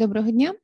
[0.00, 0.54] Доброго дня.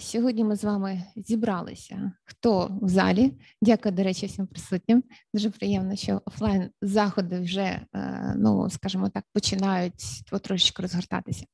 [0.00, 2.12] Сьогодні ми з вами зібралися.
[2.24, 3.32] Хто в залі?
[3.62, 5.04] Дякую, до речі, всім присутнім.
[5.34, 11.44] Дуже приємно, що офлайн заходи вже, е, ну скажімо так, починають трошечки розгортатися.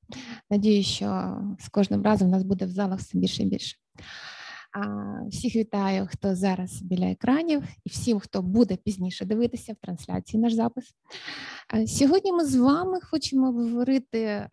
[0.51, 3.77] Надію, що з кожним разом нас буде в залах все більше і більше.
[5.29, 10.53] Всіх вітаю, хто зараз біля екранів, і всім, хто буде пізніше дивитися в трансляції наш
[10.53, 10.95] запис.
[11.87, 14.49] Сьогодні ми з вами хочемо говорити,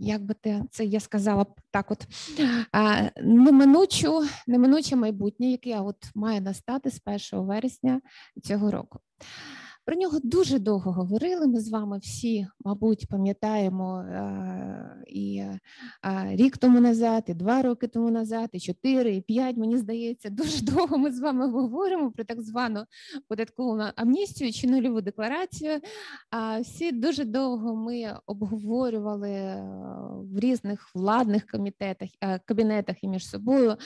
[0.00, 0.34] як би
[0.70, 2.06] це я сказала так, от
[3.22, 7.00] неминучу, неминуче майбутнє, яке от має настати з
[7.32, 8.00] 1 вересня
[8.42, 8.98] цього року.
[9.84, 11.46] Про нього дуже довго говорили.
[11.46, 15.60] Ми з вами всі, мабуть, пам'ятаємо е, і е,
[16.30, 19.56] рік тому назад, і два роки тому назад, і чотири, і п'ять.
[19.56, 22.84] Мені здається, дуже довго ми з вами говоримо про так звану
[23.28, 25.80] податкову амністію чи нульову декларацію.
[26.60, 29.64] Всі дуже довго ми обговорювали е,
[30.32, 32.08] в різних владних комітетах,
[32.44, 33.76] кабінетах і між собою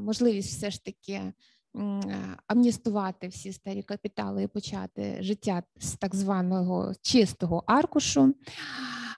[0.00, 1.32] можливість все ж таки.
[1.76, 8.34] Е, амністувати всі старі капітали і почати життя з так званого чистого аркушу.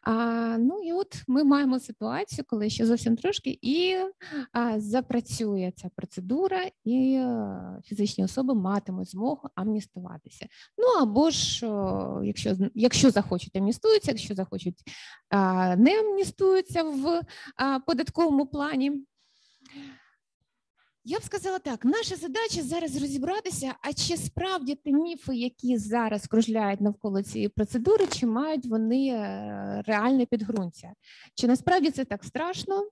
[0.02, 3.97] А, Ну і от ми маємо ситуацію, коли ще зовсім трошки і
[4.52, 10.47] а, запрацює ця процедура, і а, фізичні особи матимуть змогу амністуватися.
[10.78, 14.82] Ну або ж, о, якщо якщо захочуть, амністуються, якщо захочуть,
[15.30, 17.22] а, не амністуються в
[17.56, 19.06] а, податковому плані.
[21.06, 26.27] Я б сказала так: наша задача зараз розібратися, а чи справді ті міфи, які зараз
[26.27, 30.92] кружляють навколо цієї процедури, чи мають вони е, реальне підґрунтя?
[31.34, 32.88] Чи насправді це так страшно?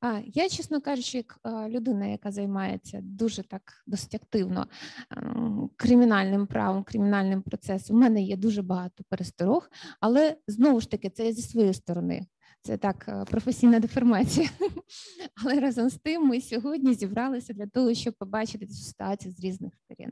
[0.00, 4.66] А я, чесно кажучи, як е, людина, яка займається дуже так досить активно
[5.10, 11.10] ем, кримінальним правом, кримінальним процесом, у мене є дуже багато пересторог, але знову ж таки,
[11.10, 12.26] це зі своєї сторони.
[12.66, 14.48] Це так е, професійна деформація.
[15.44, 19.72] Але разом з тим ми сьогодні зібралися для того, щоб побачити цю ситуацію з різних
[19.74, 20.10] сторін.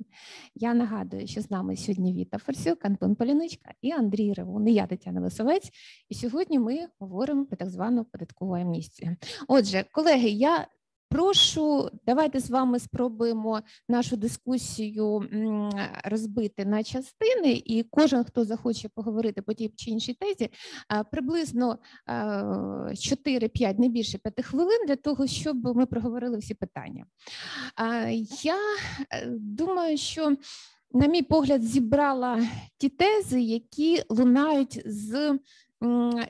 [0.54, 4.86] Я нагадую, що з нами сьогодні Віта Форсюк, Антон Поляничка і Андрій Ревун, і я
[4.86, 5.70] Тетяна Лисовець.
[6.08, 9.16] І сьогодні ми говоримо про так звану податкову амністію.
[9.48, 10.66] Отже, колеги, я
[11.12, 15.28] Прошу, давайте з вами спробуємо нашу дискусію
[16.04, 20.50] розбити на частини, і кожен, хто захоче поговорити по тій чи іншій тезі,
[21.10, 21.78] приблизно
[22.08, 27.06] 4-5, не більше 5 хвилин для того, щоб ми проговорили всі питання.
[28.42, 28.56] Я
[29.10, 30.36] е, думаю, що,
[30.92, 32.46] на мій погляд, зібрала
[32.78, 35.38] ті тези, які лунають з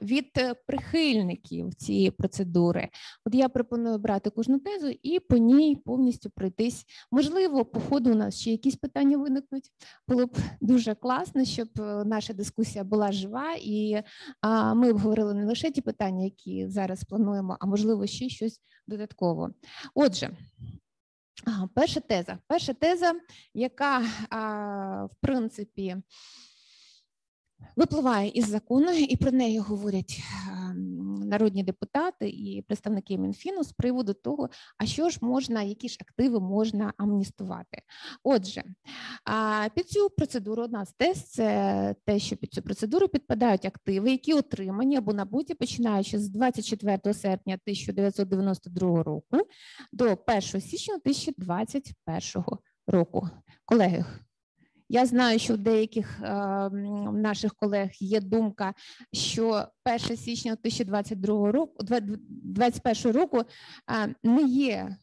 [0.02, 2.88] від е, прихильників цієї процедури.
[3.26, 6.84] От я пропоную брати кожну тезу і по ній повністю пройтись.
[7.10, 9.70] Можливо, по ходу у нас ще якісь питання виникнуть.
[10.08, 14.02] Було б дуже класно, щоб е, наша дискусія була жива, і
[14.74, 19.50] ми обговорили не лише ті питання, які зараз плануємо, а можливо, ще щось додатково.
[19.94, 20.30] Отже.
[21.74, 22.38] Перша теза.
[22.46, 23.12] Перша теза,
[23.54, 23.98] яка
[25.10, 25.96] в принципі
[27.76, 34.14] випливає із закону, і про неї говорять ем, народні депутати і представники Мінфіну з приводу
[34.14, 37.82] того, а що ж можна, які ж активи можна амністувати.
[38.22, 38.64] Отже,
[39.74, 44.34] під цю процедуру одна з тез це те, що під цю процедуру підпадають активи, які
[44.34, 49.38] отримані або набуті починаючи з 24 серпня 1992 року
[49.92, 52.44] до 1 січня 2021
[52.86, 53.28] року.
[53.64, 54.04] Колеги,
[54.92, 56.28] я знаю, що в деяких е,
[57.12, 58.74] наших колег є думка,
[59.12, 59.66] що
[60.06, 63.42] 1 січня 2022 року 2021 року
[63.90, 64.96] е, не є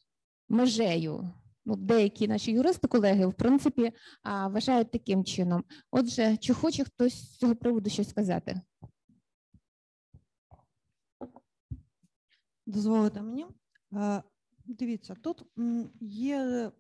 [0.50, 1.34] межею.
[1.66, 5.64] Ну, деякі наші юристи, колеги, в принципі, е, вважають таким чином.
[5.92, 8.62] Отже, чи хоче хтось з цього приводу щось сказати?
[12.66, 13.46] Дозволите мені.
[14.66, 15.44] Дивіться, тут
[16.02, 16.72] є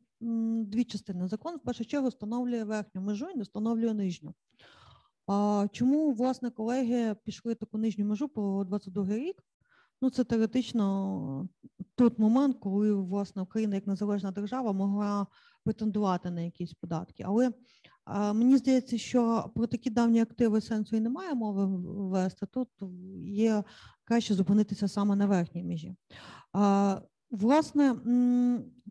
[0.66, 1.28] дві частини.
[1.28, 4.34] Закон в першу чергу встановлює верхню межу і не встановлює нижню.
[5.28, 9.44] А чому, власне, колеги пішли таку нижню межу по 22 рік?
[10.02, 11.48] Ну, це теоретично
[11.96, 15.28] той момент, коли власне Україна як незалежна держава могла
[15.64, 17.24] претендувати на якісь податки.
[17.28, 17.52] Але
[18.06, 21.66] а, мені здається, що про такі давні активи сенсу і немає мови
[22.10, 22.46] вести.
[22.46, 22.70] Тут
[23.26, 23.64] є
[24.04, 25.96] краще зупинитися саме на верхній межі.
[26.54, 27.96] А, Власне,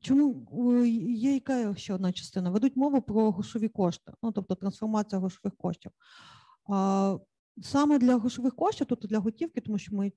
[0.00, 2.50] чому є яка ще одна частина?
[2.50, 5.92] Ведуть мову про грошові кошти, ну тобто трансформація грошових коштів.
[7.62, 10.12] Саме для грошових коштів, тобто для готівки, тому що ми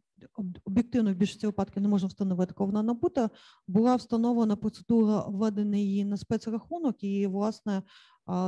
[0.66, 3.30] об'єктивно в більшості випадків не можемо встановити, коли вона набута,
[3.68, 7.84] була встановлена процедура введення її на спецрахунок, і, власне,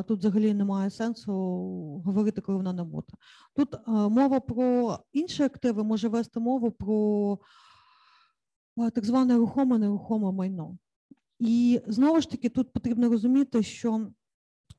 [0.07, 1.33] тут взагалі немає сенсу
[2.05, 3.13] говорити, коли вона набута.
[3.55, 7.39] Тут мова про інші активи може вести мову про
[8.75, 10.77] так зване рухоме нерухоме майно.
[11.39, 14.07] І знову ж таки, тут потрібно розуміти, що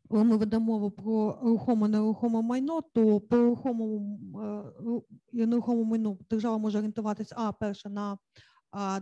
[0.08, 6.18] коли ми ведемо мову про рухоме нерухоме майно, то по рухомому е, і нерухомому майну
[6.30, 8.18] держава може орієнтуватися, а перше на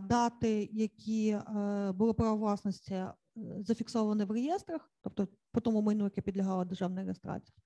[0.01, 3.15] дати, які е, були право власності е,
[3.59, 7.57] зафіксовані в реєстрах, тобто по тому майну, яке підлягало державній реєстрації.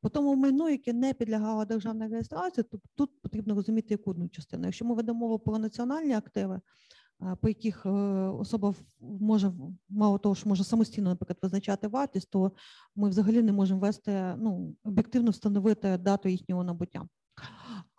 [0.00, 4.64] По тому майну, яке не підлягало державній реєстрації, то тут потрібно розуміти яку одну частину.
[4.64, 6.60] Якщо ми ведемо мову про національні активи,
[7.40, 7.90] по яких е,
[8.28, 9.52] особа може
[9.88, 12.52] мало того, що може самостійно, наприклад, визначати вартість, то
[12.96, 17.08] ми взагалі не можемо вести ну, об'єктивно встановити дату їхнього набуття.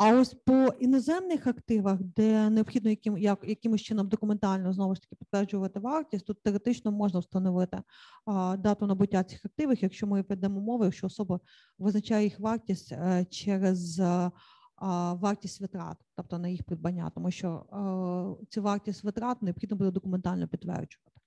[0.04, 5.16] А ось по іноземних активах, де необхідно яким, як, якимось чином документально знову ж таки
[5.16, 7.82] підтверджувати вартість, тут теоретично можна встановити
[8.26, 11.40] а, дату набуття цих активів, якщо ми ведемо мову, якщо особа
[11.80, 14.32] визначає їх вартість е, через е,
[14.76, 19.92] а, вартість витрат, тобто на їх придбання, тому що е, цю вартість витрат необхідно буде
[19.92, 21.22] документально підтверджувати.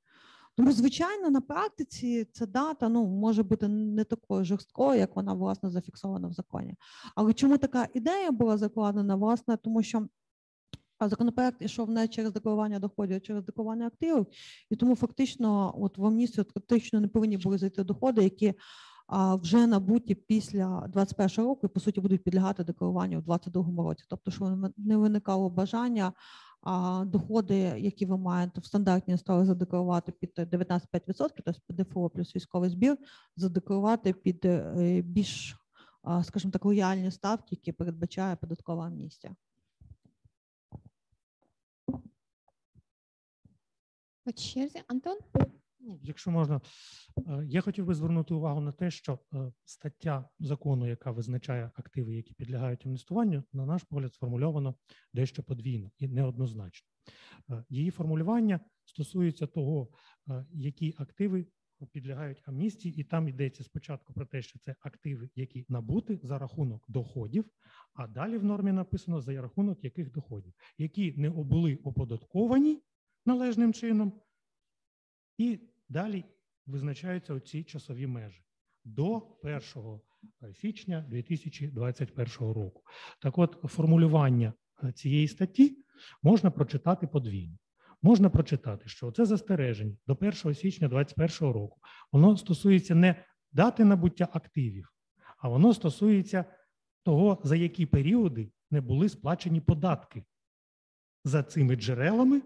[0.56, 5.70] Тому, звичайно, на практиці ця дата ну, може бути не такою жорсткою, як вона власне
[5.70, 6.74] зафіксована в законі.
[7.14, 9.16] Але чому така ідея була закладена?
[9.16, 10.08] Власне, тому що
[11.00, 14.26] законопроект ішов не через декларування доходів, а через декларування активів,
[14.70, 18.54] і тому фактично, от в амністію фактично не повинні були зайти доходи, які
[19.06, 24.04] а, вже набуті після 21 року і по суті будуть підлягати декларуванню у 22 році.
[24.08, 26.12] Тобто, що не виникало бажання
[26.64, 30.84] а доходи, які ви маєте в стандартній стали задекларувати під 19,5%,
[31.16, 32.98] тобто ПДФО плюс військовий збір,
[33.36, 35.56] задекларувати під е, більш,
[36.22, 39.36] скажімо так, лояльні ставки, які передбачає податкова амністія.
[44.24, 45.18] По черзі, Антон?
[45.86, 46.60] Ну, Якщо можна,
[47.18, 52.16] е, я хотів би звернути увагу на те, що е, стаття закону, яка визначає активи,
[52.16, 54.74] які підлягають амністуванню, на наш погляд, сформульовано
[55.12, 56.88] дещо подвійно і неоднозначно.
[57.50, 59.88] Е, Її формулювання стосується того,
[60.52, 61.46] які активи
[61.92, 66.84] підлягають амністії, і там йдеться спочатку про те, що це активи, які набути за рахунок
[66.88, 67.44] доходів,
[67.94, 72.82] а далі в нормі написано за рахунок яких доходів, які не були оподатковані
[73.26, 74.20] належним чином.
[75.38, 75.60] І
[75.94, 76.24] далі
[76.66, 78.44] визначаються оці часові межі
[78.84, 82.82] до 1 січня 2021 року.
[83.20, 84.52] Так от, формулювання
[84.84, 85.84] е, цієї статті
[86.22, 87.58] можна прочитати подвійно.
[88.02, 91.80] Можна прочитати, що це застереження до 1 січня 2021 року.
[92.12, 94.92] Воно стосується не дати набуття активів,
[95.38, 96.44] а воно стосується
[97.02, 100.24] того, за які періоди не були сплачені податки
[101.24, 102.42] за цими джерелами, е,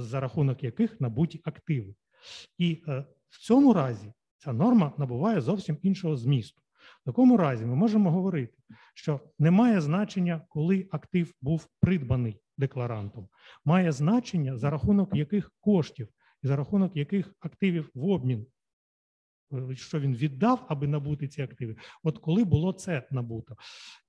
[0.00, 1.94] за рахунок яких набуті активи.
[2.58, 6.62] І е, в цьому разі ця норма набуває зовсім іншого змісту.
[7.02, 8.58] В такому разі ми можемо говорити,
[8.94, 13.28] що немає значення, коли актив був придбаний декларантом,
[13.64, 16.08] має значення за рахунок яких коштів
[16.42, 18.46] і за рахунок яких активів в обмін,
[19.74, 21.76] що він віддав, аби набути ці активи.
[22.02, 23.56] От коли було це набуто,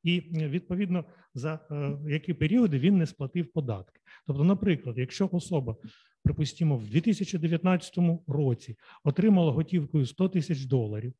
[0.03, 3.99] і е, відповідно за е, які періоди він не сплатив податки.
[4.27, 5.75] Тобто, наприклад, якщо особа
[6.23, 7.97] припустимо, в 2019
[8.27, 11.13] році отримала готівкою 100 тисяч доларів,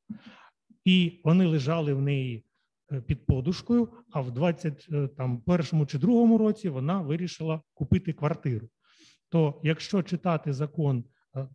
[0.86, 2.46] і вони лежали в неї
[2.92, 8.70] е, під подушкою, а в 21 чи другому році вона вирішила купити квартиру.
[9.30, 11.04] То якщо читати закон е,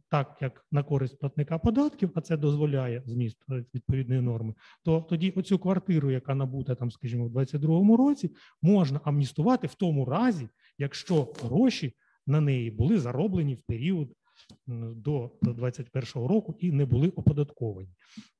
[0.09, 5.31] так, як на користь платника податків, а це дозволяє зміст е, відповідної норми, то тоді
[5.31, 8.31] оцю квартиру, яка набута там, скажімо, в 22 році,
[8.63, 11.95] можна амністувати в тому разі, якщо гроші
[12.27, 14.09] на неї були зароблені в період
[14.95, 17.89] до 2021 року і не були оподатковані.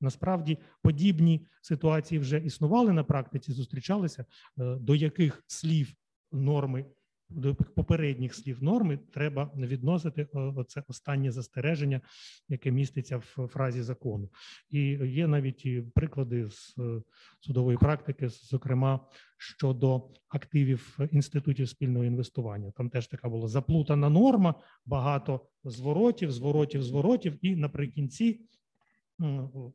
[0.01, 4.25] Насправді подібні ситуації вже існували на практиці, зустрічалися,
[4.59, 5.93] е, до яких слів
[6.31, 6.85] норми.
[7.31, 12.01] До попередніх слів норми треба відносити е, це останнє застереження,
[12.49, 14.29] яке міститься в фразі закону.
[14.69, 17.01] І є навіть і приклади з е,
[17.39, 18.99] судової практики, зокрема
[19.37, 22.71] щодо активів інститутів спільного інвестування.
[22.71, 28.41] Там теж така була заплутана норма, багато зворотів, зворотів, зворотів, і наприкінці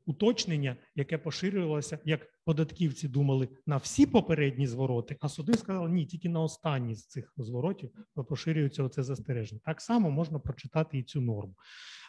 [0.06, 6.28] уточнення, яке поширювалося, як податківці думали на всі попередні звороти, а суди сказали, ні, тільки
[6.28, 7.90] на останні з цих зворотів
[8.28, 9.60] поширюється оце застереження.
[9.64, 11.54] Так само можна прочитати і цю норму.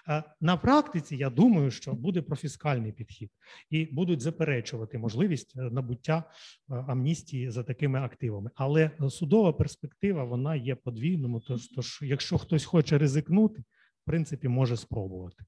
[0.10, 3.32] Е, На практиці я думаю, що буде профіскальний підхід
[3.70, 6.24] і будуть заперечувати можливість е, набуття
[6.70, 8.52] е, амністії за такими активами.
[8.56, 11.40] Але судова перспектива вона є подвійному.
[11.40, 15.44] Тож, тож, якщо хтось хоче ризикнути, в принципі, може спробувати.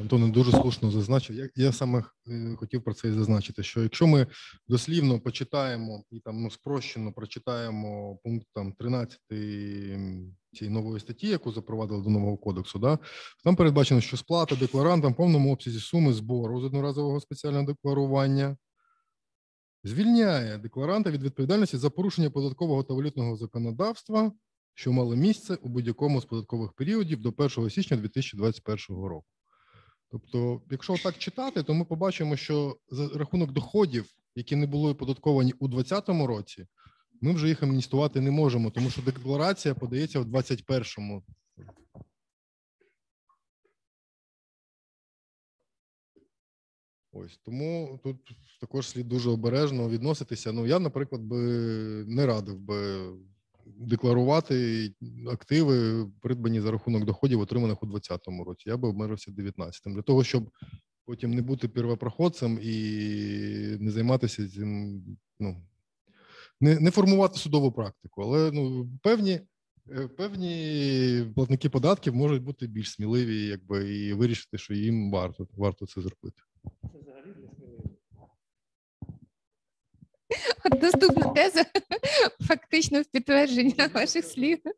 [0.00, 1.36] Антоне дуже слушно зазначив.
[1.36, 4.26] Я, я саме е, хотів про це і зазначити, що якщо ми
[4.68, 12.02] дослівно почитаємо і там ну спрощено прочитаємо пункт там 13 цієї нової статті, яку запровадили
[12.02, 12.98] до нового кодексу, да
[13.44, 18.56] там передбачено, що сплата декларантам в повному обсязі суми збору з одноразового спеціального декларування
[19.84, 24.32] звільняє декларанта від відповідальності за порушення податкового та валютного законодавства,
[24.74, 29.26] що мало місце у будь-якому з податкових періодів до 1 січня 2021 року.
[30.12, 35.52] Тобто, якщо так читати, то ми побачимо, що за рахунок доходів, які не були оподатковані
[35.58, 36.66] у 2020 році,
[37.20, 41.22] ми вже їх амністувати не можемо, тому що декларація подається в 2021.
[47.12, 48.16] Ось тому тут
[48.60, 50.52] також слід дуже обережно відноситися.
[50.52, 51.38] Ну я, наприклад, би
[52.06, 53.10] не радив би
[53.78, 54.90] декларувати
[55.32, 58.68] активи, придбані за рахунок доходів, отриманих у 2020 році.
[58.68, 60.50] Я би обмежився 19-м, для того, щоб
[61.04, 62.76] потім не бути первопроходцем і
[63.80, 65.02] не займатися цим.
[65.40, 65.56] Ну
[66.60, 69.40] не, не формувати судову практику, але ну певні.
[69.90, 75.86] е, Певні платники податків можуть бути більш сміливі, якби і вирішити, що їм варто варто
[75.86, 76.42] це зробити.
[76.92, 77.92] Це взагалі для сміливих.
[80.64, 81.64] От наступна теза
[82.40, 84.58] фактично в підтвердження ваших слів.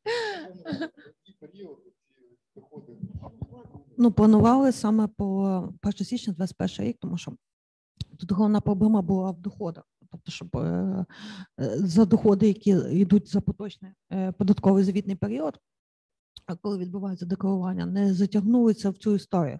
[3.96, 7.32] Ну, планували саме по 1 січня 21 рік, тому що
[8.18, 9.84] тут головна проблема була в доходах.
[10.10, 10.60] Тобто, щоб е,
[11.60, 15.58] е, за доходи, які йдуть за поточний е, податковий звітний період,
[16.46, 19.58] а коли відбувається декларування, не затягнулися в цю історію.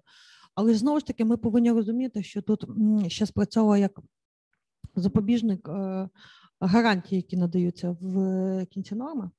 [0.55, 2.67] Але ж знову ж таки, ми повинні розуміти, що тут
[3.09, 4.01] ще спрацьовує як
[4.97, 6.09] запобіжник е,
[6.61, 9.31] гарантій, які надаються в кінці норми.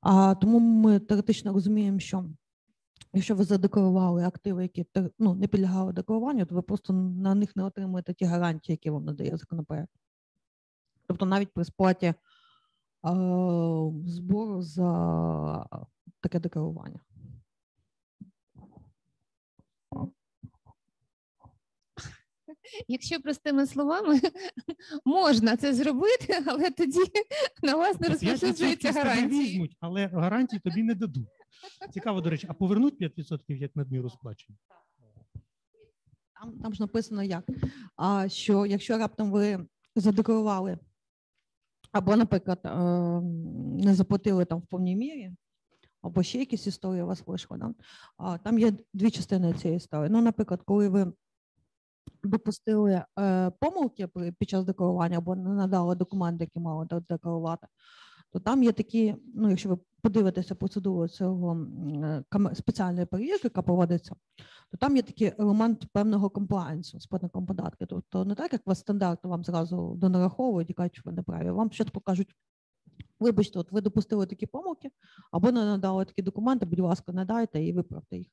[0.00, 2.24] А тому ми теоретично розуміємо, що
[3.12, 4.86] якщо ви задекларували активи, які
[5.18, 9.04] ну, не підлягали декларуванню, то ви просто на них не отримуєте ті гарантії, які вам
[9.04, 9.92] надає законопроект.
[11.06, 12.14] Тобто навіть при сплаті е,
[14.06, 15.66] збору за
[16.20, 17.00] таке декларування.
[22.88, 24.20] Якщо простими словами,
[25.04, 27.00] можна це зробити, але тоді
[27.62, 29.44] на вас не 5% розпосуджуються з тебе гарантії.
[29.44, 31.28] візьмуть, але гарантій тобі не дадуть.
[31.92, 34.58] Цікаво, до речі, а повернуть 5% як надміру сплачення?
[36.40, 37.44] Там, там ж написано як,
[37.96, 39.66] а, що якщо раптом ви
[39.96, 40.78] задекларували
[41.92, 42.70] або, наприклад, е,
[43.84, 45.32] не заплатили там в повній мірі,
[46.02, 47.74] або ще якісь історії у вас вийшли, да?
[48.16, 50.10] а, там є дві частини цієї історії.
[50.10, 51.12] Ну, наприклад, коли ви
[52.24, 57.66] допустили е, помилки під час декларування або не надали документи, які мали де- декларувати,
[58.32, 61.66] то там є такі, ну, якщо ви подивитеся процедуру цього
[62.34, 64.14] е, спеціальної перевірки, яка проводиться,
[64.70, 67.86] то там є такий елемент певного комплаєнсу з платником податки.
[67.86, 71.50] Тобто не так, як вас стандартно вам зразу донараховують і кажуть, що ви не праві.
[71.50, 72.34] Вам спочатку кажуть,
[73.20, 74.90] вибачте, от ви допустили такі помилки,
[75.30, 78.26] або не надали такі документи, будь ласка, надайте і виправте їх.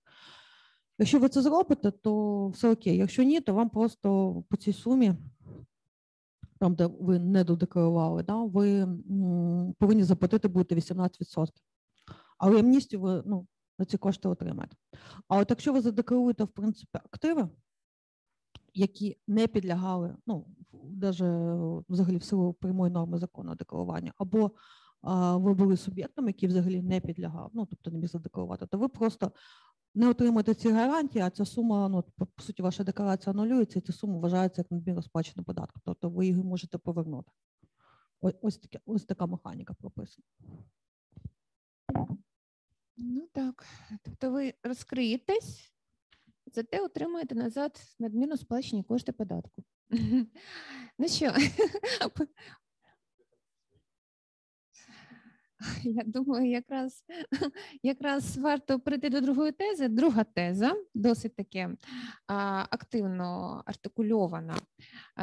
[0.99, 2.97] Якщо ви це зробите, то все окей.
[2.97, 5.13] Якщо ні, то вам просто по цій сумі,
[6.59, 8.87] там, де ви не додекларували, да, ви
[9.79, 11.47] повинні заплатити будете 18%.
[12.37, 13.47] Але амністію ви ну,
[13.79, 14.75] на ці кошти отримаєте.
[15.27, 17.49] А от якщо ви задекларуєте, в принципі, активи,
[18.73, 20.45] які не підлягали, ну,
[20.83, 21.21] навіть
[21.89, 24.51] взагалі в силу прямої норми закону декларування, або
[25.01, 28.87] а, ви були суб'єктом, який взагалі не підлягав, ну, тобто не міг задекларувати, то ви
[28.87, 29.31] просто
[29.95, 33.93] не отримаєте ці гарантії, а ця сума, ну, по, суті, ваша декларація анулюється, і ця
[33.93, 37.31] сума вважається як надмірно сплачений податок, тобто ви її можете повернути.
[38.21, 40.27] Ось, ось, ось така механіка прописана.
[42.97, 43.65] Ну так.
[44.03, 45.73] Тобто ви розкриєтесь,
[46.45, 49.63] зате отримаєте назад надмірно сплачені кошти податку.
[51.01, 51.33] Ну що,
[55.83, 57.03] Я думаю, якраз
[57.83, 59.87] якраз варто прийти до другої тези.
[59.87, 61.69] Друга теза досить таки
[62.69, 64.55] активно артикульована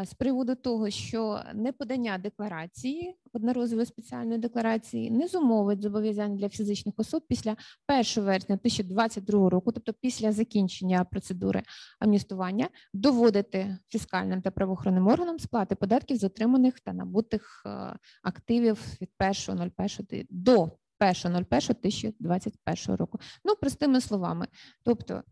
[0.05, 7.23] з приводу того, що неподання декларації одноразової спеціальної декларації не зумовить зобов'язань для фізичних особ
[7.29, 7.57] після
[7.89, 11.63] 1 вересня 2022 року, тобто після закінчення процедури
[12.01, 19.11] амністування, доводити фіскальним та правоохоронним органам сплати податків з отриманих та набутих е, активів від
[19.21, 23.21] 1.01 до 1.01.2021 року.
[23.45, 24.49] Ну, простими словами,
[24.85, 25.23] тобто.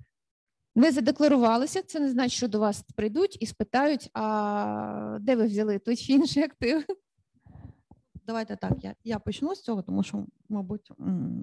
[0.76, 5.78] Не задекларувалися, це не значить, що до вас прийдуть і спитають, а де ви взяли
[5.78, 6.84] той чи інший актив.
[8.26, 8.84] Давайте так.
[8.84, 10.92] Я я почну з цього, тому що, мабуть,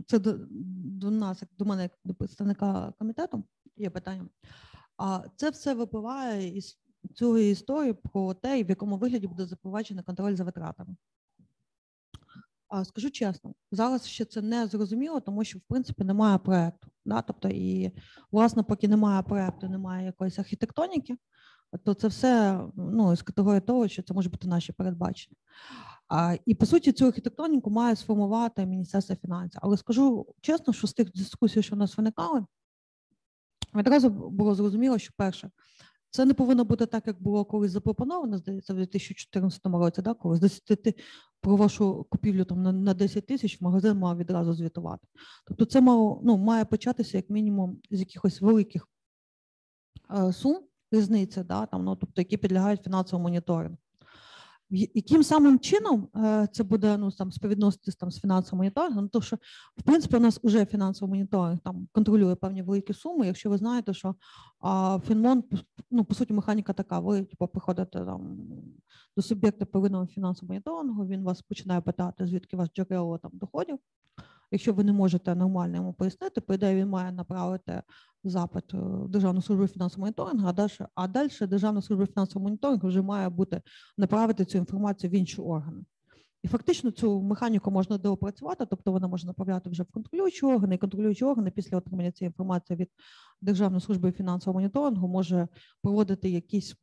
[0.07, 0.37] це до,
[1.01, 3.43] до нас, до мене, як до представника комітету,
[3.77, 4.29] є питання.
[4.97, 6.79] А це все випливає із
[7.15, 10.95] цієї історії про те, в якому вигляді буде запроваджений контроль за витратами.
[12.83, 16.87] Скажу чесно, зараз ще це не зрозуміло, тому що в принципі немає проекту.
[17.05, 17.21] Да?
[17.21, 17.91] Тобто, і
[18.31, 21.17] власне, поки немає проекту, немає якоїсь архітектоніки,
[21.83, 25.35] то це все ну, з категорії того, що це може бути наші передбачення.
[26.07, 29.59] А, І по суті, цю архітектоніку має сформувати Міністерство фінансів.
[29.63, 32.45] Але скажу чесно, що з тих дискусій, що у нас виникали,
[33.75, 35.51] відразу було зрозуміло, що перше,
[36.11, 40.35] це не повинно бути так, як було колись запропоновано, здається, в 2014 році, да, коли
[40.35, 40.95] з 10
[41.41, 45.07] про вашу купівлю там на, на 10 тисяч магазин мав відразу звітувати.
[45.47, 48.87] Тобто, це мало, ну, має початися як мінімум з якихось великих
[50.17, 50.59] е, сум
[50.91, 53.77] різниця, да, там, ну, тобто, які підлягають фінансовому моніторингу.
[54.71, 59.09] Яким самим чином е, це буде ну там співвідноситись там з фінансовим моніторингом?
[59.09, 59.35] То що
[59.77, 63.27] в принципі у нас вже фінансовий моніторинг там контролює певні великі суми.
[63.27, 64.15] Якщо ви знаєте, що
[64.59, 65.43] а, Фінмон
[65.91, 68.37] ну по суті механіка така: ви типу, приходите там
[69.15, 73.79] до суб'єкта первинного фінансового моніторингу, він вас починає питати, звідки ваш джерело там доходів.
[74.51, 77.81] Якщо ви не можете нормально йому пояснити, по ідеї він має направити
[78.23, 83.01] запит в Державну службу фінансового моніторингу, а далі, а далі Державна служба фінансового моніторингу вже
[83.01, 83.61] має бути
[83.97, 85.83] направити цю інформацію в інші органи.
[86.43, 90.77] І фактично цю механіку можна доопрацювати, тобто вона може направляти вже в контролюючі органи, і
[90.77, 92.89] контролюючі органи після отримання цієї інформації від
[93.41, 95.47] Державної служби фінансового моніторингу може
[95.81, 96.75] проводити якісь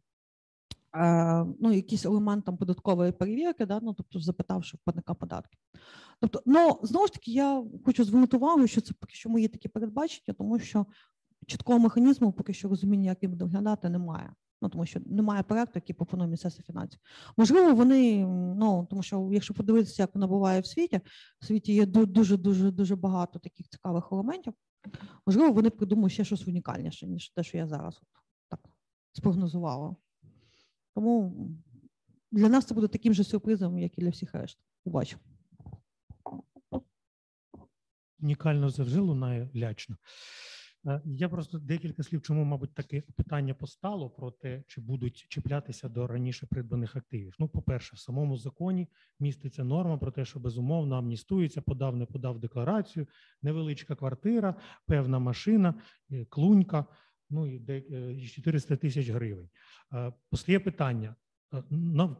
[1.61, 5.61] ну, якийсь елемент там податкової перевірки, да, ну, тобто запитавши платника податків.
[6.21, 9.69] Тобто, ну знову ж таки, я хочу звернути увагу, що це поки що мої такі
[9.69, 10.87] передбачення, тому що
[11.47, 14.33] чіткого механізму, поки що розуміння, як він буде виглядати, немає.
[14.63, 17.01] Ну, тому що немає проекту, який пропонує Міністерство фінансів.
[17.37, 18.27] Можливо, вони,
[18.57, 21.01] ну тому що, якщо подивитися, як воно буває в світі,
[21.41, 24.53] в світі є дуже дуже дуже багато таких цікавих елементів.
[25.27, 28.09] Можливо, вони придумають ще щось унікальніше, ніж те, що я зараз от
[28.49, 28.61] так
[29.13, 29.97] спрогнозувала.
[30.99, 31.33] Тому
[32.33, 34.59] для нас це буде таким же сюрпризом, як і для всіх решт.
[34.85, 35.23] Побачимо.
[38.21, 39.97] Унікально завжди лунає лячно.
[40.87, 45.89] Е, я просто декілька слів, чому, мабуть, таке питання постало про те, чи будуть чіплятися
[45.89, 47.35] до раніше придбаних активів.
[47.39, 48.89] Ну, по-перше, в самому законі
[49.21, 53.07] міститься норма про те, що безумовно амністується, подав, не подав декларацію,
[53.43, 54.55] невеличка квартира,
[54.87, 55.75] певна машина,
[56.11, 56.85] е, клунька
[57.31, 59.49] ну і 400 е, тисяч гривень.
[59.95, 61.15] Е, постає питання:
[61.55, 61.63] е,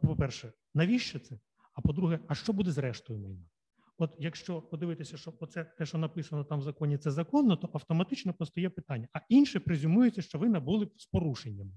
[0.01, 1.39] по-перше, навіщо це?
[1.73, 3.45] А по-друге, а що буде з рештою майна?
[3.97, 8.33] От якщо подивитися, що оце те, що написано там в законі, це законно, то автоматично
[8.33, 9.07] постає питання.
[9.13, 11.71] А інше презюмується, що ви набули з порушеннями.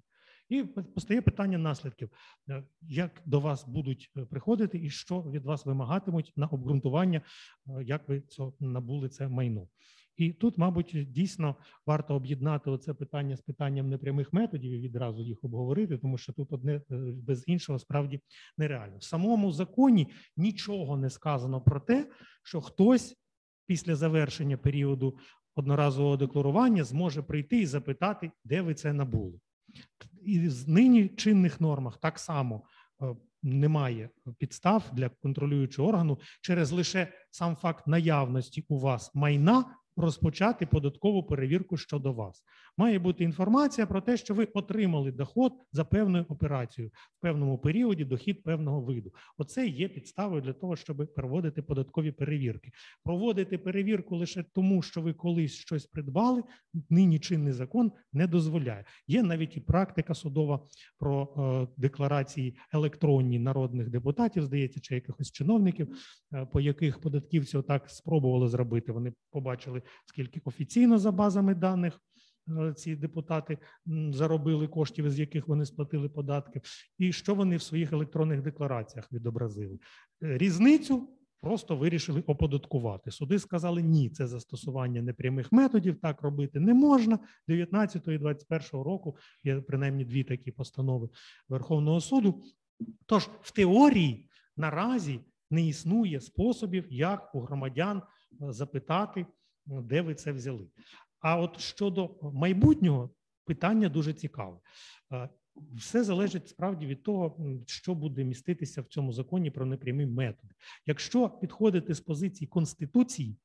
[0.48, 2.10] І постає питання наслідків,
[2.82, 7.22] як до вас будуть приходити, і що від вас вимагатимуть на обґрунтування,
[7.82, 9.68] як ви це набули це майно.
[10.16, 15.44] І тут, мабуть, дійсно варто об'єднати оце питання з питанням непрямих методів і відразу їх
[15.44, 16.82] обговорити, тому що тут одне е,
[17.26, 18.20] без іншого справді
[18.58, 18.98] нереально.
[18.98, 22.10] В самому законі нічого не сказано про те,
[22.42, 23.16] що хтось
[23.66, 25.18] після завершення періоду
[25.54, 29.40] одноразового декларування зможе прийти і запитати, де ви це набули.
[30.22, 32.62] І в нині чинних нормах так само.
[33.02, 39.64] Е, немає підстав для контролюючого органу через лише сам факт наявності у вас майна
[39.96, 42.42] розпочати податкову перевірку щодо вас.
[42.76, 48.04] Має бути інформація про те, що ви отримали доход за певною операцією в певному періоді,
[48.04, 49.12] дохід певного виду.
[49.38, 52.70] Оце є підставою для того, щоб проводити податкові перевірки.
[53.04, 56.42] Проводити перевірку лише тому, що ви колись щось придбали.
[56.90, 58.84] Нині чинний закон не дозволяє.
[59.06, 60.66] Є навіть і практика судова
[60.98, 65.96] про е, декларації електронні народних депутатів, здається, чи якихось чиновників,
[66.34, 68.92] е, по яких податківці отак спробували зробити.
[68.92, 72.00] Вони побачили скільки офіційно за базами даних
[72.48, 73.58] е, ці депутати
[74.10, 76.60] заробили коштів, з яких вони сплатили податки,
[76.98, 79.78] і що вони в своїх електронних деклараціях відобразили.
[80.22, 81.08] Е, різницю
[81.42, 83.10] просто вирішили оподаткувати.
[83.10, 87.18] Суди сказали, ні, це застосування непрямих методів, так робити не можна.
[87.48, 91.08] 19 і 21 року є принаймні дві такі постанови
[91.48, 92.44] Верховного суду.
[93.06, 99.26] Тож в теорії наразі не існує способів, як у громадян е, запитати,
[99.66, 100.68] де ви це взяли.
[101.20, 103.10] А от щодо майбутнього
[103.44, 104.58] питання дуже цікаве.
[105.12, 105.28] Е,
[105.76, 110.54] Все залежить справді від того, що буде міститися в цьому законі про непрямі методи.
[110.86, 113.36] Якщо підходити з позиції конституції,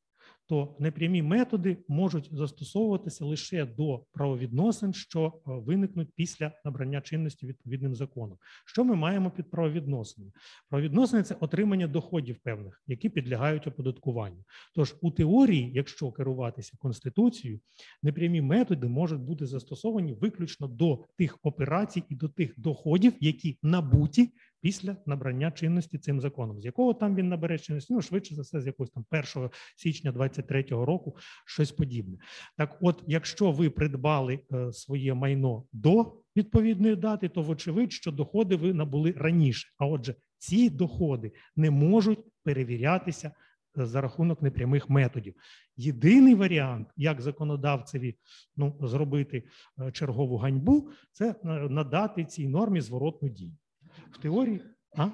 [0.47, 7.95] то непрямі методи можуть застосовуватися лише до правовідносин, що е, виникнуть після набрання чинності відповідним
[7.95, 8.37] законом.
[8.65, 10.31] Що ми маємо під правовідносинами?
[10.69, 14.43] Правовідносини це отримання доходів певних, які підлягають оподаткуванню.
[14.75, 17.59] Тож у теорії, якщо керуватися конституцією,
[18.03, 24.33] непрямі методи можуть бути застосовані виключно до тих операцій і до тих доходів, які набуті
[24.67, 26.61] після набрання чинності цим законом.
[26.61, 27.93] З якого там він набере чинності?
[27.93, 29.05] Ну швидше за все, з якогось там
[29.37, 32.17] 1 січня 23-го року, щось подібне.
[32.57, 38.55] Так, от, якщо ви придбали е, своє майно до відповідної дати, то вочевидь, що доходи
[38.55, 39.67] ви набули раніше.
[39.77, 43.31] А отже, ці доходи не можуть перевірятися
[43.79, 45.35] е, за рахунок непрямих методів.
[45.77, 48.15] Єдиний варіант, як законодавцеві
[48.57, 49.43] ну, зробити
[49.81, 51.35] е, чергову ганьбу, це
[51.69, 53.55] надати цій нормі зворотну дію.
[54.11, 54.61] В теорії,
[54.97, 55.09] а?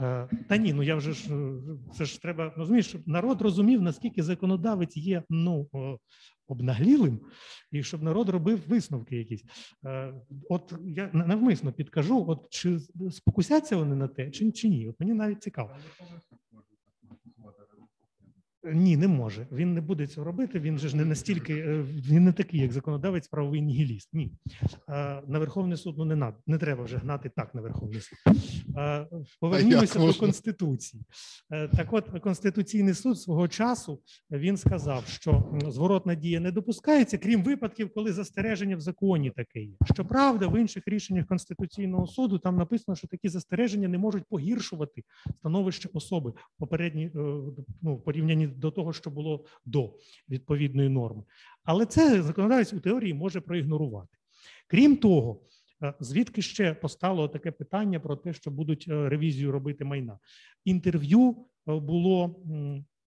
[0.00, 1.58] Е, Та ні, ну я вже ж е,
[1.94, 5.68] це ж треба розумієш, щоб народ розумів, наскільки законодавець є ну
[6.48, 7.20] обнаглілим,
[7.72, 9.44] і щоб народ робив висновки якісь.
[9.86, 10.14] Е,
[10.50, 12.78] От я навмисно підкажу, от чи
[13.10, 14.88] спокусяться вони на те, чи, чи ні?
[14.88, 15.70] От мені навіть цікаво.
[18.72, 19.46] Ні, не може.
[19.52, 20.60] Він не буде цього робити.
[20.60, 24.14] Він же ж не настільки е, він не такий, як законодавець, правовий нігіліст.
[24.14, 24.32] Ні,
[25.26, 28.18] на Верховний суд ну не надо, не треба вже гнати так на Верховний суд.
[29.40, 31.02] Повернімося до конституції.
[31.52, 34.00] Е, Так, от конституційний суд свого часу
[34.30, 39.76] він сказав, що зворотна дія не допускається, крім випадків, коли застереження в законі таке є.
[39.94, 45.02] Щоправда, в інших рішеннях конституційного суду там написано, що такі застереження не можуть погіршувати
[45.38, 47.10] становище особи попередні е,
[47.82, 49.94] ну, порівнянні до того, що було до
[50.28, 51.22] відповідної норми.
[51.64, 54.16] Але це законодавець у теорії може проігнорувати.
[54.66, 55.40] Крім того,
[55.82, 60.18] е, звідки ще постало таке питання про те, що будуть е, ревізію робити майна?
[60.64, 61.36] Інтерв'ю
[61.68, 62.44] е, було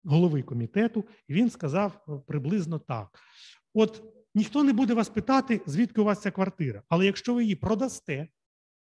[0.03, 3.19] голови комітету, і він сказав приблизно так:
[3.73, 4.03] от
[4.35, 8.27] ніхто не буде вас питати, звідки у вас ця квартира, але якщо ви її продасте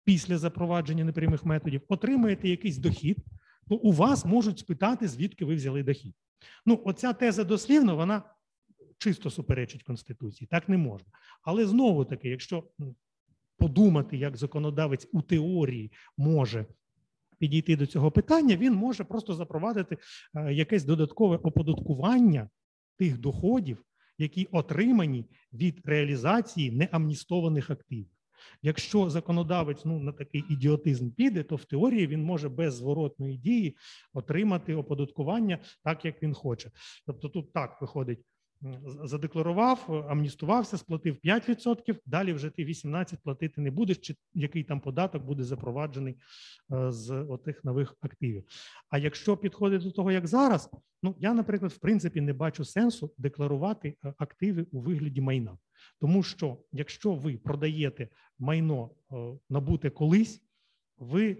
[0.03, 3.17] після запровадження непрямих методів, отримаєте якийсь дохід,
[3.69, 6.15] то у вас можуть спитати, звідки ви взяли дохід.
[6.65, 8.23] Ну, оця теза дослівно, вона
[8.97, 10.47] чисто суперечить Конституції.
[10.51, 11.07] Так не можна.
[11.41, 12.63] Але знову таки, якщо
[13.57, 16.65] подумати, як законодавець у теорії може
[17.37, 19.97] підійти до цього питання, він може просто запровадити
[20.35, 22.49] е, якесь додаткове оподаткування
[22.97, 23.85] тих доходів,
[24.17, 28.09] які отримані від реалізації неамністованих активів.
[28.61, 33.77] Якщо законодавець ну на такий ідіотизм піде, то в теорії він може без зворотної дії
[34.13, 36.71] отримати оподаткування так, як він хоче.
[37.05, 38.19] Тобто, тут так виходить.
[39.03, 45.23] Задекларував, амністувався, сплатив 5%, далі вже ти 18 платити не будеш, чи який там податок
[45.23, 46.17] буде запроваджений
[46.73, 48.43] е, з отих нових активів.
[48.89, 50.69] А якщо підходить до того, як зараз,
[51.03, 55.57] ну я, наприклад, в принципі не бачу сенсу декларувати е, активи у вигляді майна.
[55.99, 59.15] Тому що якщо ви продаєте майно е,
[59.49, 60.41] набуте колись,
[60.97, 61.37] ви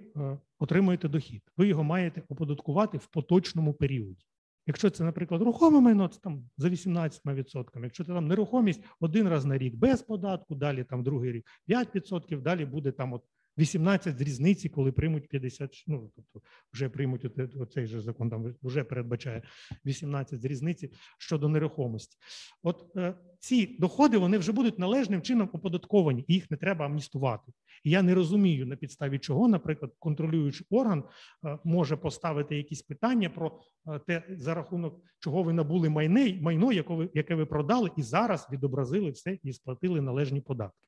[0.60, 1.44] отримуєте дохід.
[1.58, 4.26] Ви його маєте оподаткувати в поточному періоді.
[4.68, 7.84] Якщо це, наприклад, рухоме майно, це там за 18%.
[7.84, 12.42] Якщо це там нерухомість один раз на рік без податку, далі там другий рік 5%,
[12.42, 13.24] далі буде там от
[13.58, 17.26] 18 з різниці, коли приймуть 50, ну тобто вже приймуть
[17.60, 19.42] оцей же закон, там вже передбачає
[19.86, 22.18] 18 з різниці щодо нерухомості.
[22.64, 27.52] От е, ці доходи вони вже будуть належним чином оподатковані, і їх не треба амністувати.
[27.84, 31.04] І я не розумію на підставі чого, наприклад, контролюючий орган
[31.46, 36.72] е, може поставити якісь питання про е, те, за рахунок чого ви набули майне, майно,
[36.72, 40.88] яке ви, яке ви продали, і зараз відобразили все і сплатили належні податки.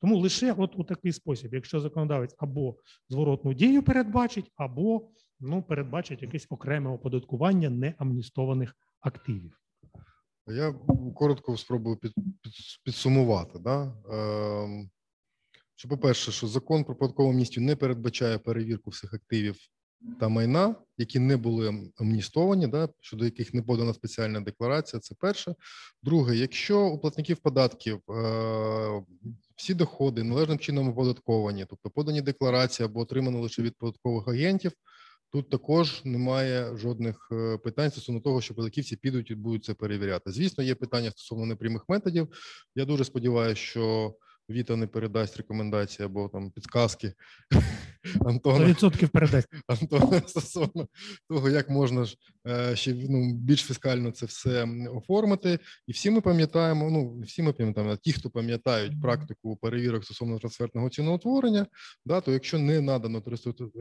[0.00, 2.76] Тому лише от у такий спосіб, якщо законодавець або
[3.08, 9.60] зворотну дію передбачить, або ну передбачить якесь окреме оподаткування неамністованих активів.
[10.46, 10.74] Я
[11.14, 12.52] коротко спробую під, під,
[12.84, 13.58] підсумувати.
[13.58, 13.94] Да?
[14.12, 14.88] Е,
[15.74, 19.56] що, по-перше, що закон про податкову амністію не передбачає перевірку всіх активів
[20.20, 22.88] та майна, які не були амністовані, да?
[23.00, 25.00] щодо яких не подана спеціальна декларація.
[25.00, 25.54] Це перше.
[26.02, 29.02] Друге, якщо у платників податків е,
[29.56, 34.72] всі доходи належним чином оподатковані, тобто подані декларації або отримані лише від податкових агентів,
[35.32, 40.32] Тут також немає жодних е, питань стосовно того, що податківці підуть і будуть це перевіряти.
[40.32, 42.28] Звісно, є питання стосовно непрямих методів.
[42.74, 44.14] Я дуже сподіваюся, що
[44.50, 47.12] Віта не передасть рекомендації або там підсказки
[48.26, 48.66] Антона.
[48.66, 49.48] 100% передасть.
[49.66, 50.88] Антона стосовно
[51.28, 55.58] того, як можна ж е, ще ну, більш фіскально це все оформити.
[55.86, 56.90] І всі ми пам'ятаємо.
[56.90, 61.66] Ну всі ми пам'ятаємо, а ті, хто пам'ятають практику перевірок стосовно трансфертного ціноутворення,
[62.04, 63.22] да, то якщо не надано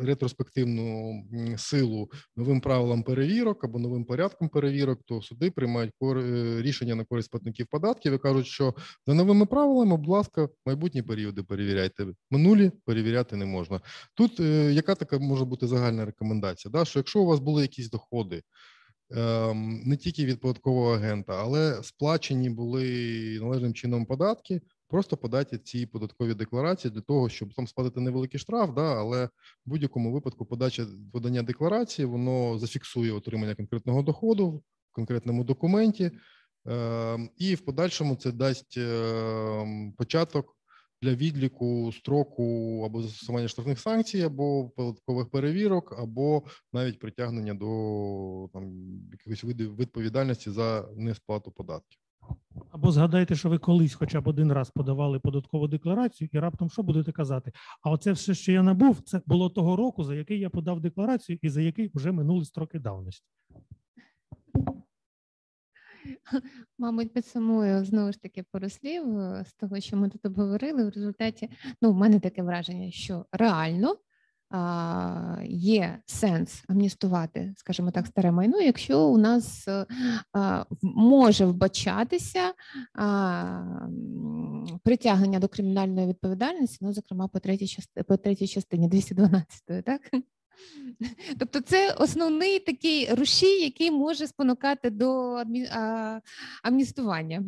[0.01, 1.13] ретроспективну
[1.57, 7.31] силу новим правилам перевірок або новим порядком перевірок, то суди приймають е, рішення на користь
[7.31, 8.73] платників податків і кажуть, що
[9.07, 12.07] за новими правилами, будь ласка, майбутні періоди перевіряйте.
[12.31, 13.81] Минулі перевіряти не можна.
[14.17, 16.71] Тут е, яка така може бути загальна рекомендація?
[16.71, 16.85] Да?
[16.85, 18.43] Що якщо у вас були якісь доходи,
[19.11, 25.85] ем, не тільки від податкового агента, але сплачені були належним чином податки, просто подайте ці
[25.85, 29.29] податкові декларації для того, щоб там сплатити невеликий штраф, да, але в
[29.65, 36.11] будь-якому випадку подача подання декларації воно зафіксує отримання конкретного доходу в конкретному документі,
[36.65, 40.56] ем, і в подальшому це дасть ем, початок
[41.01, 48.71] для відліку строку або застосування штрафних санкцій, або податкових перевірок, або навіть притягнення до там
[49.11, 51.99] якихось видів відповідальності за несплату податків.
[52.71, 56.83] Або згадайте, що ви колись хоча б один раз подавали податкову декларацію, і раптом що
[56.83, 57.51] будете казати?
[57.81, 61.39] А оце все, що я набув, це було того року, за який я подав декларацію,
[61.41, 63.25] і за який вже минули строки давності.
[66.77, 70.85] Мабуть, підсумую знову ж таки пару слів е, з того, що ми тут обговорили.
[70.85, 71.49] В результаті,
[71.81, 73.97] ну, в мене таке враження, що реально
[74.49, 79.85] а, є сенс амністувати, скажімо так, старе майно, якщо у нас е,
[80.33, 82.53] а, може вбачатися
[82.93, 83.87] а,
[84.83, 90.01] притягнення до кримінальної відповідальності, ну, зокрема, по третій частині, по третій частині 212, так?
[91.39, 95.43] Тобто це основний такий рушій, який може спонукати до
[96.63, 97.43] амністування.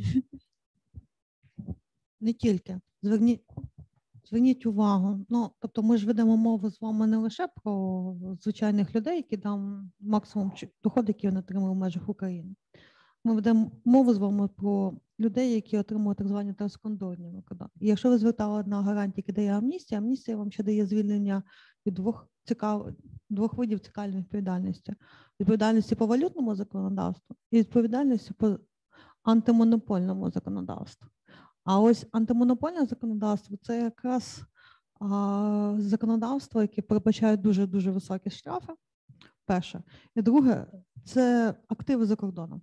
[2.21, 2.79] Не тільки.
[3.01, 3.41] Зверніть,
[4.29, 5.25] зверніть увагу.
[5.29, 9.91] Ну, тобто ми ж ведемо мову з вами не лише про звичайних людей, які там
[9.99, 12.55] максимум чи- доход, який вони отримують в межах України.
[13.23, 17.69] Ми ведемо мову з вами про людей, які отримують так звані транскондорні виконання.
[17.79, 21.43] І якщо ви звертали на гарантії, які дає амністія, амністія вам ще дає звільнення
[21.85, 22.89] від двох цікав...
[23.29, 24.93] двох видів цікавої відповідальності:
[25.39, 28.59] відповідальності по валютному законодавству і відповідальності по
[29.23, 31.09] антимонопольному законодавству.
[31.63, 34.41] А ось антимонопольне законодавство це якраз
[34.99, 38.73] а, законодавство, яке передбачає дуже дуже високі штрафи.
[39.45, 39.83] Перше.
[40.15, 40.65] І друге,
[41.05, 42.61] це активи за кордоном.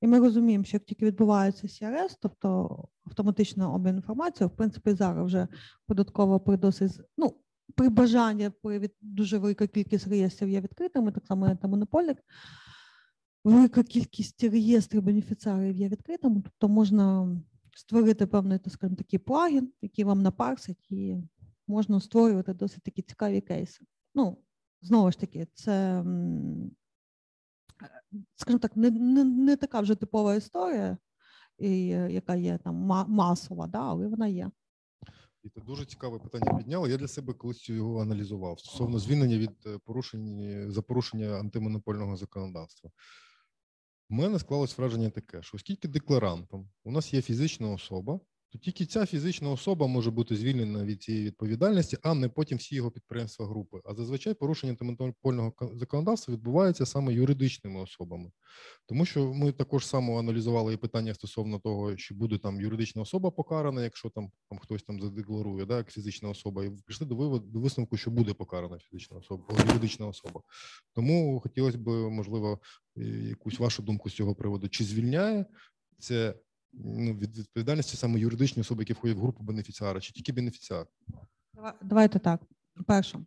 [0.00, 2.48] І ми розуміємо, що як тільки відбувається CRS, тобто
[3.06, 5.48] автоматична обмін інформацією, в принципі, зараз вже
[5.86, 7.34] податково при досить ну,
[7.74, 12.18] при бажанні при дуже велика кількість реєстрів є відкритими, так само антимонопольник.
[13.44, 17.36] Велика кількість реєстрів бенефіціарів є відкритими, тобто можна
[17.76, 21.16] створити певний, так скажімо, такий плагін, який вам напарсить, і
[21.66, 23.84] можна створювати досить такі цікаві кейси.
[24.14, 24.38] Ну,
[24.82, 26.04] знову ж таки, це,
[28.34, 30.98] скажімо так, не, не, не така вже типова історія,
[31.58, 32.74] і, е, яка є там
[33.08, 34.50] масова, да, але вона є.
[35.48, 36.90] І це дуже цікаве питання підняли.
[36.90, 42.90] Я для себе колись його аналізував стосовно звільнення від е, порушень за порушення антимонопольного законодавства.
[44.10, 48.86] У мене склалось враження таке, що оскільки декларантом у нас є фізична особа, то тільки
[48.86, 53.46] ця фізична особа може бути звільнена від цієї відповідальності, а не потім всі його підприємства
[53.46, 53.80] групи.
[53.84, 58.30] А зазвичай порушення антимонопольного законодавства відбувається саме юридичними особами.
[58.86, 63.30] Тому що ми також само аналізували і питання стосовно того, чи буде там юридична особа
[63.30, 67.46] покарана, якщо там, там хтось там задекларує, да, як фізична особа, і прийшли до виводу
[67.46, 70.40] до висновку, що буде покарана фізична особа, юридична особа.
[70.94, 72.60] Тому хотілося б, можливо,
[72.96, 75.46] е, якусь вашу думку з цього приводу, чи звільняє
[75.98, 76.34] це
[76.72, 80.86] ну, від відповідальності саме юридичні особи, які входять в групу бенефіціара, чи тільки бенефіціар?
[81.54, 82.40] Дава- Давайте так.
[82.86, 83.18] Перше,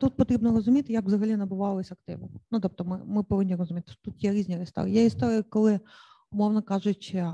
[0.00, 2.28] тут потрібно розуміти, як взагалі набувалися активи.
[2.50, 4.94] Ну, тобто, ми, ми повинні розуміти, тут є різні історії.
[4.94, 5.80] Є історії, коли,
[6.30, 7.26] умовно кажучи,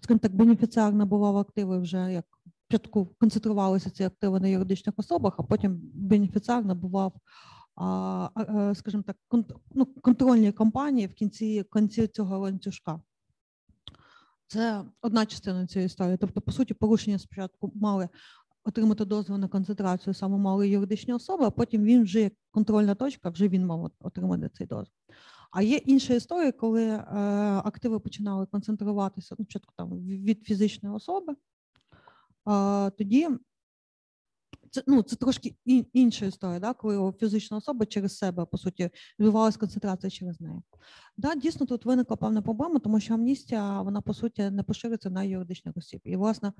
[0.00, 2.24] скажімо так, бенефіціар набував активи вже як
[2.68, 9.16] спочатку концентрувалися ці активи на юридичних особах, а потім бенефіціар набував, е, скажімо так,
[9.74, 13.00] ну, контрольні компанії в кінці, кінці цього ланцюжка.
[14.52, 16.16] Це одна частина цієї історії.
[16.20, 18.08] Тобто, по суті, порушення спочатку мали
[18.64, 23.30] отримати дозвіл на концентрацію саме мали юридичні особи, а потім він вже як контрольна точка,
[23.30, 24.94] вже він мав отримати цей дозвіл.
[25.50, 27.02] А є інша історія, коли е,
[27.64, 31.32] активи починали концентруватися ну, спочатку там від фізичної особи.
[32.48, 33.28] е, тоді
[34.72, 38.90] це ну це трошки ін- інша історія, да, коли фізична особа через себе по суті
[39.18, 40.60] відбувалася концентрація через неї.
[41.16, 45.22] Да, дійсно, тут виникла певна проблема, тому що амністія вона по суті не поширюється на
[45.22, 46.00] юридичних осіб.
[46.04, 46.52] І власне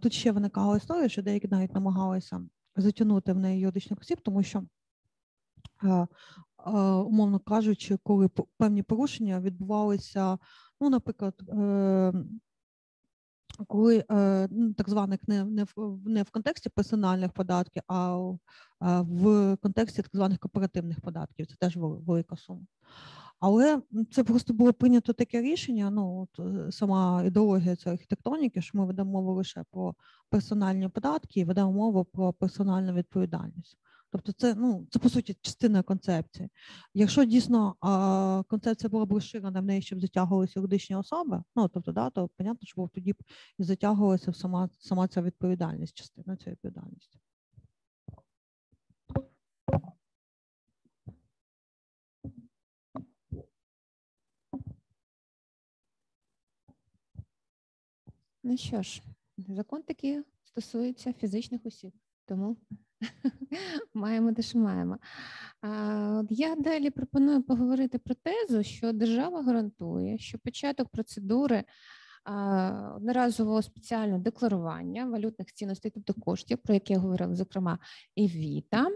[0.00, 2.42] тут ще виникала історія, що деякі навіть намагалися
[2.76, 4.62] затягнути в неї юридичних осіб, тому що.
[5.82, 6.06] а,
[6.56, 10.38] а, Умовно кажучи, коли певні порушення відбувалися,
[10.80, 12.12] ну, наприклад, е,
[13.66, 18.38] коли е, ну, так званих не, не, в, не в контексті персональних податків, а в-
[19.02, 21.46] в контексті так званих корпоративних податків.
[21.46, 22.66] Це теж велика сума.
[23.40, 25.90] Але це просто було прийнято таке рішення.
[25.90, 29.94] Ну, от, е, сама ідеологія цієї архітектоніки, що ми ведемо мову лише про
[30.30, 33.78] персональні податки і ведемо мову про персональну відповідальність.
[34.10, 36.48] Тобто, це ну це по суті частина концепції.
[36.94, 41.92] Якщо дійсно а, концепція була б розширена в неї, щоб затягувалися юридичні особи, ну тобто,
[41.92, 43.16] да, то понятно, що тоді б
[43.58, 47.18] і затягувалася сама сама ця відповідальність, частина цієї відповідальності.
[58.42, 59.02] Ну що ж,
[59.38, 61.92] закон таки стосується фізичних осіб,
[62.26, 62.56] тому
[63.94, 64.98] маємо те, що маємо.
[65.62, 71.64] А, Я далі пропоную поговорити про тезу, що держава гарантує, що початок процедури
[72.96, 77.78] одноразового спеціального декларування валютних цінностей, тобто коштів, про які говорили, зокрема,
[78.14, 78.86] і Віта.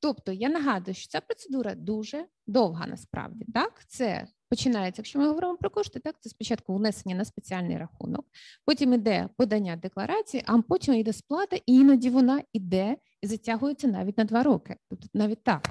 [0.00, 3.44] Тобто я нагадую, що ця процедура дуже довга насправді.
[3.54, 8.26] Так, це починається, якщо ми говоримо про кошти, так це спочатку внесення на спеціальний рахунок,
[8.64, 14.18] потім іде подання декларації, а потім йде сплата, і іноді вона іде і затягується навіть
[14.18, 14.76] на два роки.
[14.90, 15.68] Тобто навіть так.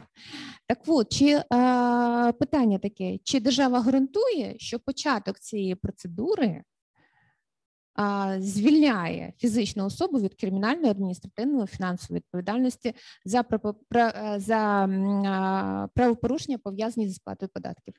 [0.68, 6.64] Так от, чи а, питання таке: чи держава гарантує, що початок цієї процедури
[8.40, 12.94] звільняє фізичну особу від кримінальної, адміністративної, фінансової відповідальності
[13.26, 13.46] за,
[13.96, 17.94] е, за правопорушення, пов'язані зі сплатою податків?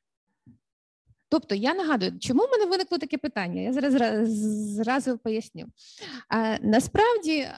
[1.28, 3.60] Тобто я нагадую, чому в мене виникло таке питання?
[3.60, 4.28] Я зараз
[4.74, 5.66] зразу поясню.
[6.60, 7.48] Насправді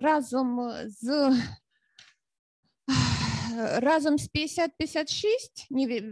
[0.00, 1.30] разом з
[3.56, 4.66] разом з 50-56,
[5.70, 6.02] ні,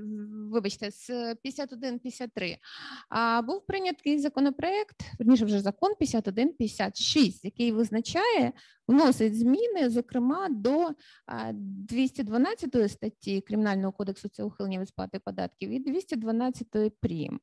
[0.51, 2.57] вибачте, з 51-53,
[3.09, 8.53] а, був прийнятий законопроект, верніше вже закон 51-56, який визначає,
[8.89, 10.89] вносить зміни, зокрема, до
[11.53, 17.41] 212 статті Кримінального кодексу це ухилення від сплати податків і 212 прим.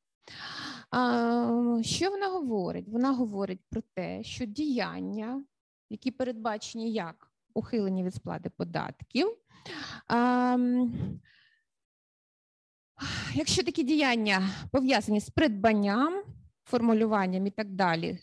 [0.90, 2.88] А, Що вона говорить?
[2.88, 5.44] Вона говорить про те, що діяння,
[5.90, 9.28] які передбачені як ухилення від сплати податків,
[13.34, 16.22] якщо такі діяння пов'язані з придбанням,
[16.64, 18.18] формулюванням і так далі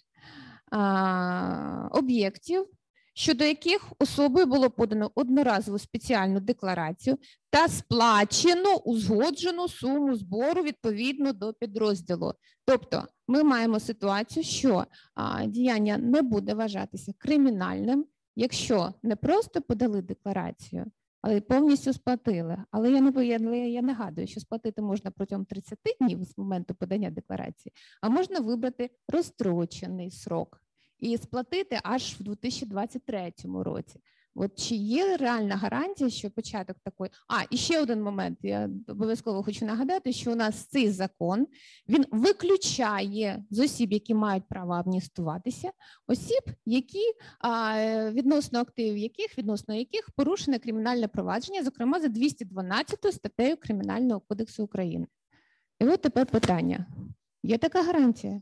[1.92, 2.68] об'єктів,
[3.13, 7.18] щодо яких особою було подано одноразову спеціальну декларацію
[7.50, 12.34] та сплачено узгоджену суму збору відповідно до підрозділу.
[12.66, 14.86] Тобто ми маємо ситуацію, що
[15.46, 18.06] діяння не буде вважатися кримінальним,
[18.38, 20.86] якщо не просто подали декларацію,
[21.21, 22.63] але повністю сплатили.
[22.71, 27.10] Але я не я, я нагадую, що сплатити можна протягом 30 днів з моменту подання
[27.10, 30.62] декларації, а можна вибрати розстрочений срок
[31.00, 34.00] і сплатити аж в 2023 році.
[34.39, 37.12] От чи є реальна гарантія, що початок такої?
[37.28, 38.39] А і ще один момент.
[38.41, 41.47] Я обов'язково хочу нагадати, що у нас цей закон
[41.89, 45.71] він виключає з осіб, які мають право амністуватися,
[46.08, 47.04] осіб, які
[47.39, 54.63] а, відносно активів яких відносно яких порушене кримінальне провадження, зокрема за 212 статтею Кримінального кодексу
[54.63, 55.08] України.
[55.80, 56.86] І от тепер питання:
[57.43, 58.41] є така гарантія?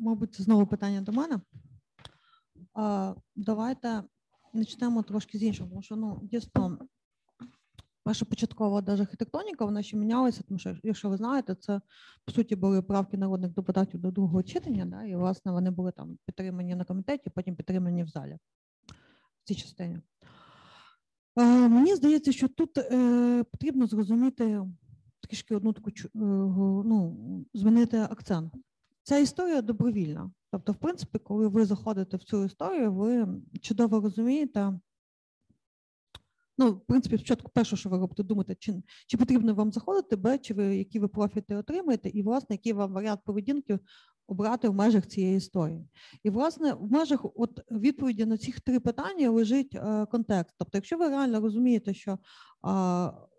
[0.00, 1.40] Мабуть, це знову питання до мене.
[3.36, 4.02] Давайте
[4.52, 6.78] почнемо трошки з іншого, тому що ну, дійсно,
[8.06, 11.80] ваша початкова даже архітектоніка, вона ще мінялася, тому що, якщо ви знаєте, це
[12.24, 16.18] по суті були правки народних депутатів до другого читання, да, і власне вони були там
[16.26, 18.38] підтримані на комітеті, потім підтримані в залі
[19.42, 20.00] в цій частині.
[21.68, 24.62] Мені здається, що тут е, потрібно зрозуміти
[25.20, 27.16] трішки одну таку е, ну,
[27.54, 28.54] змінити акцент.
[29.02, 30.30] Ця історія добровільна.
[30.52, 33.28] Тобто, в принципі, коли ви заходите в цю історію, ви
[33.60, 34.80] чудово розумієте.
[36.58, 40.38] Ну, в принципі, спочатку перше, що ви робите, думаєте, чи, чи потрібно вам заходити, б,
[40.38, 43.78] чи ви які ви профіти отримаєте, і, власне, який вам варіант поведінки
[44.26, 45.88] обрати в межах цієї історії.
[46.22, 50.54] І, власне, в межах от відповіді на ці три питання лежить е, контекст.
[50.58, 52.18] Тобто, якщо ви реально розумієте, що е,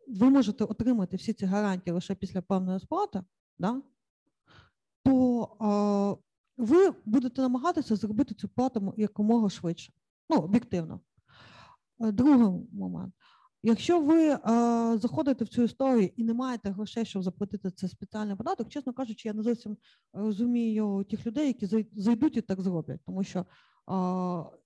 [0.07, 3.23] ви можете отримати всі ці гарантії лише після певної сплати,
[3.59, 3.81] да,
[5.03, 6.23] то е,
[6.57, 9.93] ви будете намагатися зробити цю плату якомога швидше.
[10.29, 10.99] Ну, об'єктивно.
[11.99, 13.13] Е, Другий момент.
[13.63, 14.39] Якщо ви е,
[14.97, 19.27] заходите в цю історію і не маєте грошей, щоб заплатити цей спеціальний податок, чесно кажучи,
[19.27, 19.77] я не зовсім
[20.13, 23.45] розумію тих людей, які зайдуть і так зроблять, тому що е,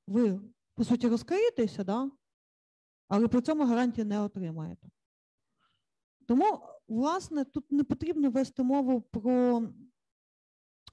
[0.07, 0.41] ви,
[0.75, 2.11] по суті, розкриєтеся, да?
[3.07, 4.88] але при цьому гарантії не отримаєте.
[6.27, 9.63] Тому, власне, тут не потрібно вести мову про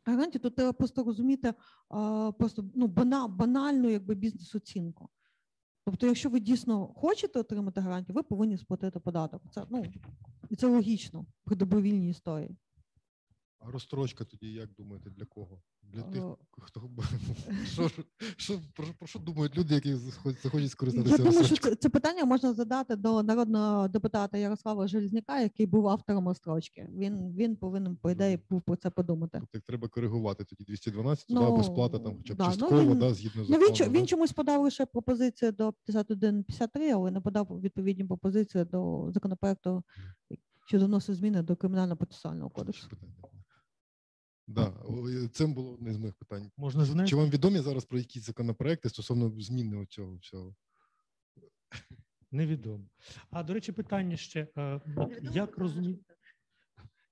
[0.05, 1.55] гарантії, тут треба просто розуміти
[2.39, 5.09] просто ну, бана, банальну якби, бізнес-оцінку.
[5.85, 9.43] Тобто, якщо ви дійсно хочете отримати гарантію, ви повинні сплатити податок.
[9.51, 9.85] Це, ну,
[10.51, 12.57] і це логічно при добровільній історії.
[13.67, 15.63] А розстрочка тоді, як думаєте, для кого?
[15.83, 16.37] Для тих, Е.
[16.61, 16.91] хто
[17.73, 17.91] що,
[18.37, 22.53] що, про, про що думають люди, які захочуть Я скористатися думаю, що це, питання можна
[22.55, 26.89] задати до народного депутата Ярослава Железняка, який був автором розстрочки.
[26.93, 29.41] Він, він повинен, по ідеї, був про це подумати.
[29.53, 32.83] Тобто треба коригувати тоді 212, туди Ну, або сплата там хоча б да, ну, частково,
[32.83, 33.91] він- да, згідно Ну, закону.
[33.91, 39.83] він, він чомусь подав лише пропозицію до 51-53, але не подав відповідні пропозиції до законопроекту,
[40.67, 42.89] що вносить зміни до кримінального процесуального кодексу.
[44.55, 44.73] Да,
[45.33, 46.51] це було одне з моїх питань.
[46.57, 50.55] Можна Чи вам відомі зараз про якісь законопроекти стосовно зміни цього всього?
[52.31, 52.85] Невідомо.
[53.31, 56.05] А до речі, питання ще: е, от як розуміти?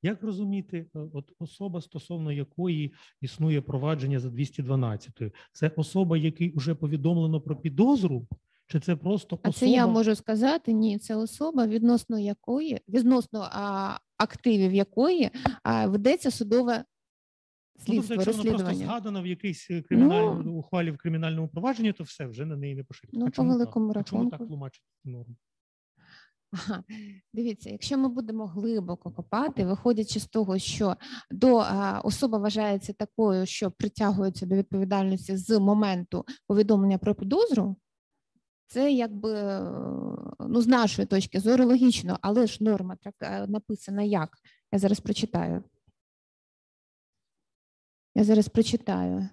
[0.03, 6.74] Як розуміти, е, от особа, стосовно якої існує провадження за 212, це особа, якій вже
[6.74, 8.26] повідомлено про підозру,
[8.66, 9.59] чи це просто А особа?
[9.61, 15.30] це я можу сказати, ні, це особа, відносно якої, відносно а, активів якої
[15.62, 16.84] а, ведеться судове
[17.89, 22.05] Ну, тобто, якщо вона просто згадана в якійсь е, кримінальній ухвалі в кримінальному провадженні, то
[22.05, 23.20] все вже на неї не поширюється.
[23.20, 24.07] Ну, а по чому великому так?
[24.07, 25.37] А чому так тлумачить норму?
[26.53, 26.85] Ага.
[27.35, 30.97] Дивіться, якщо ми будемо глибоко копати, виходячи з того, що
[31.31, 37.76] до а, особа вважається такою, що притягується до відповідальності з моменту повідомлення про підозру,
[38.66, 39.61] це якби е,
[40.41, 44.31] ну, з нашої точки зору логічно, але ж норма так е, написана як?
[44.72, 45.64] Я зараз прочитаю.
[48.15, 49.29] Я зараз прочитаю.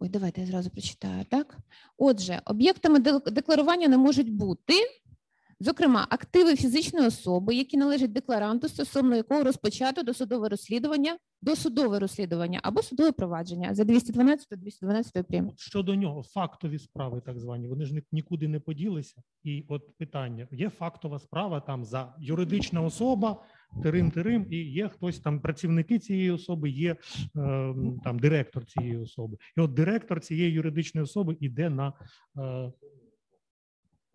[0.00, 1.56] Ой, давайте я зразу прочитаю, так?
[1.96, 2.98] Отже, об'єктами
[3.30, 4.74] декларування не можуть бути,
[5.60, 12.82] зокрема, активи фізичної особи, які належать декларанту, стосовно якого розпочато досудове розслідування, досудове розслідування або
[12.82, 15.52] судове провадження за 212-212 прим.
[15.56, 19.22] Щодо нього, фактові справи, так звані, вони ж нікуди не поділися.
[19.42, 23.44] І от питання: є фактова справа там за юридична особа,
[23.82, 26.96] тирим тирим, і є хтось там, працівники цієї особи, є е,
[28.04, 29.36] там директор цієї особи.
[29.56, 31.92] І от директор цієї юридичної особи іде на
[32.38, 32.72] е,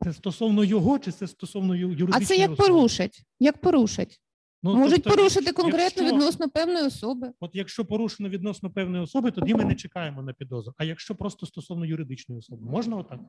[0.04, 2.68] це стосовно його, чи це стосовно юридичної А це як особи?
[2.70, 3.26] порушать?
[3.40, 4.20] Як порушать?
[4.66, 7.32] Ну, Можуть тобто, порушити конкретно якщо- відносно певної особи.
[7.40, 10.74] От якщо порушено відносно певної особи, тоді ми не чекаємо на підозру.
[10.78, 13.20] А якщо просто стосовно юридичної особи, можна отак?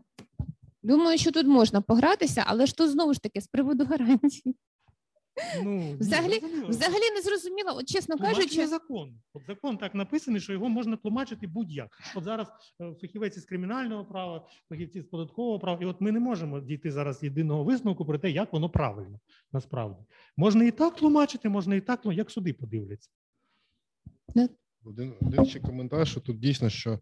[0.83, 4.55] Думаю, що тут можна погратися, але ж тут знову ж таки з приводу гарантій.
[5.65, 6.69] Ну Взагалі- зрозуміло.
[6.69, 9.15] Взагалі не зрозуміло, от чесно Тлумачення кажучи, закон.
[9.33, 11.99] От закон так написаний, що його можна тлумачити будь-як.
[12.17, 12.49] От зараз
[12.81, 16.91] е, фахівець із кримінального права, фахівці з податкового права, і от ми не можемо дійти
[16.91, 19.21] зараз єдиного висновку про те, як воно правильно
[19.53, 20.03] насправді.
[20.37, 23.11] Можна і так тлумачити, можна і так, ну як суди подивляться.
[24.85, 26.99] Один, один ще коментар, що тут дійсно, що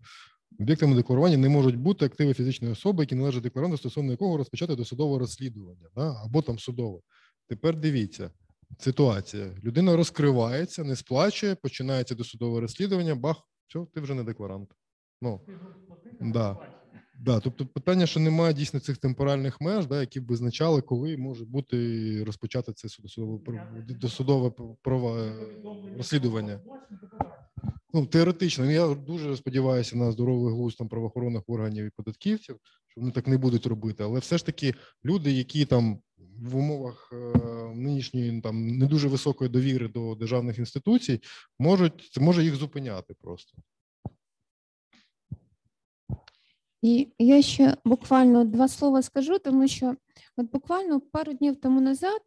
[0.61, 5.18] об'єктами декларування не можуть бути активи фізичної особи, які належать декларанту, стосовно якого розпочати досудове
[5.18, 6.14] розслідування, да?
[6.24, 7.01] або там судове.
[7.53, 8.30] Тепер дивіться,
[8.78, 9.55] ситуація.
[9.64, 13.36] Людина розкривається, не сплачує, починається досудове розслідування, бах,
[13.66, 14.70] все, ти вже не декларант.
[15.22, 15.40] Ну,
[16.20, 16.57] да.
[17.20, 21.44] Да, тобто питання, що немає дійсно цих темпоральних меж, да, які б визначали, коли може
[21.44, 23.38] бути розпочати це судове
[24.00, 25.32] досудове права
[25.96, 26.61] розслідування.
[27.94, 32.57] Ну, теоретично, я дуже сподіваюся на здоровий глузд там правоохоронних органів і податківців,
[32.88, 34.05] що вони так не будуть робити.
[34.05, 34.74] Але все ж таки
[35.05, 35.98] люди, які там
[36.43, 37.16] в умовах е,
[37.74, 41.20] нинішньої там не дуже високої довіри до державних інституцій,
[41.59, 43.59] можуть це може їх зупиняти просто.
[46.82, 49.97] І я ще буквально два слова скажу, тому що
[50.36, 52.22] от буквально пару днів тому назад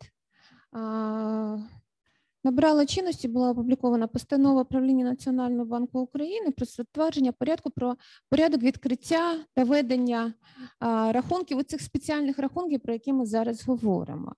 [2.46, 7.96] набрала чинності, була опублікована постанова правління Національного банку України про затвердження порядку про
[8.30, 10.34] порядок відкриття та ведення
[10.80, 14.36] а, рахунків, оцих спеціальних рахунків, про які ми зараз говоримо.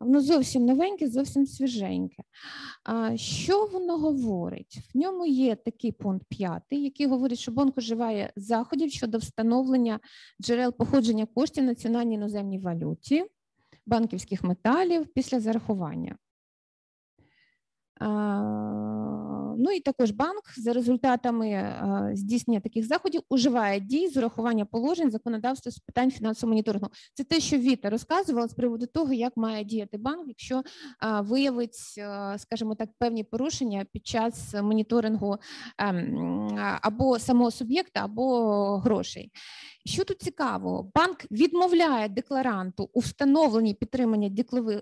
[0.00, 2.22] Воно зовсім новеньке, зовсім свіженьке.
[2.84, 4.78] А що воно говорить?
[4.94, 10.00] В ньому є такий пункт п'ятий, який говорить, що банк вживає заходів щодо встановлення
[10.42, 13.24] джерел походження коштів національній іноземній валюті,
[13.86, 16.16] банківських металів після зарахування.
[19.58, 21.76] Ну і також банк за результатами
[22.14, 26.88] здійснення таких заходів уживає дій з урахування положень законодавства з питань фінансового моніторингу.
[27.14, 30.62] Це те, що Віта розказувала з приводу того, як має діяти банк, якщо
[31.20, 31.74] виявить,
[32.36, 35.36] скажімо так, певні порушення під час моніторингу
[35.78, 36.48] ем,
[36.82, 39.30] або самого суб'єкта, або грошей.
[39.84, 44.28] Що тут цікаво, банк відмовляє декларанту у встановленні підтримання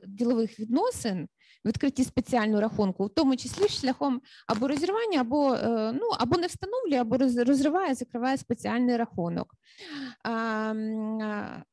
[0.07, 1.29] ділових відносин,
[1.65, 7.01] відкритті спеціального рахунку, в тому числі шляхом або розірвання, або е, ну або не встановлює,
[7.01, 9.55] або розриває, закриває спеціальний рахунок.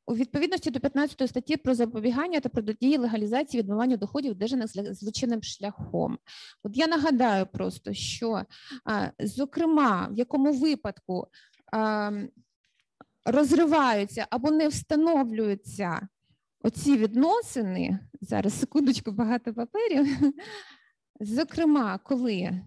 [0.07, 6.17] У відповідності до 15 статті про запобігання та протидії легалізації відмивання доходів, одержаних злочинним шляхом.
[6.63, 8.41] От я нагадаю просто, що
[9.19, 11.27] зокрема, в якому випадку
[13.25, 16.07] розриваються або не встановлюються
[16.63, 17.99] оці відносини.
[18.21, 20.07] Зараз секундочку, багато паперів.
[21.19, 22.61] Зокрема, коли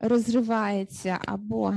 [0.00, 1.74] розривається або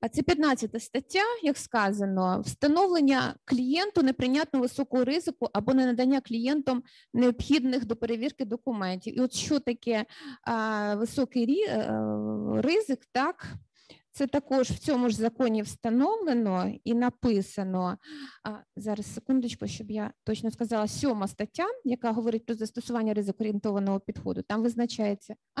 [0.00, 6.82] а це 15 стаття, як сказано, встановлення клієнту неприйнятно високого ризику або не надання клієнтам
[7.14, 9.18] необхідних до перевірки документів.
[9.18, 10.04] І от що таке
[10.42, 13.46] а, високий рі- е, ризик, так?
[14.18, 17.98] Це також в цьому ж законі встановлено і написано.
[18.76, 24.42] Зараз секундочку, щоб я точно сказала, сьома стаття, яка говорить про застосування ризикоорієнтованого підходу.
[24.42, 25.34] Там визначається.
[25.54, 25.60] А?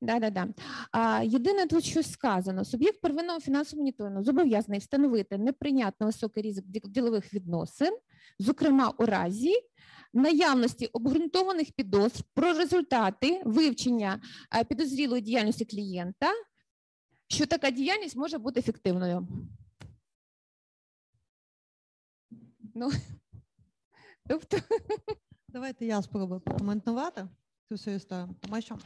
[0.00, 0.48] Да, да, да.
[0.92, 7.34] А, єдине тут що сказано: суб'єкт первинного фінансового моніторингу зобов'язаний встановити неприйнятно високий ризик ділових
[7.34, 7.98] відносин,
[8.38, 9.54] зокрема у разі
[10.12, 14.20] наявності обґрунтованих підозр про результати вивчення
[14.68, 16.26] підозрілої діяльності клієнта,
[17.28, 19.28] що така діяльність може бути ефективною.
[22.74, 22.90] Ну,
[24.28, 24.58] тобто,
[25.54, 27.28] Давайте я спробую прокоментувати
[27.68, 28.78] цю всю історію, тому що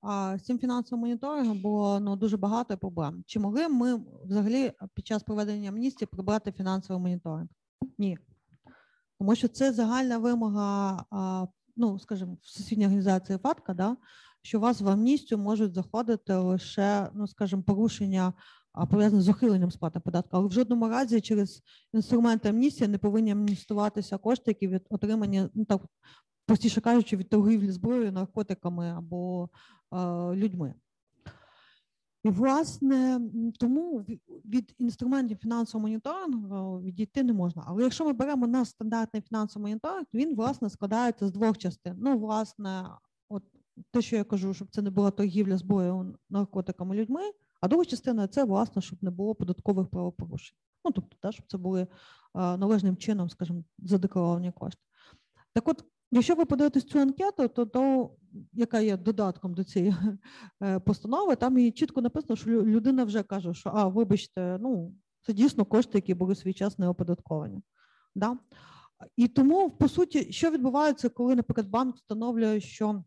[0.00, 3.24] а, з цим фінансовим моніторингом було ну, дуже багато проблем.
[3.26, 7.48] Чи могли ми взагалі під час проведення амністії прибрати фінансовий моніторинг?
[7.98, 8.18] Ні.
[9.18, 11.46] Тому що це загальна вимога, а,
[11.76, 13.96] ну, скажімо, Всесвітньої організації ФАТКА, да,
[14.42, 18.32] що у вас в амністію можуть заходити лише, ну, скажімо, порушення
[18.90, 21.62] пов'язане з ухиленням сплати податку, але в жодному разі через
[21.92, 25.82] інструменти амністії не повинні амністуватися кошти, які від отримані, ну так
[26.46, 29.48] простіше кажучи, від торгівлі зброєю, наркотиками або
[29.92, 29.96] е,
[30.34, 30.74] людьми.
[32.24, 33.20] І, власне,
[33.58, 34.04] тому
[34.44, 37.64] від інструментів фінансового моніторингу відійти не можна.
[37.66, 41.94] Але якщо ми беремо наш стандартний фінансовий моніторинг, він, власне, складається з двох частин.
[41.98, 42.84] Ну, власне,
[43.90, 47.20] те, що я кажу, щоб це не була торгівля зброєю, наркотиками, людьми,
[47.60, 50.56] а друга частина це, власне, щоб не було податкових правопорушень.
[50.84, 51.86] Ну, тобто, та, щоб це були
[52.34, 54.82] належним чином, скажімо, задекларовані кошти.
[55.54, 58.10] Так от, якщо ви подивитесь цю анкету, то, то
[58.52, 59.94] яка є додатком до цієї
[60.62, 64.94] е, постанови, там і чітко написано, що людина вже каже, що а, вибачте, ну
[65.26, 67.62] це дійсно кошти, які були свій час не оподатковані.
[68.14, 68.38] Да?
[69.16, 73.04] І тому, по суті, що відбувається, коли, наприклад, банк встановлює, що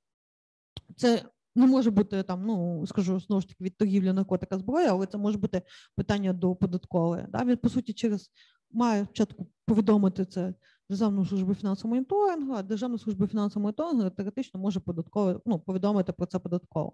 [0.97, 1.25] це
[1.55, 5.17] не може бути там, ну скажу знову ж таки від торгівлі наркотика зброї, але це
[5.17, 5.61] може бути
[5.95, 7.25] питання до податкової.
[7.29, 7.45] Да?
[7.45, 8.31] Він, по суті, через
[8.71, 10.53] має спочатку повідомити це
[10.89, 16.25] Державну службу фінансового моніторингу, а Державна служба фінансового моніторингу теоретично може податково ну, повідомити про
[16.25, 16.93] це податково.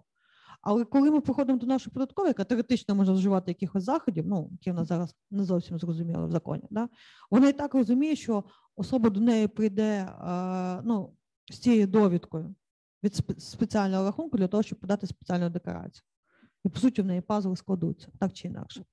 [0.62, 4.70] Але коли ми приходимо до нашої податкової, яка теоретично може вживати якихось заходів, ну які
[4.70, 6.88] в нас зараз не зовсім зрозуміло в законі, да?
[7.30, 8.44] вона і так розуміє, що
[8.76, 11.14] особа до неї прийде е, ну,
[11.50, 12.54] з цією довідкою
[13.02, 16.04] від спе- спеціального рахунку для того, щоб подати спеціальну декларацію.
[16.64, 18.84] І по суті в неї пазли складуться так чи інакше.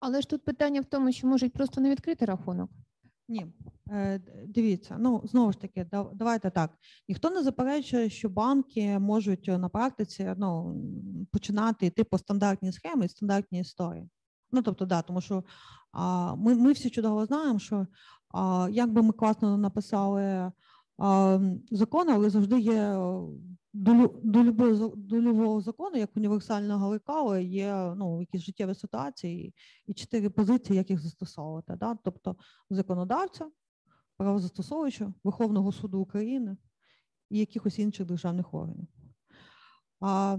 [0.00, 2.70] але ж тут питання в тому, що можуть просто не відкрити рахунок.
[3.28, 3.46] Ні,
[3.90, 6.70] Е, дивіться, ну знову ж таки, давайте так.
[7.08, 10.76] Ніхто не заперечує, що банки можуть е, на практиці ну,
[11.32, 14.08] починати йти по стандартній схемі, і стандартній історії.
[14.52, 15.44] Ну тобто, да, тому що
[15.92, 17.86] а, ми, ми всі чудово знаємо, що
[18.34, 20.52] а, як би ми класно написали
[20.98, 23.22] а, м, закон, але завжди є е,
[23.72, 24.10] до,
[24.96, 29.54] до любого закону, як універсального лекала, є ну, якісь життєві ситуації
[29.86, 31.76] і чотири позиції, як їх застосовувати.
[31.76, 31.98] Да?
[32.04, 32.36] Тобто
[32.70, 33.50] законодавця,
[34.16, 36.56] правозастосовувача, Верховного суду України
[37.30, 38.86] і якихось інших державних органів.
[40.00, 40.38] А,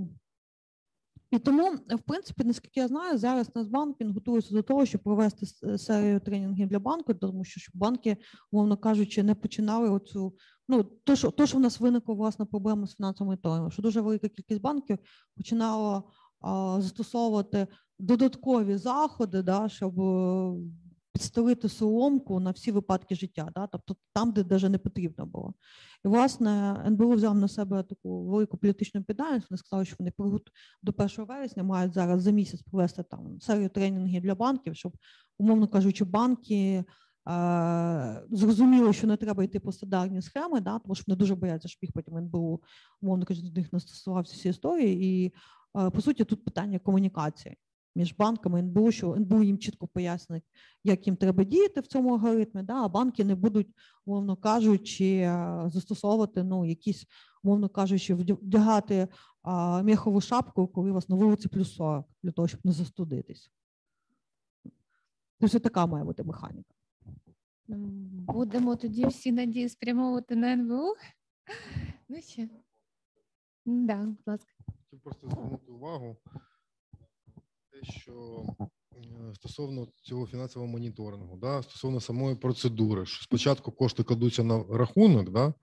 [1.31, 5.45] і тому, в принципі, наскільки я знаю, зараз Нацбанк він готується до того, щоб провести
[5.77, 8.17] серію тренінгів для банку, тому що щоб банки,
[8.51, 10.33] мовно кажучи, не починали оцю.
[10.69, 14.01] Ну, то, що, то, що в нас виникла власна проблема з фінансовим моніторингом, що дуже
[14.01, 14.97] велика кількість банків
[15.37, 16.03] починала
[16.41, 17.67] а, застосовувати
[17.99, 19.95] додаткові заходи, да, щоб
[21.17, 23.67] підстелити соломку на всі випадки життя, да?
[23.67, 25.53] тобто там, де навіть не потрібно було.
[26.05, 29.49] І, власне, НБУ взяв на себе таку велику політичну відповідальність.
[29.49, 30.11] Вони сказали, що вони
[30.83, 34.97] до 1 вересня мають зараз за місяць провести там серію тренінгів для банків, щоб,
[35.37, 36.83] умовно кажучи, банки
[37.29, 40.79] е, зрозуміли, що не треба йти по стандартні схеми, да?
[40.79, 42.61] тому що вони дуже бояться, щоб їх потім НБУ,
[43.01, 43.79] умовно кажучи, до них не
[44.21, 45.05] всі історії.
[45.05, 45.33] І,
[45.79, 47.57] е, по суті, тут питання комунікації
[47.97, 50.43] між банками НБУ, що НБУ їм чітко пояснить,
[50.83, 53.67] як їм треба діяти в цьому алгоритмі, да, а банки не будуть,
[54.05, 57.05] умовно кажучи, е, застосовувати ну, якісь,
[57.43, 59.07] умовно кажучи, вдягати
[59.41, 63.51] а, мехову шапку, коли у вас на вулиці плюс 40, для того, щоб не застудитись.
[65.39, 66.73] Тобто така має бути механіка.
[67.67, 70.93] Будемо тоді всі надії спрямовувати на НВУ.
[72.09, 72.49] Ну ще.
[73.65, 74.51] Да, будь ласка.
[74.65, 76.17] Хотів просто звернути увагу
[77.77, 84.43] те, що е, стосовно цього фінансового моніторингу, да, стосовно самої процедури, що спочатку кошти кладуться
[84.43, 85.53] на рахунок, да,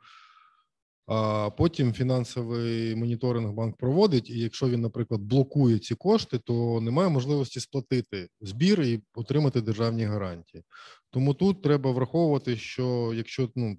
[1.06, 7.08] а потім фінансовий моніторинг банк проводить, і якщо він, наприклад, блокує ці кошти, то немає
[7.08, 10.64] можливості сплатити збір і отримати державні гарантії.
[11.10, 13.76] Тому тут треба враховувати, що якщо ну,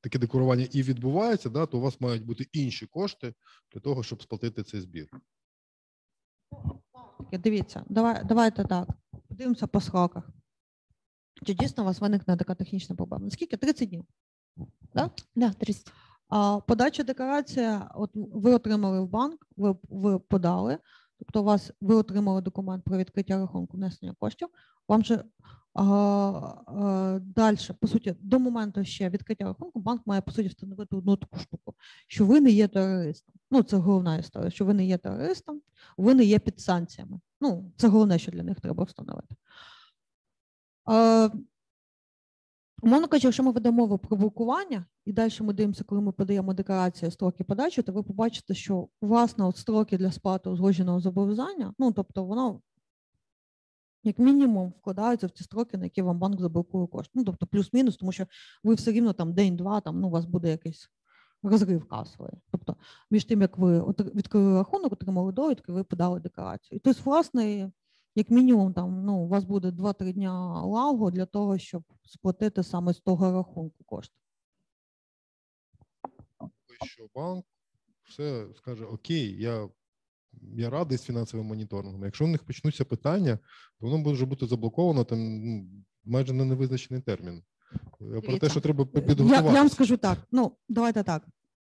[0.00, 3.34] таке декларування і відбувається, да, то у вас мають бути інші кошти
[3.72, 5.08] для того, щоб сплатити цей збір.
[7.18, 8.88] Таке, Дивіться, давай, давайте так.
[9.28, 10.30] Подивимося по сроках.
[11.46, 13.24] Чи дійсно у вас виникне така технічна проблема?
[13.24, 13.56] Наскільки?
[13.56, 14.04] 30 днів.
[15.36, 15.92] Да, 30.
[16.28, 20.78] А подача декларації, от ви отримали в банк, ви, ви подали,
[21.18, 24.48] тобто у вас ви отримали документ про відкриття рахунку внесення коштів.
[24.88, 25.24] Вам же
[25.74, 31.38] далі, по суті, до моменту ще відкриття рахунку, банк має по суті встановити одну таку
[31.38, 31.74] штуку,
[32.06, 33.34] що ви не є терористом.
[33.50, 35.60] Ну, це головна історія, що ви не є терористом,
[35.96, 37.20] ви не є під санкціями.
[37.40, 39.36] Ну, це головне, що для них треба встановити.
[42.82, 46.54] Умовно кажучи, якщо ми ведемо мову про блокування, і далі ми дивимося, коли ми подаємо
[46.54, 51.92] декларацію строки подачі, то ви побачите, що власне от строки для сплати узгодженого зобов'язання, ну
[51.92, 52.60] тобто воно
[54.04, 57.12] як мінімум вкладаються в ті строки, на які вам банк заблокує кошти.
[57.14, 58.26] Ну тобто плюс-мінус, тому що
[58.64, 60.90] ви все рівно там день-два, там ну у вас буде якийсь
[61.42, 62.32] розрив касовий.
[62.50, 62.76] Тобто
[63.10, 63.80] між тим, як ви
[64.14, 66.76] відкрили рахунок, отримали довідки, ви подали декларацію.
[66.76, 67.72] І тобто, власне,
[68.14, 72.94] як мінімум, там ну у вас буде 2-3 дня лагу для того, щоб сплатити саме
[72.94, 74.14] з того рахунку кошти.
[76.82, 77.44] що банк
[78.04, 79.68] все скаже: Окей, я,
[80.56, 82.04] я радий з фінансовим моніторингом.
[82.04, 83.38] Якщо в них почнуться питання,
[83.80, 85.66] то воно може бути заблоковано там ну,
[86.04, 87.42] майже на невизначений термін.
[88.16, 88.86] Е, Про те, що треба
[89.18, 90.18] Я, я вам скажу так.
[90.32, 91.22] Ну, давайте так.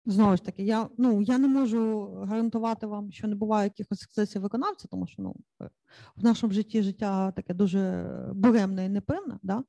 [0.07, 4.43] Знову ж таки, я ну я не можу гарантувати вам, що не буває якихось ексцесів
[4.43, 5.71] виконавця, тому що ну е,
[6.17, 9.39] в нашому житті життя таке дуже буремне і непевне.
[9.43, 9.65] Да?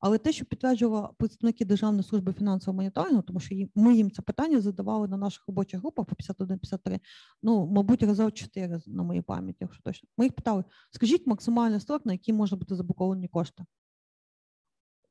[0.00, 4.60] Але те, що підтверджували представники Державної служби фінансового моніторингу, тому що ми їм це питання
[4.60, 6.14] задавали на наших робочих групах по
[6.44, 7.00] 51-53,
[7.42, 10.08] ну, мабуть, разів 4 на моїй пам'яті, якщо точно.
[10.16, 13.64] Ми їх питали: скажіть максимальний строк, на який можна бути заблоковані кошти.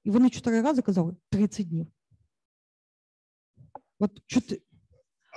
[0.04, 1.88] І вони чотири рази казали 30 днів.
[4.00, 4.62] От чотири.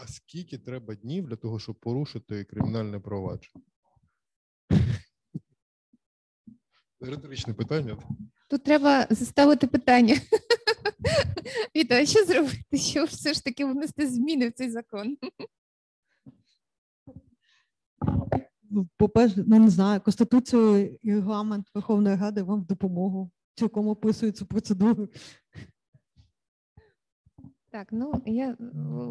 [0.03, 3.65] А скільки треба днів для того, щоб порушити кримінальне провадження?
[7.01, 7.99] Риторичне питання.
[8.49, 10.17] Тут треба заставити питання.
[11.77, 15.17] Віта, а що зробити, щоб все ж таки внести зміни в цей закон?
[18.71, 23.31] Ну, По-перше, ну не знаю, Конституцію і регламент Верховної Ради вам в допомогу.
[23.55, 25.09] Цілком описує цю процедуру.
[27.73, 28.57] Так, ну я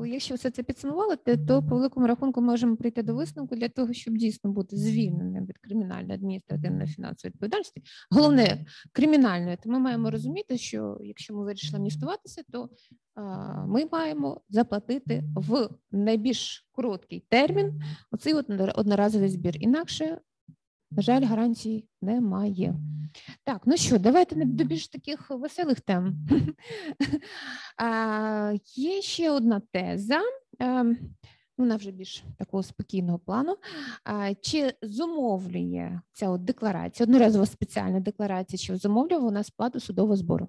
[0.07, 4.17] якщо все це підсумувати, то по великому рахунку можемо прийти до висновку для того, щоб
[4.17, 10.97] дійсно бути звільненим від кримінальної адміністративної фінансової відповідальності, головне кримінальної, то ми маємо розуміти, що
[11.03, 12.69] якщо ми вирішили амністуватися, то
[13.15, 17.81] а, ми маємо заплатити в найбільш короткий термін
[18.11, 19.57] оцей от одно- одноразовий збір.
[19.59, 20.19] Інакше,
[20.91, 22.75] на жаль, гарантій немає.
[23.43, 26.27] Так, ну що, давайте до більш таких веселих тем.
[28.75, 30.21] Є ще одна теза,
[30.59, 30.97] ем,
[31.57, 33.57] вона вже більш такого спокійного плану.
[34.41, 40.47] Чи зумовлює ця от декларація, одноразова спеціальна декларація, чи зумовлює вона сплату судового збору?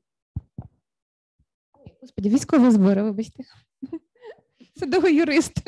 [2.00, 3.44] Господи, військового збору, вибачте.
[4.78, 5.62] Судовий юрист.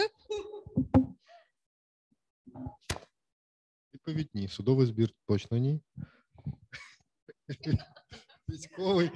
[4.07, 4.49] Відповідь ні.
[4.49, 5.81] Судовий збір точно ні.
[8.49, 9.11] Військовий,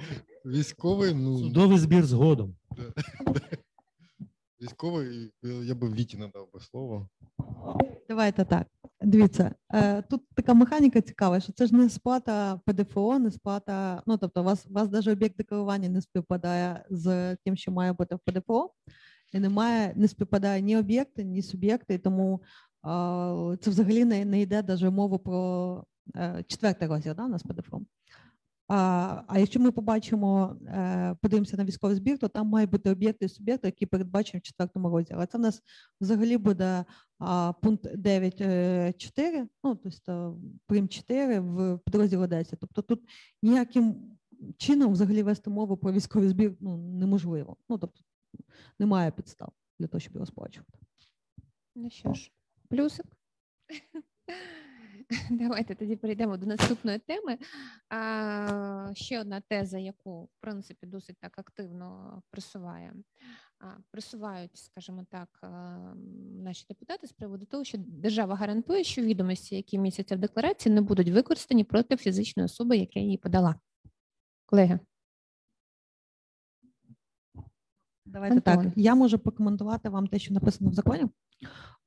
[0.45, 2.55] військовий, ну Судовий збір згодом.
[4.61, 7.09] військовий, я би Віті надав би слово.
[8.09, 8.67] Давайте так.
[9.01, 14.03] Дивіться, е, тут така механіка цікава, що це ж не сплата ПДФО, не сплата.
[14.05, 17.93] Ну тобто, у вас у вас навіть об'єкт декларування не співпадає з тим, що має
[17.93, 18.73] бути в ПДФО,
[19.33, 22.41] і немає, не співпадає ні об'єкти, ні суб'єкти, і тому
[23.61, 25.83] це взагалі не, не йде навіть мова про
[26.15, 27.81] е, четвертий розділ да, у нас ПДФО.
[28.67, 33.25] А, а якщо ми побачимо, е, подивимося на військовий збір, то там мають бути об'єкти
[33.25, 35.25] і суб'єкти, які передбачені в четвертому розділі.
[35.31, 35.61] Це в нас
[36.01, 36.85] взагалі буде
[37.61, 42.59] пункт 9.4, ну, тобто прим 4 в підрозділі 10.
[42.59, 43.01] Тобто тут
[43.43, 43.95] ніяким
[44.57, 47.57] чином взагалі вести мову про військовий збір ну, неможливо.
[47.69, 48.01] Ну, тобто
[48.79, 50.79] немає підстав для того, щоб його сплачувати.
[51.75, 52.31] Ну що ж,
[52.69, 53.05] плюсик.
[55.29, 57.37] Давайте тоді перейдемо до наступної теми.
[57.89, 62.93] А, ще одна теза, яку в принципі досить так активно просуває.
[63.59, 65.39] А, просувають, скажімо так,
[66.43, 70.81] наші депутати з приводу того, що держава гарантує, що відомості, які містяться в декларації, не
[70.81, 73.55] будуть використані проти фізичної особи, яка її подала.
[74.45, 74.79] Колеги,
[78.05, 78.65] Давайте так.
[78.75, 81.05] Я можу прокоментувати вам те, що написано в законі.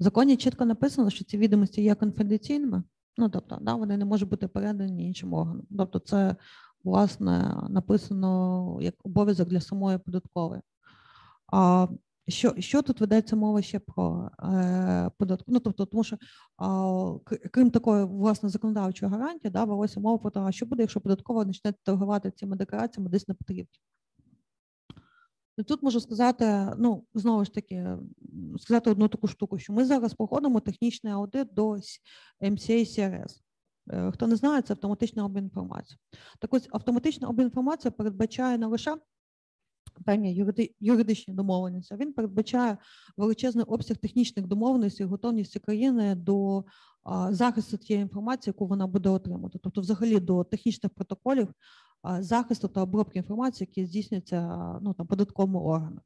[0.01, 2.83] В законі чітко написано, що ці відомості є конфіденційними.
[3.17, 5.67] Ну, тобто, да, вони не можуть бути передані іншим органам.
[5.79, 6.37] Тобто, це
[6.85, 10.61] власне написано як обов'язок для самої податкової.
[11.53, 11.89] А
[12.29, 15.53] що, що тут ведеться мова ще про е, податку?
[15.53, 16.17] Ну, тобто, тому що
[17.25, 21.45] к- крім такої власне законодавчої гарантії, да, велося мова про те, що буде, якщо податкова
[21.45, 23.79] почне торгувати цими деклараціями десь на потрібні.
[25.61, 27.97] І тут можу сказати, ну знову ж таки,
[28.59, 31.71] сказати одну таку штуку, що ми зараз проходимо технічний аудит до
[32.41, 33.41] MCA CRS.
[33.91, 35.99] Е, Хто не знає, це автоматична обмін інформацією.
[36.39, 38.97] Так ось автоматична обмін інформацією передбачає не лише
[40.05, 42.77] певні юриди- юридичні домовленості, а він передбачає
[43.17, 46.65] величезний обсяг технічних домовленостей і готовності країни до
[47.31, 49.59] захисту тієї інформації, яку вона буде отримати.
[49.63, 51.49] Тобто, взагалі до технічних протоколів
[52.19, 56.01] захисту та обробки інформації, які здійснюються ну, там, податковими органами.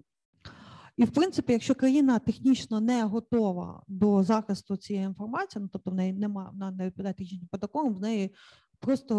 [0.96, 5.94] І в принципі, якщо країна технічно не готова до захисту цієї інформації, ну тобто в
[5.94, 8.34] неї немає, вона не відповідає технічним протоколам, в неї
[8.80, 9.14] просто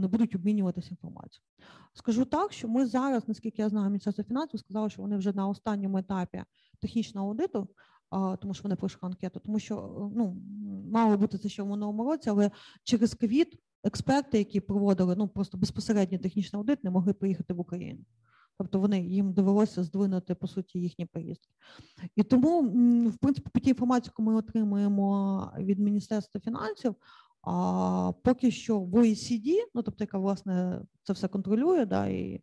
[0.00, 1.44] не будуть обмінюватися інформацією.
[1.94, 5.48] Скажу так, що ми зараз, наскільки я знаю, Міністерство фінансів сказало, що вони вже на
[5.48, 6.44] останньому етапі
[6.80, 7.68] технічного аудиту,
[8.40, 10.36] тому що вони пройшли анкету, тому що ну,
[10.92, 12.50] мало бути це ще в минулому році, але
[12.84, 18.04] через ковід експерти, які проводили ну просто безпосередньо технічний аудит, не могли приїхати в Україну.
[18.58, 21.54] Тобто вони їм довелося здвинути по суті їхні поїздки.
[22.16, 22.62] І тому,
[23.08, 26.94] в принципі, по тій інформації, яку ми отримуємо від Міністерства фінансів,
[27.42, 32.40] а поки що в OECD, ну тобто, яка власне це все контролює, да, і е,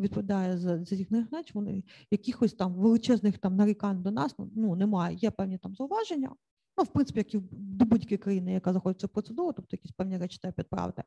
[0.00, 5.16] відповідає за, за їхніх речі, вони якихось там величезних там нарікань до нас ну, немає.
[5.16, 6.30] Є певні там зауваження.
[6.78, 10.18] Ну, в принципі, як і до будь-якої країни, яка заходить в процедуру, тобто якісь певні
[10.18, 11.02] речі треба підправити.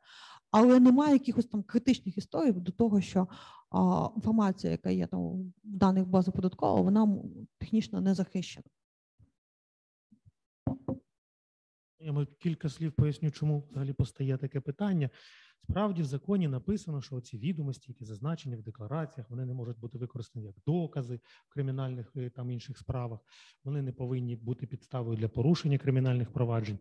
[0.52, 3.28] Але немає якихось там критичних історій до того, що
[3.70, 7.18] а, інформація, яка є там в даних базах податкового, вона
[7.60, 8.66] технічно не захищена.
[12.00, 15.10] Я кілька слів поясню, чому взагалі постає таке питання.
[15.70, 19.98] Справді в законі написано, що ці відомості, які зазначені в деклараціях, вони не можуть бути
[19.98, 21.20] використані як докази
[21.50, 23.20] в кримінальних там інших справах.
[23.64, 26.80] Вони не повинні бути підставою для порушення кримінальних проваджень.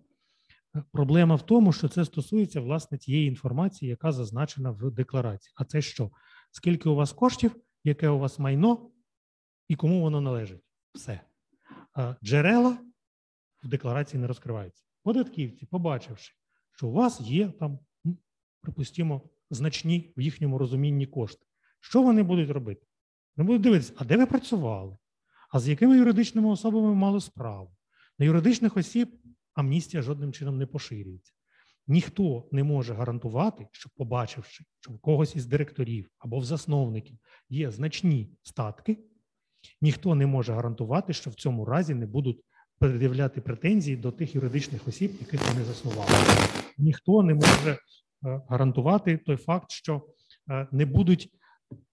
[0.77, 5.53] Е, Проблема в тому, що це стосується власне тієї інформації, яка зазначена в декларації.
[5.57, 6.11] А це що?
[6.51, 8.91] Скільки у вас коштів, яке у вас майно
[9.69, 10.63] і кому воно належить?
[10.95, 11.21] Все.
[11.99, 12.79] Е, Джерела
[13.63, 14.85] в декларації не розкриваються.
[15.05, 16.33] Податківці, побачивши,
[16.73, 18.19] що у вас є там, м,
[18.61, 21.47] припустимо, значні в їхньому розумінні кошти.
[21.81, 22.87] Що вони будуть робити?
[23.37, 24.97] Вони будуть дивитися, а де ви працювали?
[25.51, 27.77] А з якими юридичними особами ви мали справу?
[28.19, 29.21] На юридичних осіб
[29.55, 31.33] амністія жодним чином не поширюється.
[31.87, 37.71] Ніхто не може гарантувати, що, побачивши, що в когось із директорів або в засновників є
[37.71, 38.99] значні статки,
[39.81, 42.45] ніхто не може гарантувати, що в цьому разі не будуть
[42.79, 46.11] пред'являти претензії до тих юридичних осіб, яких вони заснували.
[46.79, 47.79] Ніхто не може е,
[48.49, 50.03] гарантувати той факт, що
[50.51, 51.29] е, не будуть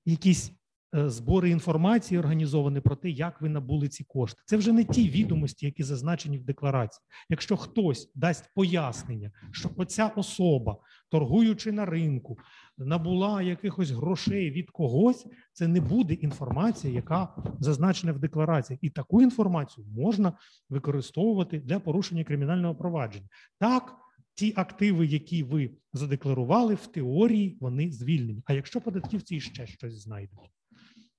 [0.05, 0.51] якісь
[0.93, 4.41] збори інформації організовані про те, як ви набули ці кошти.
[4.45, 7.03] Це вже не ті відомості, які зазначені в декларації.
[7.29, 10.77] Якщо хтось дасть пояснення, що оця особа,
[11.11, 12.37] торгуючи на ринку,
[12.77, 18.79] набула якихось грошей від когось, це не буде інформація, яка зазначена в декларації.
[18.81, 20.33] І таку інформацію можна
[20.69, 23.27] використовувати для порушення кримінального провадження.
[23.59, 23.95] Так,
[24.33, 28.43] ті активи, які ви задекларували, в теорії вони звільнені.
[28.45, 30.51] А якщо податківці ще щось знайдуть?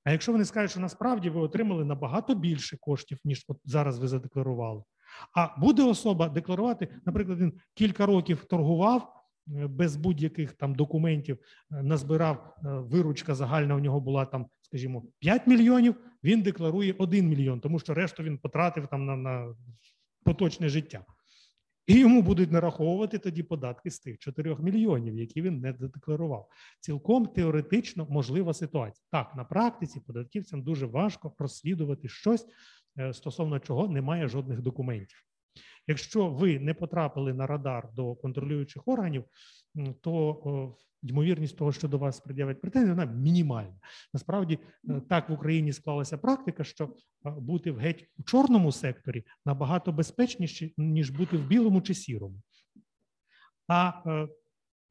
[0.05, 4.09] А якщо вони скажуть, що насправді ви отримали набагато більше коштів, ніж от зараз ви
[4.09, 4.83] задекларували,
[5.37, 9.15] А буде особа декларувати, наприклад, він кілька років торгував
[9.49, 11.39] е, без будь-яких там документів,
[11.73, 15.95] е, назбирав е, виручка загальна у нього була там, скажімо, 5 мільйонів.
[16.25, 19.55] Він декларує 1 мільйон, тому що решту він потратив там на, на
[20.25, 21.05] поточне життя.
[21.93, 26.49] І йому будуть нараховувати тоді податки з тих 4 мільйонів, які він не задекларував.
[26.81, 29.05] Цілком теоретично можлива ситуація.
[29.11, 32.47] Так, на практиці податківцям дуже важко розслідувати щось,
[32.99, 35.25] е, стосовно чого немає жодних документів.
[35.87, 39.25] Якщо ви не потрапили на радар до контролюючих органів,
[40.01, 43.75] то ймовірність того, що до вас пред'явять претензії, вона мінімальна.
[44.15, 44.59] Насправді
[44.89, 49.93] е, так в Україні склалася практика, що е, бути в геть у чорному секторі набагато
[49.93, 52.43] безпечніше, ніж бути в білому чи сірому.
[53.69, 54.29] А е,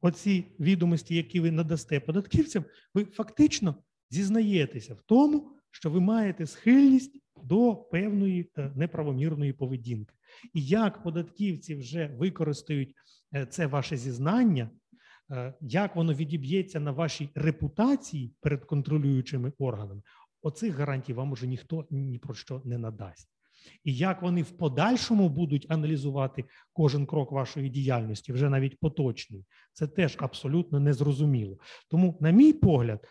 [0.00, 2.64] оці відомості, які ви надасте податківцям,
[2.94, 3.74] ви фактично
[4.10, 10.14] зізнаєтеся в тому, що ви маєте схильність до певної е, неправомірної поведінки.
[10.54, 12.94] І як податківці вже використають
[13.34, 14.70] е, це ваше зізнання,
[15.30, 20.02] е, як воно відіб'ється на вашій репутації перед контролюючими органами,
[20.42, 23.28] оцих гарантій вам уже ніхто ні про що не надасть.
[23.84, 29.86] І як вони в подальшому будуть аналізувати кожен крок вашої діяльності, вже навіть поточний, це
[29.86, 31.58] теж абсолютно незрозуміло.
[31.90, 33.08] Тому, на мій погляд,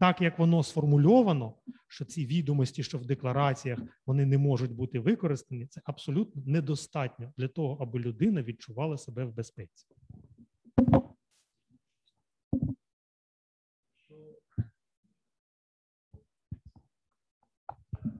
[0.00, 1.54] так як воно сформульовано,
[1.88, 7.48] що ці відомості, що в деклараціях вони не можуть бути використані, це абсолютно недостатньо для
[7.48, 9.86] того, аби людина відчувала себе в безпеці.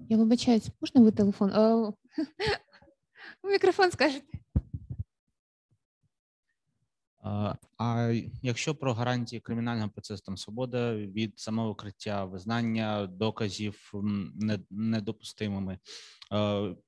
[0.08, 1.50] Я вибачаюсь, можна ви телефон?
[3.44, 4.39] Мікрофон скажете.
[7.22, 13.92] А, якщо про гарантії кримінального процесу, там свобода від самовикриття, визнання доказів
[14.70, 15.78] недопустимими.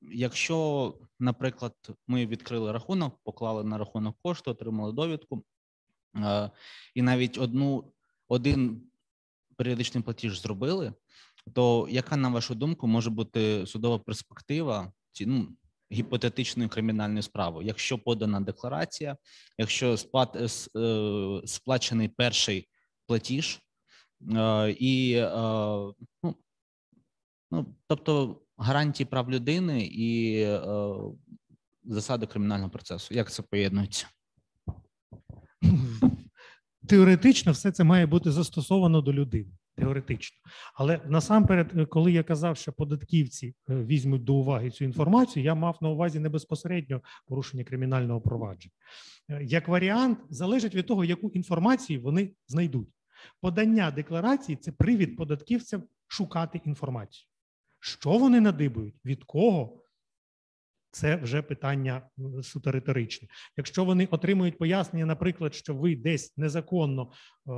[0.01, 1.75] Якщо, наприклад,
[2.07, 5.45] ми відкрили рахунок, поклали на рахунок кошти, отримали довідку,
[6.95, 7.93] і навіть одну
[8.29, 8.83] один
[9.57, 10.93] періодичний платіж зробили,
[11.53, 15.49] то яка, на вашу думку, може бути судова перспектива ну,
[15.93, 19.17] гіпотетичної кримінальної справи, якщо подана декларація,
[19.59, 19.97] якщо
[20.37, 20.49] е,
[21.47, 22.69] сплачений перший
[23.07, 23.61] платіж,
[24.37, 25.31] е, і е,
[26.23, 26.35] ну,
[27.51, 30.43] ну, тобто гарантії прав людини і
[31.85, 34.07] засади кримінального процесу, як це поєднується?
[36.89, 39.51] Теоретично все це має бути застосовано до людини.
[39.77, 40.39] Теоретично,
[40.75, 45.55] але насамперед, е, коли я казав, що податківці е, візьмуть до уваги цю інформацію, я
[45.55, 48.75] мав на увазі не безпосередньо порушення кримінального провадження.
[49.31, 52.89] Е, Як варіант, залежить від того, яку інформацію вони знайдуть.
[53.41, 57.27] Подання декларації це привід податківцям шукати інформацію.
[57.81, 59.82] Що вони надибують, від кого?
[60.93, 62.03] Це вже питання
[62.43, 63.29] суто риторичне.
[63.57, 67.11] Якщо вони отримують пояснення, наприклад, що ви десь незаконно
[67.49, 67.53] е,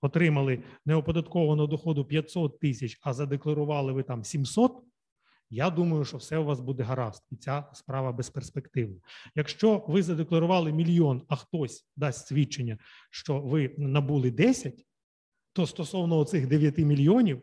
[0.00, 4.72] отримали неоподаткованого доходу 500 тисяч, а задекларували ви там 700,
[5.50, 9.00] я думаю, що все у вас буде гаразд, і ця справа безперспективна.
[9.34, 12.78] Якщо ви задекларували мільйон, а хтось дасть свідчення,
[13.10, 14.86] що ви набули 10,
[15.52, 17.42] то стосовно цих 9 мільйонів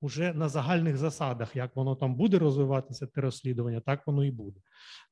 [0.00, 4.60] уже на загальних засадах, як воно там буде розвиватися, те розслідування, так воно і буде.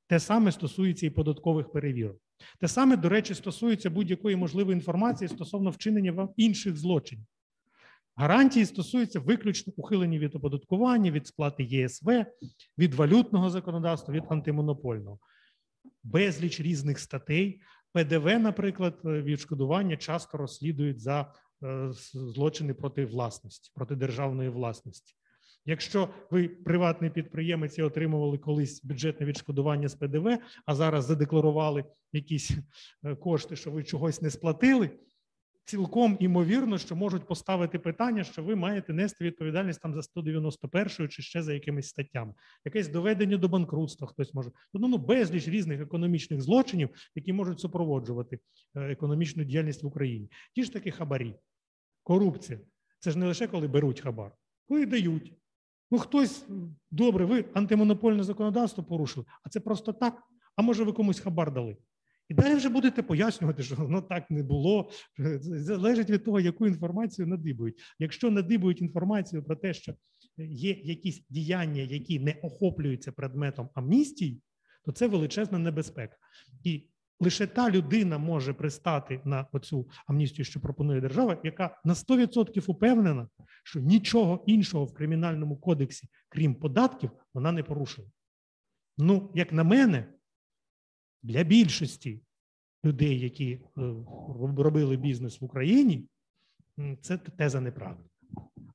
[0.07, 2.17] Те саме стосується і податкових перевірок.
[2.61, 7.27] Те саме, до речі, стосується будь-якої можливої інформації стосовно вчинення вам інших злочинів.
[8.17, 12.25] Гарантії стосуються виключно ухилення від оподаткування, від сплати ЄСВ,
[12.79, 15.19] від валютного законодавства, від антимонопольного.
[16.03, 17.61] Безліч різних статей.
[17.93, 21.33] ПДВ, наприклад, е, відшкодування часто розслідують за
[22.13, 25.15] злочини проти власності, проти державної власності.
[25.69, 32.51] Якщо ви приватний підприємець і отримували колись бюджетне відшкодування з ПДВ, а зараз задекларували якісь
[33.05, 34.91] е, кошти, що ви чогось не сплатили,
[35.67, 41.23] цілком імовірно, що можуть поставити питання, що ви маєте нести відповідальність там за 191 чи
[41.23, 42.35] ще за якимись статтями.
[42.65, 44.51] Якесь доведення до банкрутства хтось може.
[44.75, 48.39] Ну, ну безліч різних економічних злочинів, які можуть супроводжувати
[48.77, 50.31] е, економічну діяльність в Україні.
[50.55, 51.35] Ті ж таки хабарі,
[52.03, 52.61] корупція.
[52.99, 54.33] Це ж не лише коли беруть хабар,
[54.69, 55.33] коли дають.
[55.91, 56.47] Ну, хтось
[56.91, 60.23] добре, ви антимонопольне законодавство порушили, а це просто так.
[60.57, 61.77] А може, ви комусь хабар дали?
[62.29, 64.91] І далі вже будете пояснювати, що воно так не було.
[65.41, 67.81] Залежить від того, яку інформацію надибують.
[67.99, 69.95] Якщо надибують інформацію про те, що
[70.39, 74.41] є якісь діяння, які не охоплюються предметом амністії,
[74.85, 76.17] то це величезна небезпека.
[76.65, 76.89] І
[77.21, 83.29] лише та людина може пристати на оцю амністію, що пропонує держава, яка на 100% упевнена,
[83.65, 88.09] що нічого іншого в кримінальному кодексі, крім податків, вона не порушила.
[88.99, 90.13] Ну, як на мене,
[91.23, 92.21] для більшості
[92.85, 93.61] людей, які е,
[94.57, 96.09] робили бізнес в Україні,
[97.01, 98.05] це теза неправда.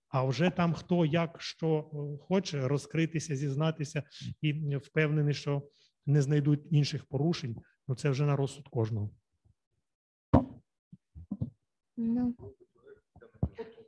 [0.07, 4.03] А вже там хто як що е, хоче розкритися, зізнатися
[4.41, 5.69] і впевнений, що
[6.05, 7.55] не знайдуть інших порушень,
[7.87, 9.09] ну це вже на розсуд кожного.
[11.97, 12.35] Ну,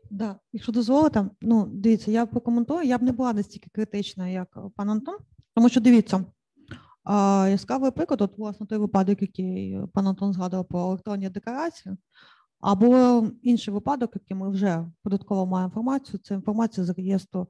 [0.09, 4.89] Да, якщо дозволите, ну дивіться, я прокоментую, я б не була настільки критична, як пан
[4.89, 5.17] Антон,
[5.53, 6.25] тому що дивіться,
[7.49, 11.95] яскравий приклад, от власне той випадок, який е, пан Антон згадував про електронні декларації,
[12.59, 17.47] або інший випадок, який ми вже податково маємо інформацію, це інформація з реєстру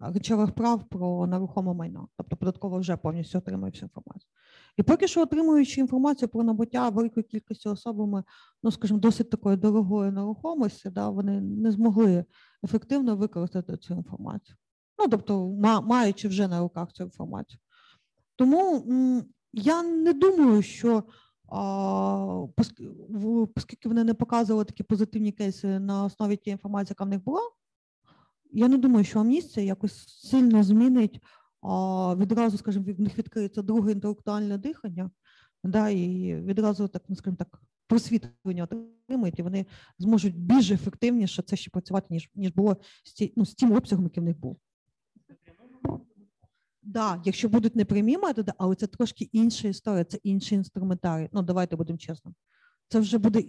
[0.00, 2.08] речових прав про нерухоме майно.
[2.16, 4.30] Тобто податково вже повністю отримує всю інформацію.
[4.76, 8.24] І поки що отримуючи інформацію про набуття великої кількості особами
[8.62, 12.24] ну, скажімо, досить такої дорогої нерухомості, да, вони не змогли
[12.64, 14.56] ефективно використати цю інформацію.
[14.98, 15.48] Ну, тобто,
[15.82, 17.60] маючи вже на руках цю інформацію.
[18.36, 18.84] Тому
[19.52, 21.04] я не думаю, що
[23.56, 27.40] оскільки вони не показували такі позитивні кейси на основі тієї інформації, яка в них була,
[28.52, 31.20] я не думаю, що амністія якось сильно змінить
[32.16, 35.10] відразу, скажімо, в них відкриється друге інтелектуальне дихання,
[35.64, 39.66] да, і відразу так, ну, скажімо так, просвітлення отримають, і вони
[39.98, 44.04] зможуть більш ефективніше це ще працювати, ніж, ніж було з, ті, ну, з тим обсягом,
[44.04, 44.58] який в них був.
[46.86, 51.28] Да, якщо будуть непрямі методи, але це трошки інша історія, це інший інструментарій.
[51.32, 52.34] Ну, давайте будемо чесно.
[52.88, 53.44] Це вже буде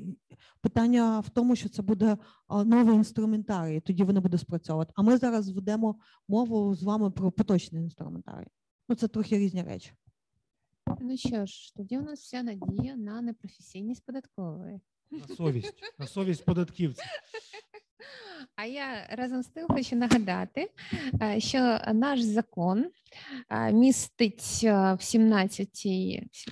[0.61, 2.17] питання в тому, що це буде
[2.49, 4.93] новий інструментарій, тоді вони будуть спрацьовувати.
[4.95, 5.95] А ми зараз ведемо
[6.27, 8.47] мову з вами про поточний інструментарій.
[8.89, 9.91] Ну, це трохи різні речі.
[11.01, 14.79] ну що ж, тоді у нас вся надія на непрофесійність податкової.
[15.11, 17.05] На совість, на совість податківців.
[18.55, 20.70] А я разом з тим хочу нагадати,
[21.22, 22.86] е, що наш закон
[23.49, 25.68] е, містить е, в 17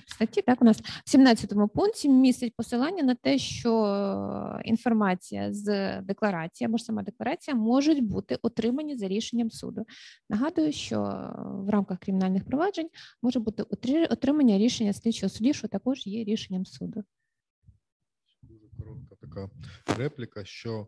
[0.06, 6.66] статті, так у нас в 17 пункті містить посилання на те, що інформація з декларації
[6.68, 9.86] або ж сама декларація можуть бути отримані за рішенням суду.
[10.30, 11.00] Нагадую, що
[11.66, 12.88] в рамках кримінальних проваджень
[13.22, 13.62] може бути
[14.10, 17.04] отримання рішення слідчого судді, що також є рішенням суду.
[18.42, 19.50] Дуже коротка така
[19.98, 20.86] репліка, що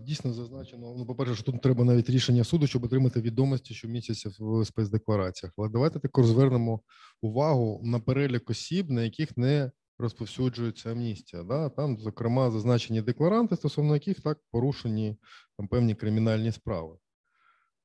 [0.00, 0.94] дійсно зазначено.
[0.98, 5.52] Ну, по-перше, що тут треба навіть рішення суду, щоб отримати відомості, що містяться в спецдеклараціях.
[5.56, 6.80] Але давайте також звернемо
[7.22, 11.42] увагу на перелік осіб, на яких не розповсюджується амністія.
[11.42, 11.68] Да?
[11.68, 15.16] Там, зокрема, зазначені декларанти, стосовно яких так порушені
[15.58, 16.96] там, певні кримінальні справи.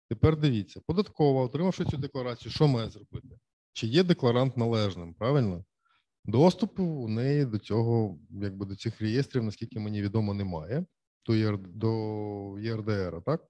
[0.09, 3.39] Тепер дивіться, податкова, отримавши цю декларацію, що має зробити?
[3.73, 5.13] Чи є декларант належним?
[5.13, 5.63] Правильно?
[6.25, 10.85] Доступу у неї до цього, якби до цих реєстрів, наскільки мені відомо, немає
[11.25, 13.47] до ЄР, до ЄРДР, так?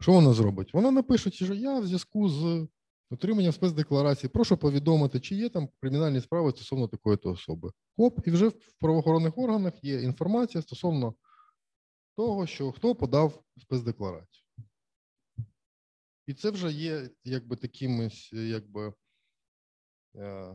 [0.00, 0.74] Що вона зробить?
[0.74, 2.68] Вона напише, що я в зв'язку з
[3.10, 7.70] отриманням спецдекларації прошу повідомити, чи є там кримінальні справи стосовно такої то особи.
[7.96, 11.14] Хоп, і вже в правоохоронних органах є інформація стосовно
[12.16, 14.44] того, що хто подав спецдекларацію.
[16.26, 18.92] І це вже є якби таким, якби.
[20.16, 20.54] е,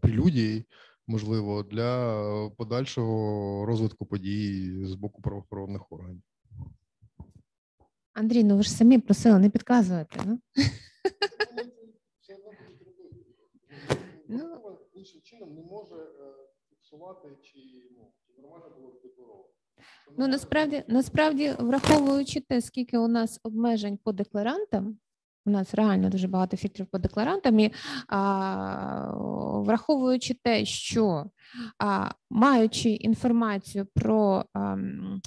[0.00, 0.64] прелюдією,
[1.10, 6.22] можливо, для подальшого розвитку подій з боку правоохоронних органів.
[8.12, 10.20] Андрій, ну ви ж самі просили не підказувати.
[10.26, 10.38] Ну?
[14.28, 14.78] Ну.
[14.92, 15.94] іншим чином не може
[16.70, 17.58] фіксувати, чи
[18.38, 19.44] нормально було задекларовано.
[20.18, 24.98] Ну насправді, насправді, враховуючи те, скільки у нас обмежень по декларантам,
[25.50, 27.72] у нас реально дуже багато фільтрів по декларантам, і
[28.08, 29.12] а,
[29.64, 31.24] враховуючи те, що
[31.78, 35.20] а, маючи інформацію про ам,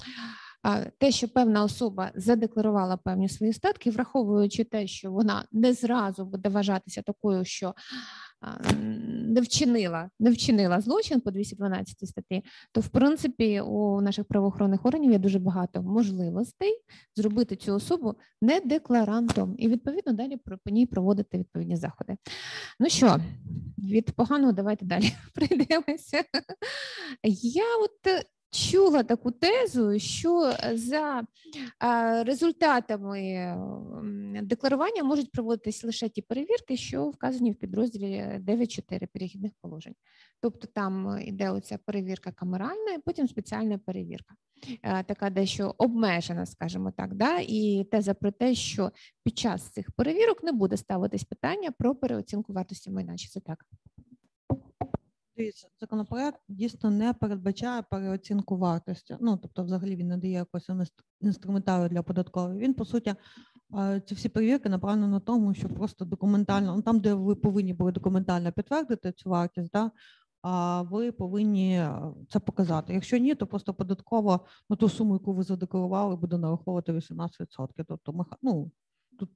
[0.62, 6.24] а, те, що певна особа задекларувала певні свої статки, враховуючи те, що вона не зразу
[6.24, 7.74] буде вважатися такою, що
[9.34, 15.12] не вчинила, не вчинила злочин по 212 статті, то в принципі у наших правоохоронних органів
[15.12, 16.80] є дуже багато можливостей
[17.16, 22.16] зробити цю особу не декларантом і відповідно далі по ній проводити відповідні заходи.
[22.80, 23.20] Ну що,
[23.78, 26.24] від поганого давайте далі прийдемося.
[27.42, 28.24] Я от
[28.54, 31.22] чула таку тезу, що за
[31.82, 33.20] е, результатами
[34.42, 39.94] декларування можуть проводитись лише ті перевірки, що вказані в підрозділі 9.4 перехідних положень.
[40.40, 44.34] Тобто там іде оця перевірка камеральна, і потім спеціальна перевірка,
[44.82, 47.14] е, така дещо обмежена, скажімо так.
[47.14, 47.38] Да?
[47.40, 48.90] І теза про те, що
[49.24, 53.16] під час цих перевірок не буде ставитись питання про переоцінку вартості майна.
[53.16, 53.64] Чи це так?
[55.80, 59.16] Законопроект дійсно не передбачає переоцінку вартості.
[59.20, 62.58] Ну тобто, взагалі він не дає інст- інструментарію для податкової.
[62.58, 63.14] Він по суті
[63.70, 67.74] А Ці всі перевірки направлені на тому, що просто документально, ну там, де ви повинні
[67.74, 69.90] були документально підтвердити цю вартість, да,
[70.42, 72.94] а ви повинні е, це показати.
[72.94, 77.84] Якщо ні, то просто податково на ту суму, яку ви задекларували, буде нараховувати 18%.
[77.88, 78.70] Тобто, ну,
[79.18, 79.30] тут,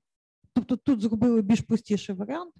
[0.52, 2.54] тобто тут зробили більш простіший варіант.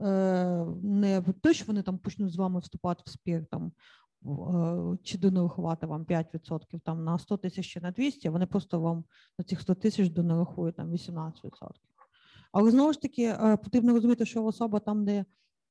[0.00, 3.72] Е, Не те, що вони там почнуть з вами вступати в спір там
[4.26, 9.04] е, чи донарахувати вам 5% там на 100 тисяч чи на 200, вони просто вам
[9.38, 11.32] на цих 100 тисяч донарахують там 18%.
[12.52, 15.24] Але знову ж таки е, потрібно розуміти, що особа там, де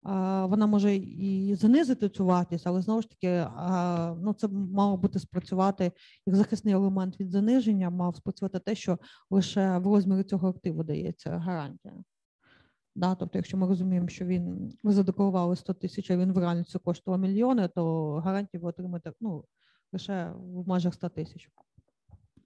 [0.04, 3.48] вона може і занизити цю вартість, але знову ж таки,
[4.24, 5.92] ну це мало бути спрацювати
[6.26, 9.00] як захисний елемент від заниження, мав спрацювати те, що
[9.30, 11.94] лише в розмірі цього активу дається гарантія.
[13.00, 16.80] Да, тобто, якщо ми розуміємо, що він ви задекларували 100 тисяч, а він в реальності
[16.80, 19.46] коштував мільйони, то гарантію ви отримаєте ну,
[19.94, 21.50] лише в межах 100 тисяч.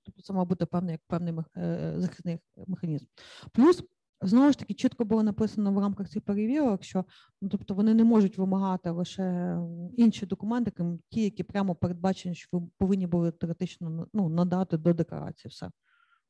[0.04, 3.06] Тобто це має бути певний як певний е, захисний механізм.
[3.52, 3.84] Плюс
[4.22, 7.06] знову ж таки чітко було написано в рамках цих перевірок, що
[7.42, 9.58] ну, тобто вони не можуть вимагати лише
[9.98, 14.94] інші документи, крім ті, які прямо передбачені, що ви повинні були теоретично ну, надати до
[14.94, 15.50] декларації.
[15.50, 15.72] Все.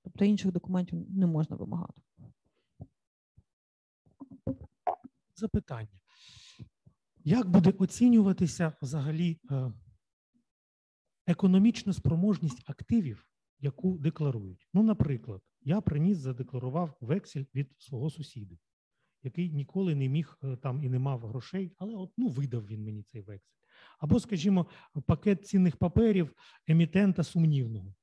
[0.04, 2.02] Тобто інших документів не можна вимагати.
[5.36, 6.00] Запитання.
[7.24, 9.74] Як буде оцінюватися взагалі е,
[11.28, 13.30] економічна спроможність активів,
[13.60, 14.68] яку декларують?
[14.74, 18.56] Ну, наприклад, я приніс, задекларував вексель від свого сусіда,
[19.24, 22.84] який ніколи не міг е, там і не мав грошей, але от ну видав він
[22.84, 23.54] мені цей вексель.
[24.00, 24.68] Або, скажімо,
[25.06, 26.36] пакет цінних паперів
[26.68, 27.96] емітента сумнівного.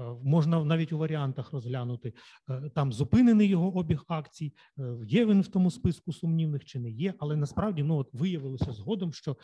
[0.00, 2.12] Е, Можна навіть у варіантах розглянути
[2.50, 6.90] е, там зупинений його обіг акцій, е, є він в тому списку сумнівних чи не
[6.90, 9.36] є, але насправді ну от виявилося згодом, що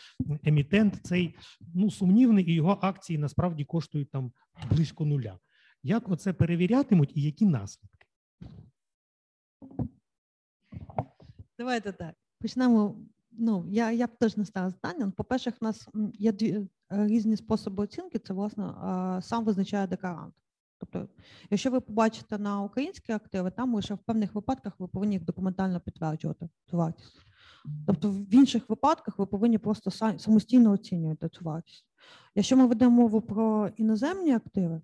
[0.44, 1.34] емітент цей
[1.74, 4.32] ну сумнівний, і його акції насправді коштують там
[4.70, 5.38] близько нуля.
[5.82, 8.06] Як оце перевірятимуть і які наслідки?
[11.58, 12.14] Давайте так.
[12.40, 12.96] Почнемо.
[13.38, 15.06] Ну, я, я б теж не ставила питання.
[15.06, 18.18] Ну, По-перше, в нас є дві різні способи оцінки.
[18.18, 18.74] Це, власне,
[19.22, 20.34] сам визначає декларант.
[20.78, 21.08] Тобто,
[21.50, 25.80] якщо ви побачите на українські активи, там лише в певних випадках ви повинні їх документально
[25.80, 27.16] підтверджувати цю вартість.
[27.86, 31.84] Тобто, в інших випадках ви повинні просто самостійно оцінювати цю вартість.
[32.34, 34.80] Якщо ми ведемо мову про іноземні активи,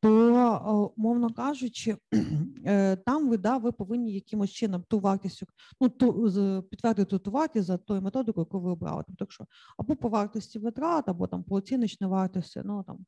[0.00, 1.96] то, мовно кажучи,
[2.66, 5.42] е, там ви, да, ви повинні якимось чином ту вартість,
[5.80, 9.04] ну, ту, підтвердити ту вартість за тою методикою, яку ви обрали.
[9.06, 9.46] Тобто, якщо
[9.78, 12.98] або по вартості витрат, або там по оціночній вартості, ну там,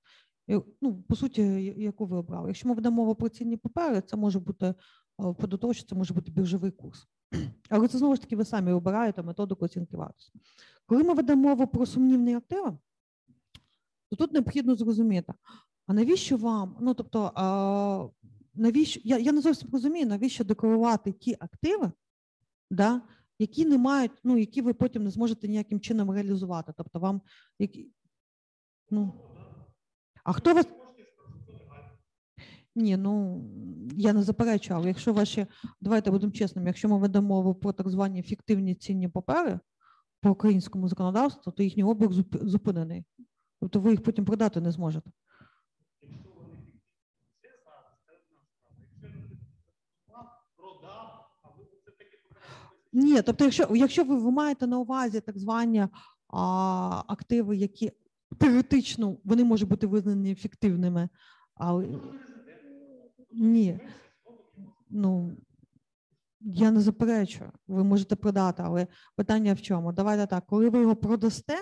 [0.80, 1.42] ну, по суті,
[1.76, 2.48] яку ви обрали.
[2.48, 4.74] Якщо ми ведемо мову про цінні папери, це може бути
[5.40, 7.06] е, до що це може бути біржовий курс.
[7.70, 10.40] Але це знову ж таки ви самі обираєте методику оцінки вартості.
[10.86, 12.78] Коли ми ведемо мову про сумнівні активи,
[14.10, 15.32] то тут необхідно зрозуміти,
[15.86, 16.76] а навіщо вам?
[16.80, 18.08] Ну тобто, а,
[18.54, 21.92] навіщо я, я не зовсім розумію, навіщо декларувати ті активи,
[22.70, 23.02] да,
[23.38, 26.72] які не мають, ну які ви потім не зможете ніяким чином реалізувати.
[26.76, 27.20] Тобто, вам
[27.58, 27.90] які
[28.90, 29.12] ну
[30.24, 30.66] а хто вас?
[32.74, 33.44] Ні, ну
[33.96, 35.46] я не заперечую, але якщо ваші,
[35.80, 39.60] давайте будемо чесними, якщо ми ведемо про так звані фіктивні цінні папери
[40.20, 43.04] по українському законодавству, то їхній обіг зупинений.
[43.60, 45.10] Тобто ви їх потім продати не зможете.
[52.92, 55.86] Ні, тобто, якщо, якщо ви, ви маєте на увазі так звані
[56.28, 57.92] а, активи, які
[58.38, 61.08] теоретично вони можуть бути визнані фіктивними,
[61.54, 62.00] але
[63.30, 63.80] ні.
[64.90, 65.36] Ну,
[66.40, 69.92] я не заперечую, ви можете продати, але питання в чому?
[69.92, 71.54] Давайте так, коли ви його продасте,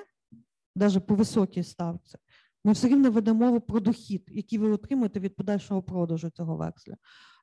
[0.76, 2.18] навіть по високій ставці,
[2.64, 6.96] ми все рівно ведемо мову про дохід, який ви отримаєте від подальшого продажу цього векселя.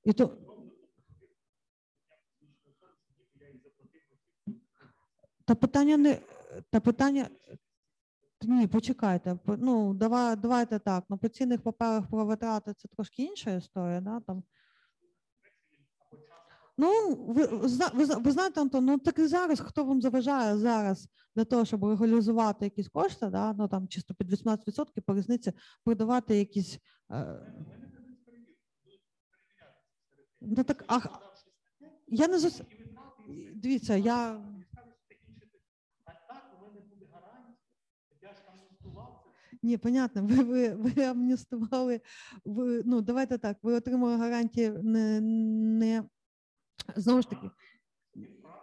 [0.03, 0.37] І то...
[5.45, 6.19] Та питання не
[6.69, 7.29] та питання.
[8.41, 9.39] Ні, почекайте.
[9.45, 11.03] Ну, давай, давайте так.
[11.09, 14.19] Ну, по цінних паперах про витрати це трошки інша історія, да?
[14.19, 14.43] Там.
[16.77, 21.45] Ну, ви, ви, ви знаєте, Антон, ну так і зараз хто вам заважає зараз для
[21.45, 23.53] того, щоб легалізувати якісь кошти, да?
[23.53, 25.51] ну там чисто під 18% по різниці
[25.83, 26.79] продавати якісь.
[27.11, 27.53] Е...
[30.41, 30.99] Ну так, а,
[32.07, 32.61] я не зос...
[33.55, 34.41] Дивіться, я.
[39.63, 40.21] Ні, понятно.
[40.27, 42.01] Ви, ви, ви амністували.
[42.45, 43.57] Ви, ну, давайте так.
[43.63, 46.03] Ви отримали гарантії не, не
[46.95, 47.49] знову ж таки.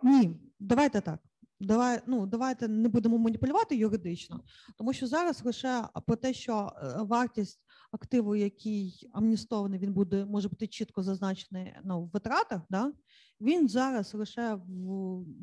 [0.03, 1.19] Ні, давайте так.
[1.61, 4.41] Давай, ну, давайте не будемо маніпулювати юридично,
[4.79, 7.61] тому що зараз лише про те, що е, вартість
[7.95, 12.61] активу, який амністований, він буде може бути чітко зазначений ну, в витратах.
[12.71, 12.93] Да?
[13.41, 14.61] Він зараз лише в,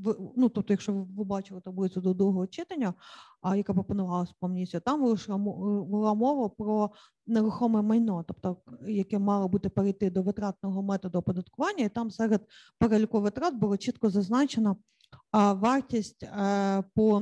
[0.04, 2.94] в ну, тобто, якщо ви бачили таблицю до другого читання,
[3.42, 4.50] а яка пропонувалася по
[4.86, 6.92] там вийшла була мова про
[7.28, 8.58] нерухоме майно, тобто
[8.88, 12.48] яке мало бути перейти до витратного методу оподаткування, і там серед
[12.78, 14.78] переліку витрат було чітко зазначено
[15.32, 17.22] а, вартість е, по,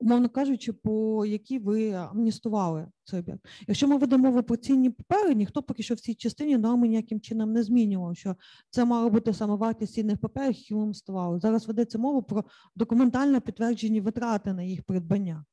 [0.00, 3.46] умовно кажучи, по якій ви амністували цей об'єкт.
[3.68, 7.20] Якщо ми ведемо мову про цінні папери, ніхто поки що в цій частині норми ніяким
[7.20, 8.36] чином не змінював, що
[8.70, 11.40] це мало бути саме вартість цінних паперів, які ви амністували.
[11.40, 12.44] Зараз ведеться мова про
[12.76, 15.44] документально підтверджені витрати на їх придбання.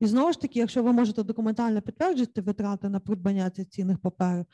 [0.00, 4.46] І знову ж таки, якщо ви можете документально підтвердити витрати на придбання цих цінних паперів,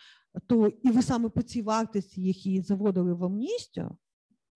[0.47, 3.97] то і ви саме по цій вартості їх і заводили в амністію,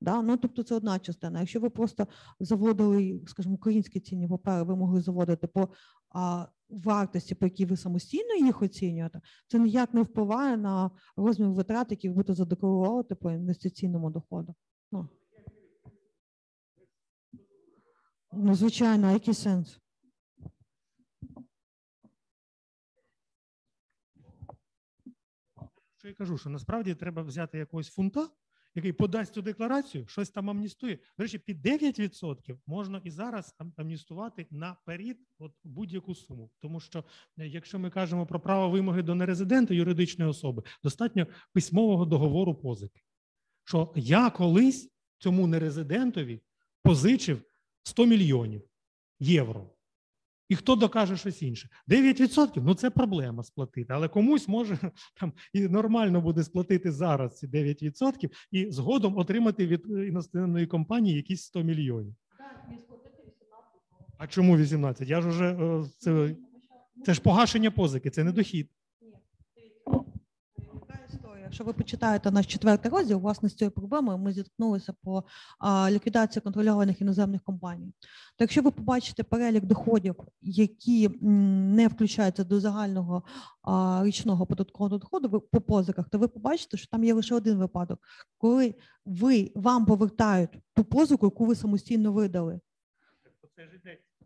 [0.00, 0.22] да?
[0.22, 1.40] ну, тобто це одна частина.
[1.40, 2.06] Якщо ви просто
[2.40, 5.68] заводили, скажімо, українські цінні папери, ви могли заводити по
[6.10, 11.90] а, вартості, по якій ви самостійно їх оцінюєте, це ніяк не впливає на розмір витрат,
[11.90, 14.54] які ви будете задекларувати по інвестиційному доходу.
[14.92, 15.08] Ну,
[18.32, 19.80] ну звичайно, а який сенс?
[25.98, 28.28] Що я кажу, що насправді треба взяти якогось фунта,
[28.76, 30.98] який подасть цю декларацію, щось там амністує.
[31.18, 36.50] До речі, під 9% можна і зараз ам- амністувати наперед от будь-яку суму.
[36.60, 37.04] Тому що
[37.38, 43.00] е, якщо ми кажемо про право вимоги до нерезидента юридичної особи, достатньо письмового договору позики.
[43.64, 46.40] Що я колись цьому нерезидентові
[46.82, 47.42] позичив
[47.82, 48.62] 100 мільйонів
[49.20, 49.75] євро.
[50.48, 51.68] І хто докаже щось інше?
[51.88, 54.78] 9% ну це проблема сплатити, але комусь може
[55.20, 61.42] там і нормально буде сплатити зараз ці 9% і згодом отримати від іностранної компанії якісь
[61.42, 62.14] 100 мільйонів.
[64.18, 65.08] А чому 18?
[65.08, 66.36] Я ж уже е, це,
[67.04, 68.70] це ж погашення позики, це не дохід.
[71.56, 75.24] Якщо ви почитаєте наш четвертий розділ, власне, з цією проблемою ми зіткнулися по
[75.90, 77.92] ліквідації контрольованих іноземних компаній.
[78.36, 83.22] То якщо ви побачите перелік доходів, які не включаються до загального
[84.02, 87.98] річного податкового доходу по позиках, то ви побачите, що там є лише один випадок,
[88.38, 88.74] коли
[89.04, 92.60] ви вам повертають ту позику, яку ви самостійно видали.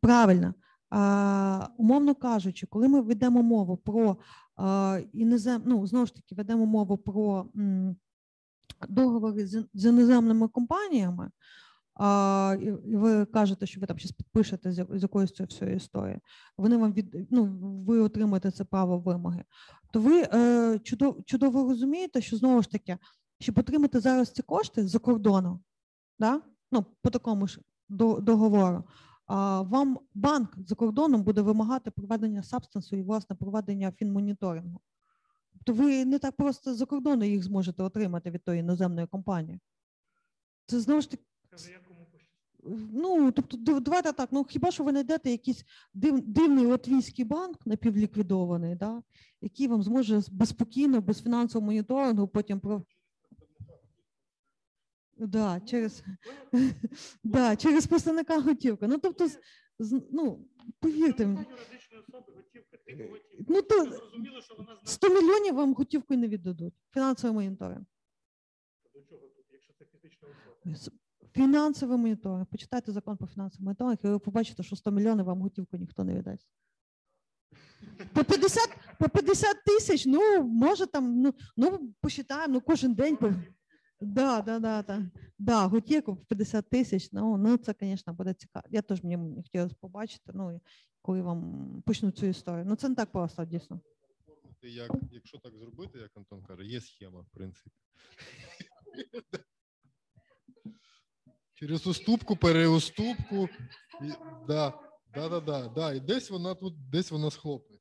[0.01, 0.55] Правильно.
[0.91, 4.17] А, умовно кажучи, коли ми ведемо мову про
[5.13, 7.47] інозем, ну, знову ж таки, ведемо мову про
[8.89, 11.31] договори з, іноземними компаніями,
[11.95, 12.57] а,
[12.87, 16.21] і ви кажете, що ви там щось підпишете з, якоюсь цією всією історією,
[16.59, 17.45] вони вам від, ну,
[17.87, 19.45] ви отримаєте це право вимоги,
[19.93, 22.99] то ви е, чудово, чудово розумієте, що знову ж таки,
[23.41, 25.61] щоб отримати зараз ці кошти за кордону,
[26.19, 26.41] да?
[26.73, 28.85] ну, по такому ж до- договору,
[29.63, 34.81] вам банк за кордоном буде вимагати проведення сабстансу і власне проведення фінмоніторингу.
[35.53, 39.61] Тобто ви не так просто за кордону їх зможете отримати від тої іноземної компанії.
[40.67, 41.23] Це знову ж таки.
[42.93, 44.29] Ну, тобто, давайте так.
[44.33, 49.03] Ну хіба що ви знайдете якийсь див, дивний латвійський банк напівліквідований, да,
[49.41, 52.85] який вам зможе безспокійно, без фінансового моніторингу потім про.
[55.27, 56.05] Да, через,
[57.25, 58.87] да, через представника готівки.
[58.87, 59.29] Ну, тобто,
[60.13, 60.49] ну,
[60.81, 61.47] повірте мені,
[63.49, 66.75] ну, то Зрозуміло, що вона 100 мільйонів вам готівкою не віддадуть.
[66.95, 67.85] Фінансовий моніторинг.
[68.95, 70.29] до чого тут, якщо це фізична
[70.73, 70.97] особа.
[71.33, 72.47] Фінансовий моніторинг.
[72.47, 76.15] Почитайте закон про фінансовий моніторинг, і ви побачите, що 100 мільйонів вам готівку ніхто не
[76.15, 76.49] віддасть.
[78.13, 83.19] По 50, по 50 тисяч, ну, може там, ну, ну посчитаємо, ну, кожен день.
[84.01, 85.11] Да, да, да, да.
[85.39, 88.67] Да, готівку по 50 тисяч, ну, ну, це, звісно, буде цікаво.
[88.71, 90.61] Я теж мені хотілося побачити, ну,
[91.03, 92.65] коли вам почнуть цю історію.
[92.69, 93.81] Ну, це не так просто, дійсно.
[94.63, 97.71] Як, якщо так зробити, як Антон каже, є схема, в принципі.
[101.55, 103.49] Через уступку, переуступку.
[104.49, 104.75] Да,
[105.15, 105.93] да, да, да, да.
[105.93, 107.80] І десь вона тут, десь вона схлопнеться.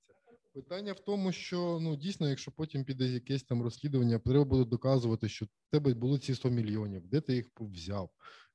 [0.60, 5.30] Питання в тому, що ну дійсно, якщо потім піде якесь там розслідування, треба буде доказувати,
[5.30, 8.10] що в тебе були ці 100 мільйонів, де ти їх взяв.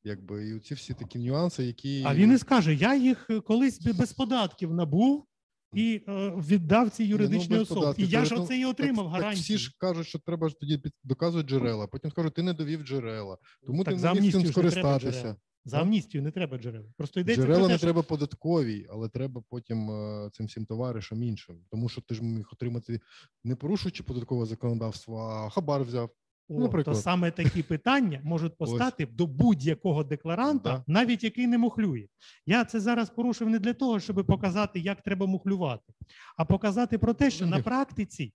[0.05, 3.81] Якби і ці всі такі нюанси, які А він і скаже: я їх е, колись
[3.81, 5.27] без податків набув
[5.75, 8.03] і е, віддав цій Ні, ну, особі.
[8.03, 9.43] І я ж оце і отримав так гарантію.
[9.43, 11.87] Всі ж кажуть, що треба ж тоді доказувати джерела.
[11.87, 15.37] Потім скажуть, ти не довів джерела, тому Так ти не міг цим скористатися.
[15.65, 16.85] За амністію не треба джерел.
[16.97, 20.65] Просто йдеться Джерела про те, не що треба податковій, але треба потім е, цим всім
[20.67, 21.57] товаришам іншим.
[21.71, 23.01] Тому що ти ж міг отримати,
[23.45, 26.11] не порушуючи податкове законодавство, а хабар взяв.
[26.49, 26.97] О, Наприклад.
[26.97, 30.85] то саме такі питання можуть постати до будь-якого декларанта, Да.
[30.87, 32.07] навіть який не мухлює.
[32.47, 35.93] Я це зараз порушив не для того, щоб показати, як треба мухлювати,
[36.37, 38.33] а показати про те, що на практиці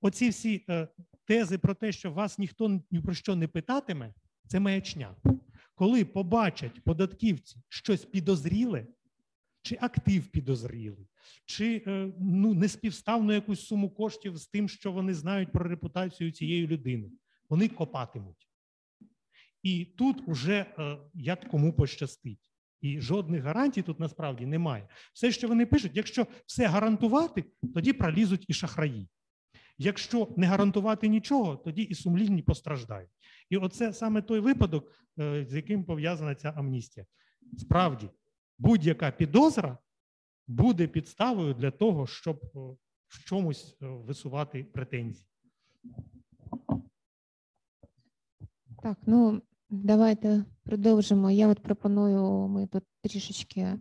[0.00, 0.88] оці всі е,
[1.26, 4.14] тези про те, що вас ніхто ні про що не питатиме,
[4.46, 5.14] це маячня.
[5.74, 8.86] Коли побачать податківці щось підозріле,
[9.62, 11.06] чи актив підозрілий,
[11.44, 16.66] чи е, ну, неспівставну якусь суму коштів з тим, що вони знають про репутацію цієї
[16.66, 17.10] людини,
[17.48, 18.48] вони копатимуть.
[19.62, 22.38] І тут уже е, як кому пощастить.
[22.80, 24.88] І жодних гарантій тут насправді немає.
[25.12, 27.44] Все, що вони пишуть, якщо все гарантувати,
[27.74, 29.08] тоді пролізуть і шахраї.
[29.78, 33.10] Якщо не гарантувати нічого, тоді і сумлінні постраждають.
[33.50, 37.06] І оце саме той випадок, е, з яким пов'язана ця амністія.
[37.58, 38.10] Справді,
[38.58, 39.78] будь-яка підозра
[40.46, 42.58] буде підставою для того, щоб е,
[43.08, 45.26] в чомусь е, висувати претензії.
[48.82, 51.30] Так, ну давайте продовжимо.
[51.30, 53.78] Я от пропоную, ми тут трішечки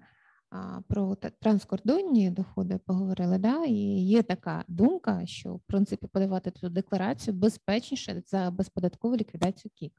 [0.88, 3.38] про транскордонні доходи поговорили.
[3.38, 3.66] Да?
[3.66, 3.76] І
[4.06, 9.94] є така думка, що в принципі подавати цю декларацію безпечніше за безподаткову ліквідацію КІК.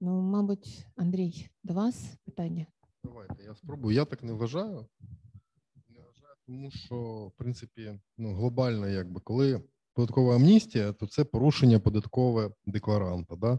[0.00, 2.66] Ну, мабуть, Андрій, до вас питання.
[3.04, 3.96] Давайте я спробую.
[3.96, 4.86] Я так не вважаю.
[5.88, 9.62] Не вважаю, тому що, в принципі, ну, глобально, якби, коли
[9.94, 13.36] податкова амністія, то це порушення податкове декларанта.
[13.36, 13.58] Да?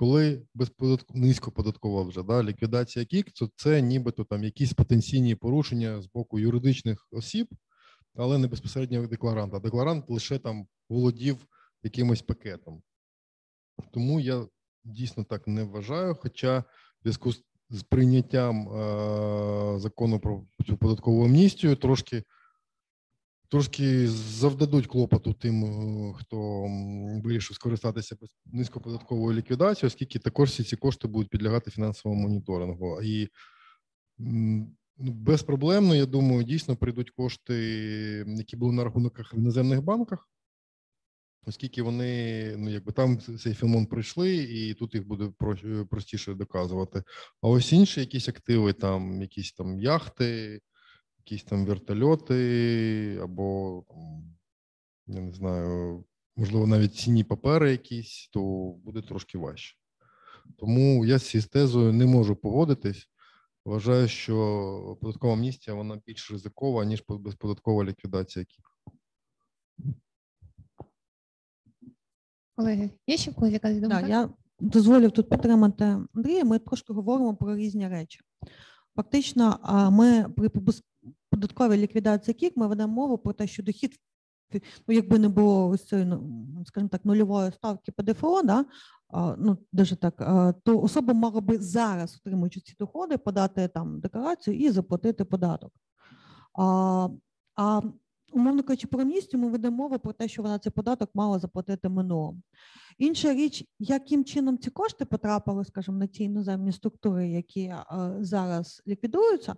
[0.00, 1.14] Коли безподатк...
[1.14, 7.06] низькоподаткова вже да, ліквідація КІК, то це нібито там якісь потенційні порушення з боку юридичних
[7.10, 7.48] осіб,
[8.14, 9.58] але не безпосередньо декларанта.
[9.58, 11.46] Декларант лише там володів
[11.82, 12.82] якимось пакетом.
[13.90, 14.46] Тому я
[14.84, 16.14] дійсно так не вважаю.
[16.14, 16.64] Хоча в
[17.02, 17.32] зв'язку
[17.70, 22.24] з прийняттям е, закону про цю податкову амністію трошки,
[23.50, 26.66] трошки завдадуть клопоту тим, е, хто
[27.24, 28.16] вирішив скористатися
[28.46, 33.02] низькоподатковою ліквідацією, оскільки також всі ці кошти будуть підлягати фінансовому моніторингу.
[33.02, 33.28] І
[34.18, 37.54] ну, безпроблемно, я думаю, дійсно прийдуть кошти,
[38.28, 40.28] які були на рахунках в іноземних банках.
[41.46, 45.32] Оскільки вони, ну якби там цей філмон пройшли, і тут їх буде
[45.90, 47.02] простіше доказувати.
[47.42, 50.60] А ось інші якісь активи, там якісь там яхти,
[51.30, 53.84] якісь там вертольоти, або
[55.06, 56.04] я не знаю,
[56.36, 58.40] можливо, навіть цінні папери якісь, то
[58.84, 59.76] буде трошки важче.
[60.58, 63.06] Тому я з цією тезою не можу погодитись.
[63.64, 68.64] Вважаю, що податкова амністія вона більш ризикова, ніж безподаткова ліквідація КІК.
[72.56, 74.02] Колеги, є ще в когось якась думка?
[74.02, 74.30] Да, я
[74.60, 75.84] дозволю тут підтримати
[76.14, 76.44] Андрія.
[76.44, 78.20] Ми трошки говоримо про різні речі.
[78.96, 79.58] Фактично,
[79.92, 80.48] ми при
[81.40, 83.96] податковій ліквідації КІК ми ведемо мову про те, що дохід,
[84.88, 88.64] ну, якби не було ось цієї, ну, скажімо так, нульової ставки ПДФО, да,
[89.38, 90.16] ну, даже так,
[90.64, 95.72] то особа мала би зараз, отримуючи ці доходи, подати там декларацію і заплатити податок.
[96.58, 97.08] А,
[97.56, 97.80] а
[98.32, 101.88] умовно кажучи, про амністію ми ведемо мову про те, що вона цей податок мала заплатити
[101.88, 102.42] минулому.
[102.98, 107.74] Інша річ, яким чином ці кошти потрапили, скажімо, на ті іноземні структури, які
[108.20, 109.56] зараз ліквідуються,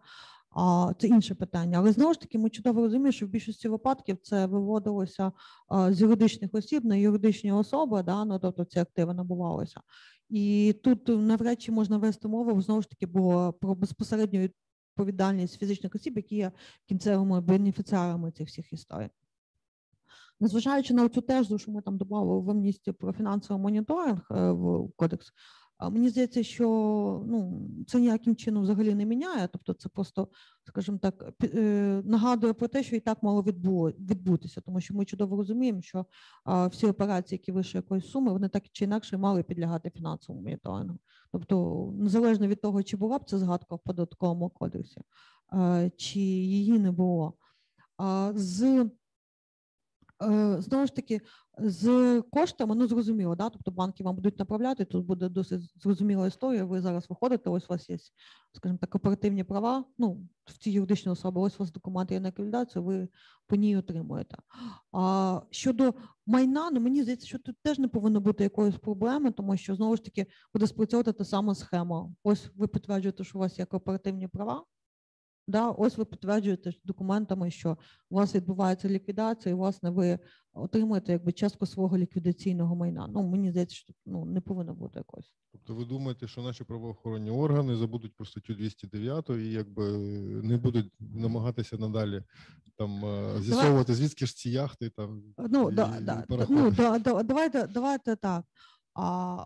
[0.55, 1.79] а, це інше питання.
[1.79, 5.33] Але знову ж таки, ми чудово розуміємо, що в більшості випадків це виводилося
[5.89, 9.81] з юридичних осіб на юридичні особи, да, ну, тобто ці активи набувалися.
[10.29, 14.41] І тут навряд чи можна вести мову знову ж таки було про безпосередню
[14.97, 16.53] відповідальність фізичних осіб, які є
[16.89, 19.11] кінцевими бенефіціарами цих всіх історій.
[20.41, 24.91] Незважаючи на цю тезу, що ми там додали в амністію про фінансовий моніторинг е, в
[24.97, 25.33] кодекс,
[25.91, 26.67] мені здається, що
[27.27, 29.49] ну, це ніяким чином взагалі не міняє.
[29.53, 30.29] Тобто, це просто,
[30.69, 35.05] скажімо так, е, нагадує про те, що і так мало відбу- відбутися, тому що ми
[35.05, 36.07] чудово розуміємо, що
[36.71, 40.99] всі операції, які вище якоїсь суми, вони так чи інакше мали підлягати фінансовому моніторингу.
[41.33, 45.01] Тобто, незалежно від того, чи була б це згадка в податковому кодексі,
[45.53, 47.35] е, чи її не було.
[48.35, 48.87] З
[50.23, 51.21] е, знову ж таки,
[51.59, 53.51] з коштами, ну зрозуміло, да?
[53.51, 56.65] тобто банки вам будуть направляти, тут буде досить зрозуміла історія.
[56.65, 57.99] Ви зараз виходите, ось у вас є,
[58.53, 59.85] скажімо так, оперативні права.
[59.99, 63.09] Ну, в цій юридичній особи, ось у вас документи є на ліквідацію, ви
[63.47, 64.37] по ній отримуєте.
[64.93, 65.95] А щодо
[66.27, 69.97] майна, ну мені здається, що тут теж не повинно бути якоїсь проблеми, тому що знову
[69.97, 72.11] ж таки буде спрацьовувати та сама схема.
[72.23, 74.65] Ось ви підтверджуєте, що у вас є кооперативні права.
[75.47, 77.79] Да, ось ви підтверджуєте документами, що
[78.11, 80.19] у вас відбувається ліквідація, і власне ви
[80.53, 83.07] отримуєте якби частку свого ліквідаційного майна.
[83.13, 85.35] Ну мені здається, що ну не повинно бути якось.
[85.53, 89.93] Тобто ви думаєте, що наші правоохоронні органи забудуть про статтю 209 і якби
[90.43, 92.23] не будуть намагатися надалі
[92.77, 96.99] там е, з'ясовувати, звідки ж ці яхти там Ну і- да, і да, ну да,
[96.99, 98.45] да, давайте, давайте так.
[98.95, 99.37] А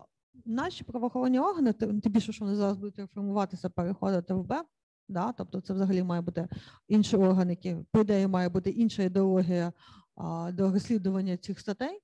[0.45, 4.65] наші правоохоронні органи, тим більше, що вони зараз будуть реформуватися, переходити в БЕП,
[5.09, 6.47] да, тобто це взагалі має бути
[6.87, 9.73] інший орган, який, по ідеї, має бути інша ідеологія
[10.15, 11.99] а, до розслідування цих статей.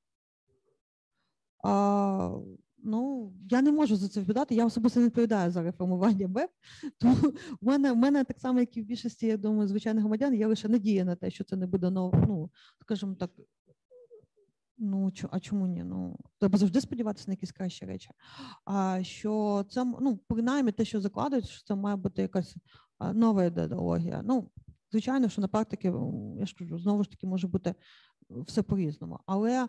[1.64, 2.38] А,
[2.84, 4.56] ну, я не можу за це відповідати.
[4.56, 6.50] Я особисто не відповідаю за реформування БЕП.
[6.98, 7.16] Тому
[7.62, 10.48] в мене, в мене так само, як і в більшості, я думаю, звичайних громадян, є
[10.48, 12.50] лише надія на те, що це не буде нов, ну,
[12.82, 13.32] скажімо так.
[14.78, 15.84] Ну, а чому ні?
[15.84, 18.10] Ну, треба завжди сподіватися на якісь кращі речі.
[18.66, 22.56] А що це, ну, принаймні те, що закладають, що це має бути якась
[23.14, 24.22] нова ідеологія.
[24.26, 24.50] Ну,
[24.92, 25.94] звичайно, що на практиці,
[26.40, 27.76] я ж кажу, знову ж таки, може бути
[28.30, 29.20] все по-різному.
[29.26, 29.68] Але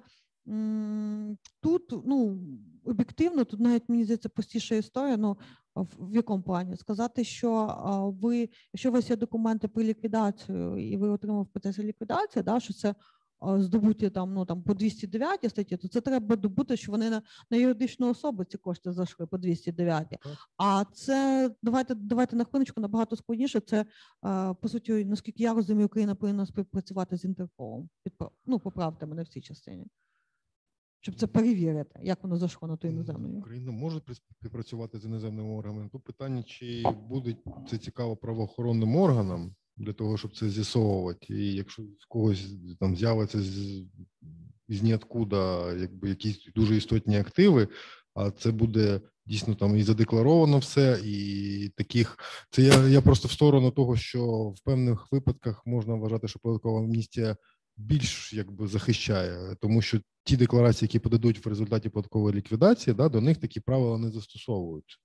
[0.48, 2.40] м, тут, ну,
[2.84, 5.16] об'єктивно, тут навіть мені здається простіша історія.
[5.16, 5.38] Ну,
[5.76, 6.76] в, якому плані?
[6.76, 12.42] Сказати, що ви, якщо у вас є документи про ліквідацію, і ви отримали в ліквідації,
[12.42, 12.94] да, що це
[13.42, 17.56] здобуті там, ну, там, по 209 статті, то це треба добути, що вони на, на
[17.56, 20.18] юридичну особу ці кошти зайшли по 209.
[20.56, 23.60] А це давайте давайте на хвилиночку набагато складніше.
[23.60, 23.84] Це
[24.60, 27.88] по суті, наскільки я розумію, Україна повинна співпрацювати з Інтерполом.
[28.46, 29.86] Ну, поправте мене в цій частині.
[31.00, 33.38] Щоб це перевірити, як воно зайшло на ту іноземну.
[33.38, 35.88] Україна може співпрацювати з іноземними органами.
[35.92, 37.36] Тут питання, чи буде
[37.70, 41.34] це цікаво правоохоронним органам для того, щоб це з'ясовувати.
[41.34, 42.46] І якщо з когось
[42.80, 43.82] там з'явиться з,
[44.68, 47.68] з ніоткуда якби якісь дуже істотні активи,
[48.14, 52.18] а це буде дійсно там і задекларовано все, і таких
[52.50, 54.26] це я, я просто в сторону того, що
[54.56, 57.36] в певних випадках можна вважати, що податкова амністія
[57.76, 63.20] більш якби захищає, тому що ті декларації, які подадуть в результаті податкової ліквідації, да, до
[63.20, 64.96] них такі правила не застосовуються,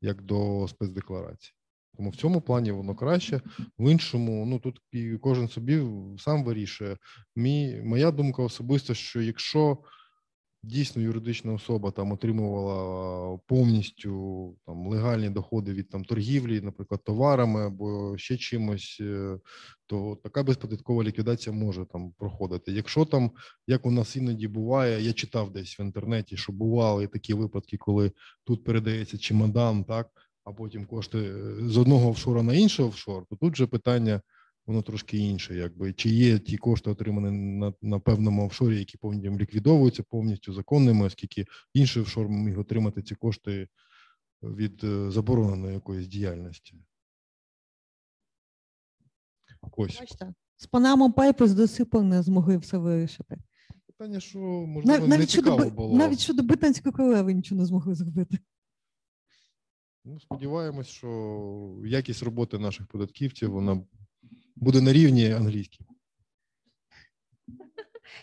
[0.00, 1.52] як до спецдекларацій.
[1.96, 3.40] Тому в цьому плані воно краще.
[3.78, 5.82] В іншому, ну тут і кожен собі
[6.18, 6.96] сам вирішує.
[7.36, 9.78] Мій, моя думка особиста, що якщо
[10.64, 18.18] дійсно юридична особа там отримувала повністю там легальні доходи від там торгівлі, наприклад, товарами або
[18.18, 19.38] ще чимось, е,
[19.86, 22.72] то така безподаткова ліквідація може там проходити.
[22.72, 23.30] Якщо там,
[23.66, 28.12] як у нас іноді буває, я читав десь в інтернеті, що бували такі випадки, коли
[28.44, 30.10] тут передається чемодан, так,
[30.44, 34.20] а потім кошти е, з одного офшора на інший офшор, то тут же питання.
[34.66, 39.38] Воно трошки інше, якби чи є ті кошти, отримані на, на певному офшорі, які повністю
[39.38, 41.44] ліквідовуються повністю законними, оскільки
[41.74, 43.68] інший офшор міг отримати ці кошти
[44.42, 46.74] від е, забороненої якоїсь діяльності.
[49.76, 50.66] Ось Бачите, з
[51.12, 53.36] Papers до сих не змогли все вирішити.
[53.86, 55.96] питання, що можливо Нав- не навіть, щодо, цікаво Бри- було.
[55.96, 58.38] навіть щодо британської королеви нічого не змогли зробити.
[60.04, 63.80] Ну, сподіваємось, що якість роботи наших податківців вона
[64.56, 65.86] буде на рівні англійській.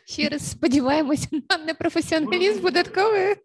[0.06, 3.36] Ще раз сподіваємося на непрофесіоналізм податковий.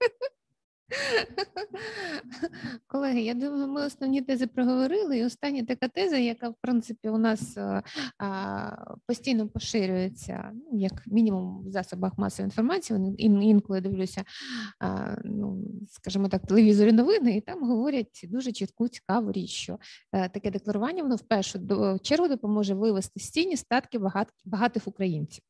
[2.86, 5.18] Колеги, я думаю, ми основні тези проговорили.
[5.18, 7.82] І остання така теза, яка в принципі у нас е,
[8.18, 8.70] а,
[9.06, 13.14] постійно поширюється, ну, як мінімум в засобах масової інформації.
[13.18, 14.24] Ін- інколи дивлюся,
[14.80, 19.78] а, ну скажімо так, телевізорі новини, і там говорять дуже чітку цікаву річ, що
[20.12, 21.58] е, таке декларування воно в першу
[22.02, 25.44] чергу допоможе вивести з тіні статки багат- багатих українців.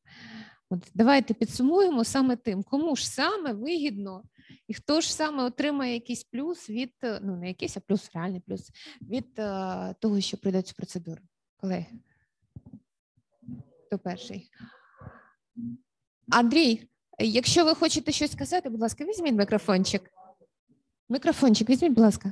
[0.69, 4.23] От давайте підсумуємо саме тим, кому ж саме вигідно
[4.67, 8.39] і хто ж саме отримає якийсь плюс від е, ну не якийсь, а плюс реальний
[8.39, 8.71] плюс
[9.01, 11.21] від е, того, що пройде цю процедуру.
[11.57, 11.85] Колеги,
[13.85, 14.49] хто перший?
[16.29, 16.89] Андрій,
[17.19, 20.11] якщо ви хочете щось сказати, будь ласка, візьміть мікрофончик.
[21.09, 22.31] Мікрофончик, візьміть, будь ласка.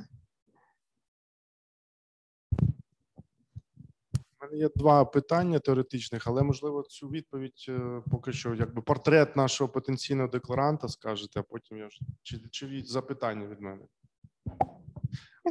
[4.40, 9.68] Мене є два питання теоретичних, але можливо цю відповідь е, поки що, якби портрет нашого
[9.68, 13.82] потенційного декларанта скажете, а потім я ж чи, чи запитання від мене.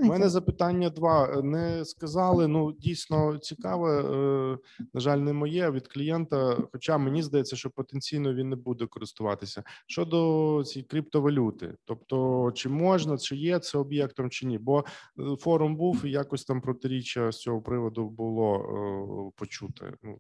[0.01, 1.41] У мене запитання два.
[1.41, 2.47] Не сказали.
[2.47, 4.01] Ну дійсно цікаве.
[4.01, 4.57] е,
[4.93, 6.57] На жаль, не моє а від клієнта.
[6.71, 9.63] Хоча мені здається, що потенційно він не буде користуватися.
[9.87, 14.57] Щодо цієї криптовалюти, тобто чи можна, чи є це об'єктом, чи ні?
[14.57, 14.85] Бо
[15.19, 19.93] е, форум був і якось там протиріччя з цього приводу було е, почути.
[20.03, 20.17] Ну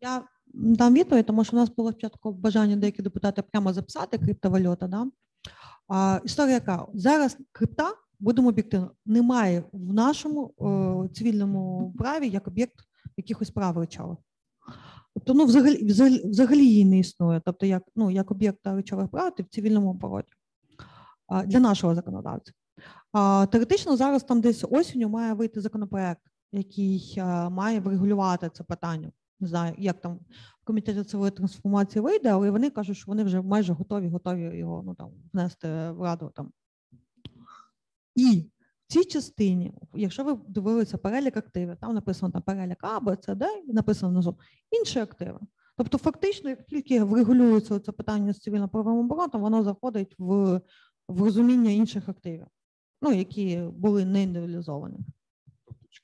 [0.00, 0.22] Я
[0.54, 4.88] дам відповідь, тому що у нас було спочатку бажання деякі депутати прямо записати криптовалюта.
[4.88, 5.06] Да?
[5.88, 6.86] А, історія яка?
[6.94, 12.74] Зараз крипта, будемо об'єктивно, немає в нашому е, цивільному праві як об'єкт
[13.16, 14.18] якихось прав речових.
[15.14, 17.42] Тобто, ну, взагалі, взагалі, взагалі її не існує.
[17.44, 20.32] Тобто, як, ну, як об'єкт речових прав, ти в цивільному обороті
[21.46, 22.52] для нашого законодавця.
[23.12, 26.22] А, теоретично зараз там десь осінню має вийти законопроект,
[26.52, 29.12] який а, має врегулювати це питання.
[29.40, 30.20] Не знаю, як там
[30.64, 34.94] комітеті цивої трансформації вийде, але вони кажуть, що вони вже майже готові, готові його ну,
[34.94, 36.32] там, внести в раду.
[36.34, 36.52] Там.
[38.14, 38.50] І
[38.88, 43.34] в цій частині, якщо ви дивилися перелік активів, там написано там перелік А, Б, С,
[43.34, 44.38] Д, і написано внизу
[44.70, 45.40] інші активи.
[45.76, 50.60] Тобто, фактично, як тільки врегулюється це питання з цивільно-правовим оборотом, воно заходить в,
[51.08, 52.46] в розуміння інших активів,
[53.02, 54.98] ну, які були не індивідуалізовані.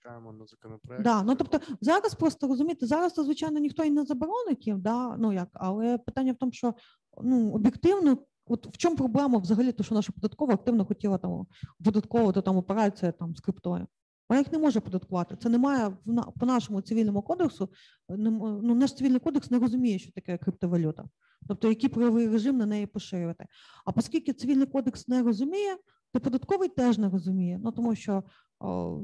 [0.03, 1.05] Чекаємо на законопроект.
[1.05, 5.17] Да, ну тобто зараз просто розумієте, зараз то звичайно ніхто і не заборонить їм, да,
[5.17, 6.75] ну як, але питання в тому, що
[7.23, 11.47] ну об'єктивно, от в чому проблема взагалі, то що наша податкова активно хотіла там
[11.85, 13.87] податковувати там операція там з криптою.
[14.29, 15.37] Вона їх не може податкувати.
[15.37, 17.69] Це немає в по нашому цивільному кодексу.
[18.09, 21.05] Ну, наш цивільний кодекс не розуміє, що таке криптовалюта.
[21.49, 23.47] Тобто, який правовий режим на неї поширювати.
[23.85, 25.77] А оскільки цивільний кодекс не розуміє,
[26.13, 27.61] то податковий теж не розуміє.
[27.65, 28.23] Ну тому що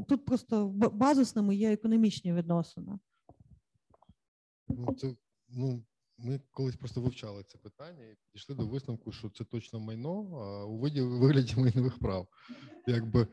[0.08, 2.98] тут просто базисними є економічні відносини.
[4.68, 5.14] Ну, це,
[5.48, 5.84] ну,
[6.18, 10.64] ми колись просто вивчали це питання і підійшли до висновку, що це точно майно а
[10.64, 12.28] у виді вигляді майнових прав.
[12.86, 13.26] Якби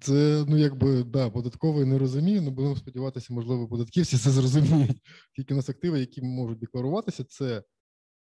[0.00, 5.00] це ну якби да, податковий не розуміє, але будемо сподіватися, можливо, податківці це зрозуміють.
[5.36, 7.62] Тільки у нас активи, які можуть декларуватися, це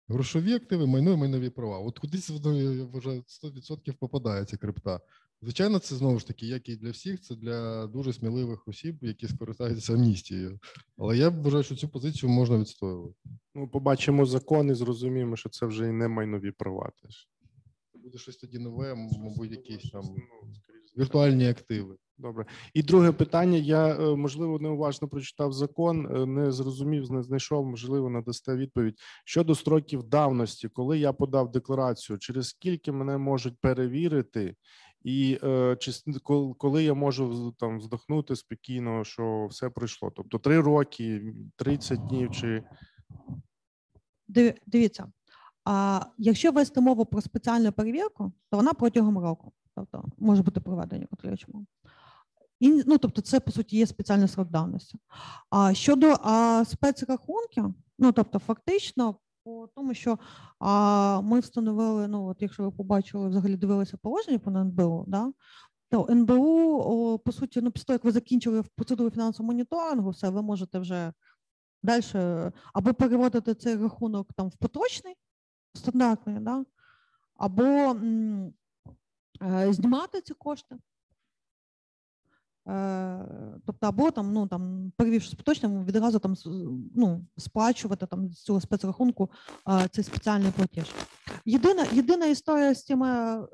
[0.08, 1.80] грошові активи, майно і майнові права.
[1.80, 5.00] От кудись воно я вважаю 100% попадається крипта.
[5.42, 9.28] Звичайно, це знову ж таки, як і для всіх, це для дуже сміливих осіб, які
[9.28, 10.60] скористаються амністією.
[10.98, 13.16] Але я вважаю, що цю позицію можна відстоювати.
[13.56, 17.30] Ну, побачимо закон і зрозуміємо, що це вже і не майнові права теж.
[17.94, 20.54] Буде щось тоді нове, мабуть, якісь там Ну,
[20.98, 21.98] віртуальні активи.
[22.18, 22.46] Добре.
[22.74, 23.58] І друге питання.
[23.58, 27.66] Я е, можливо неуважно прочитав закон, е, не зрозумів, не знайшов.
[27.66, 30.70] Можливо, надасте відповідь щодо строків давності.
[30.70, 34.56] Коли я подав декларацію, через скільки мене можуть перевірити,
[35.04, 35.92] і е, чи
[36.58, 40.12] коли я можу там вздохнути спокійно, що все пройшло?
[40.16, 42.64] Тобто три роки, 30 днів чи
[44.28, 45.12] Диві- Дивіться,
[45.64, 51.06] а якщо вести мову про спеціальну перевірку, то вона протягом року, тобто може бути проведення
[51.06, 51.66] контролюючому.
[52.60, 54.98] І, ну, тобто, це по суті є спеціальний срок давності.
[55.50, 60.20] А щодо а, спецрахунків, ну тобто, фактично, по тому, що
[60.60, 65.32] а, ми встановили, ну от якщо ви побачили, взагалі дивилися положення по НБУ, да,
[65.90, 70.30] то НБУ, о, по суті, ну, після того, як ви закінчили процедуру фінансового моніторингу, все,
[70.30, 71.14] ви можете вже
[71.84, 75.16] далі або переводити цей рахунок там в поточний,
[75.74, 76.66] стандартний, да?
[77.36, 78.54] або м,
[79.42, 80.76] е, знімати ці кошти.
[83.66, 86.36] Тобто, або там, ну там, перевівши поточним, відразу там
[86.96, 89.30] ну, сплачувати там з цього спецрахунку
[89.92, 90.86] цей спеціальний платіж.
[91.46, 93.04] Єдина, єдина історія з цим,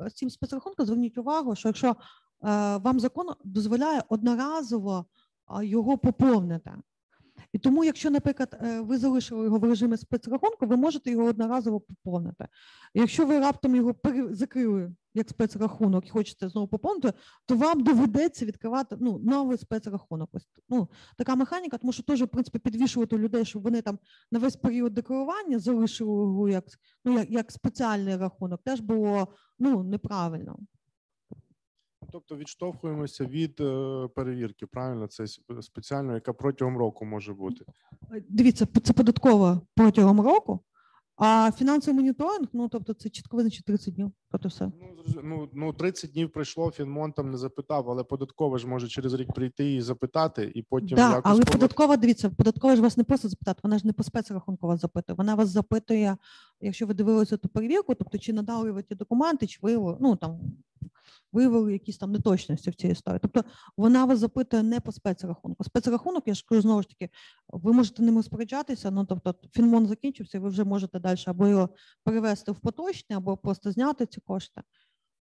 [0.08, 1.96] з цим спецрахунком, зверніть увагу, що якщо е,
[2.78, 5.06] вам закон дозволяє одноразово
[5.62, 6.72] його поповнити.
[7.54, 11.80] І тому, якщо, наприклад, е, ви залишили його в режимі спецрахунку, ви можете його одноразово
[11.80, 12.48] поповнити.
[12.94, 13.96] Якщо ви раптом його
[14.32, 17.14] закрили як спецрахунок і хочете знову поповнити,
[17.46, 20.30] то вам доведеться відкривати ну, новий спецрахунок.
[20.34, 24.00] Ось, ну, така механіка, тому що теж, в принципі, підвішувати людей, щоб вони там
[24.32, 26.64] на весь період декларування залишили його як,
[27.06, 29.28] ну, як, як спеціальний рахунок, теж було
[29.60, 30.60] ну, неправильно.
[32.12, 35.08] Тобто відштовхуємося від е, перевірки, правильно?
[35.08, 35.28] Це
[35.62, 37.66] спеціально, яка протягом року може бути.
[38.12, 40.60] Е, Дивіться, це податково протягом року,
[41.18, 44.12] а фінансовий моніторинг, ну тобто це чітко визначить 30 днів.
[44.32, 44.66] Тобто все.
[44.66, 49.14] Ну, ну, ну 30 днів пройшло, Фінмон там не запитав, але податкова ж може через
[49.14, 53.04] рік прийти і запитати, і потім Да, якось але податкова, дивіться, податкова ж вас не
[53.04, 55.16] просто запитати, вона ж не по спецрахунку вас запитує.
[55.16, 56.18] Вона вас запитує,
[56.62, 60.40] якщо ви дивилися ту перевірку, тобто чи надали ви ті документи, чи виявили, ну там
[61.32, 63.20] виявили якісь там неточності в цій історії.
[63.22, 63.44] Тобто
[63.78, 65.64] вона вас запитує не по спецрахунку.
[65.64, 67.10] Спецрахунок, я ж кажу знову ж таки,
[67.48, 68.92] ви можете ним розпоряджатися.
[68.92, 71.70] Ну тобто фінмон закінчився, і ви вже можете далі або його
[72.04, 74.62] перевести в поточне, або просто зняти ці кошти,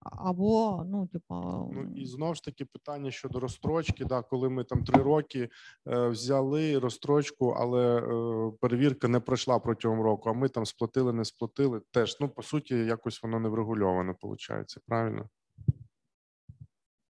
[0.01, 1.35] або ну, типу,
[1.75, 4.05] Ну і знову ж таки питання щодо розстрочки.
[4.05, 5.49] Да, коли ми там три роки
[5.89, 10.31] е, взяли розстрочку, але е, перевірка не пройшла протягом року.
[10.31, 11.81] А ми там сплатили, не сплатили.
[11.91, 14.15] Теж ну по суті, якось воно не врегульовано.
[14.23, 15.29] Виходить, правильно?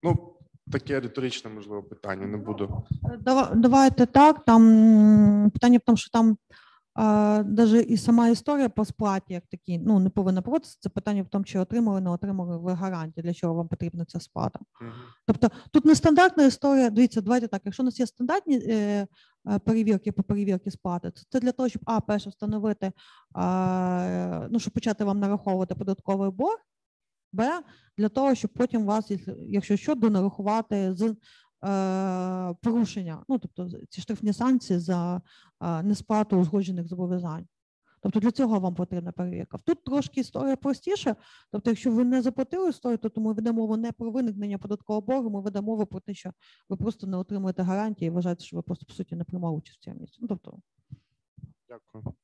[0.03, 0.37] Ну
[0.73, 2.27] таке риторичне, можливо, питання.
[2.27, 2.87] Не буду.
[3.55, 4.45] Давайте так.
[4.45, 6.37] Там питання в тому, що там
[6.97, 10.79] навіть і сама історія по сплаті, як такі, ну не повинна проводитися.
[10.81, 14.21] Це питання в тому, чи отримали, не отримали ви гарантії, для чого вам потрібна ця
[14.21, 14.61] сплата.
[14.81, 14.93] Мгм.
[15.27, 16.91] Тобто тут нестандартна історія.
[16.91, 17.63] Дивіться, давайте так.
[17.65, 19.07] Якщо у нас є стандартні е,
[19.51, 22.93] е, перевірки по перевірці сплати, то це для того, щоб а перше встановити,
[23.35, 26.59] а, ну щоб почати вам нараховувати податковий борг,
[27.37, 27.63] б
[27.99, 29.11] для того, щоб потім вас,
[29.49, 31.17] якщо- що, донарахувати з
[31.65, 35.21] е, порушення, ну тобто ці штрафні санкції за
[35.61, 37.47] е, несплату узгоджених зобов'язань.
[38.01, 39.59] Тобто для цього вам потрібна перевірка.
[39.65, 41.17] Тут трошки історія простіша.
[41.53, 45.31] Тобто, якщо ви не заплатили історію, то ми ведемо мову не про виникнення податкового боргу,
[45.31, 46.33] ми ведемо мову про те, що
[46.69, 49.79] ви просто не отримуєте гарантії і вважаєте, що ви просто по суті не приймали участь
[49.79, 50.19] в цьому місці.
[50.21, 50.59] Ну, тобто,
[51.69, 52.15] Дякую.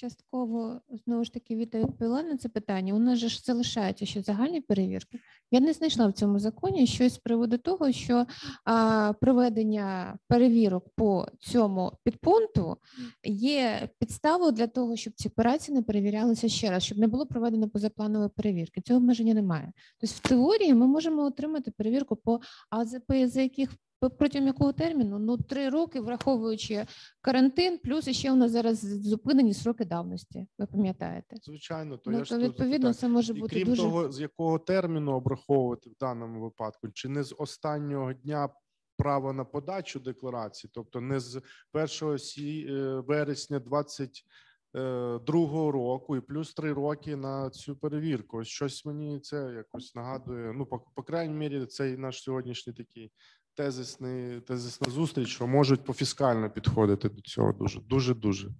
[0.00, 2.94] Частково знову ж таки відповіла на це питання.
[2.94, 5.18] У нас же ж залишаються ще загальні перевірки.
[5.50, 8.26] Я не знайшла в цьому законі щось з приводу того, що
[8.64, 12.76] а, проведення перевірок по цьому підпункту
[13.24, 17.68] є підставою для того, щоб ці операції не перевірялися ще раз, щоб не було проведено
[17.68, 18.80] позапланової перевірки.
[18.80, 19.72] Цього обмеження немає.
[20.00, 22.40] Тобто, в теорії ми можемо отримати перевірку по
[22.70, 23.70] АЗП, за яких
[24.08, 25.18] протягом якого терміну?
[25.18, 26.86] Ну, три роки, враховуючи
[27.20, 30.46] карантин, плюс ще у нас зараз зупинені сроки давності.
[30.58, 31.36] Ви пам'ятаєте?
[31.42, 32.94] Звичайно, то Ну, я ж то відповідно питаю.
[32.94, 37.22] це може бути крім дуже того, з якого терміну обраховувати в даному випадку, чи не
[37.22, 38.48] з останнього дня
[38.96, 46.54] права на подачу декларації, тобто не з 1 сі- е, вересня 22 року і плюс
[46.54, 48.38] три роки на цю перевірку.
[48.38, 50.52] Ось щось мені це якось нагадує.
[50.52, 53.12] Ну, по, по крайній мірі, цей наш сьогоднішній такий
[53.60, 58.50] тезисний тезисна зустріч, що можуть пофіскально підходити до цього дуже, дуже, дуже.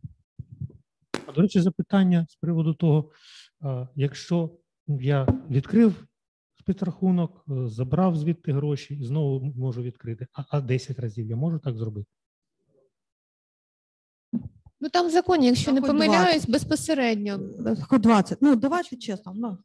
[1.27, 3.11] А до речі, запитання з приводу того,
[3.95, 4.51] якщо
[4.87, 6.07] я відкрив
[6.61, 11.59] спецрахунок, е, забрав звідти гроші і знову можу відкрити, а, а 10 разів я можу
[11.59, 12.07] так зробити?
[14.81, 17.41] ну там в законі, якщо Та не хоч помиляюсь, безпосередньо.
[17.89, 18.39] хоч 20.
[18.43, 19.33] Ну, давайте чесно.
[19.37, 19.59] Ну.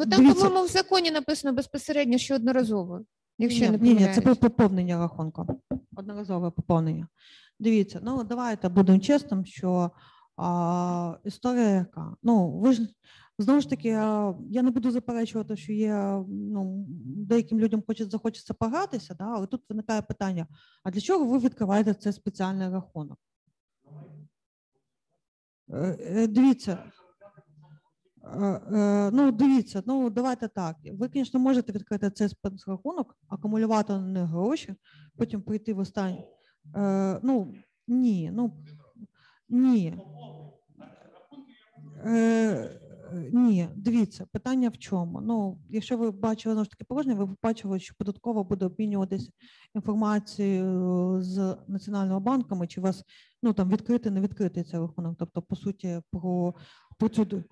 [0.00, 0.44] Ну там, Дивіться.
[0.44, 3.04] по-моєму, в законі написано безпосередньо, що одноразово.
[3.38, 5.62] Якщо я не ні, ні, це про поповнення рахунку.
[5.96, 7.08] Одноразове поповнення.
[7.58, 9.90] Дивіться, ну давайте будемо чесним, що
[10.36, 12.16] а, історія яка.
[12.22, 12.88] Ну, ви ж
[13.38, 18.54] знову ж таки, а, я не буду заперечувати, що є ну, деяким людям хочуть захочеться
[18.54, 20.46] погратися, да, але тут виникає питання:
[20.84, 23.18] а для чого ви відкриваєте цей спеціальний рахунок?
[25.72, 26.78] Е, е, Дивіться.
[28.34, 30.76] Е, е, Ну, дивіться, ну давайте так.
[30.92, 34.74] Ви, звісно, можете відкрити цей спецрахунок, акумулювати на них гроші,
[35.16, 36.24] потім прийти в останній.
[36.76, 37.54] Е, ну,
[37.88, 38.52] ні, ну
[39.48, 39.98] ні.
[43.32, 45.20] Ні, дивіться, питання в чому?
[45.20, 49.30] Ну, якщо ви бачили знову ж таки положення, ви бачили, що податково буде обмінюватися
[49.74, 53.04] інформацією з національними банками, чи у вас
[53.42, 55.16] ну там відкритий, не відкритий цей рахунок.
[55.18, 56.54] Тобто, по суті, про
[56.98, 57.44] процедуру.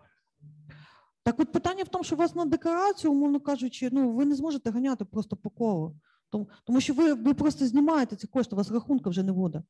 [1.22, 4.34] Так от питання в тому, що у вас на декларацію, умовно кажучи, ну ви не
[4.34, 5.96] зможете ганяти просто по колу.
[6.30, 9.62] Тому, тому що ви, ви просто знімаєте ці кошти, у вас рахунка вже не буде.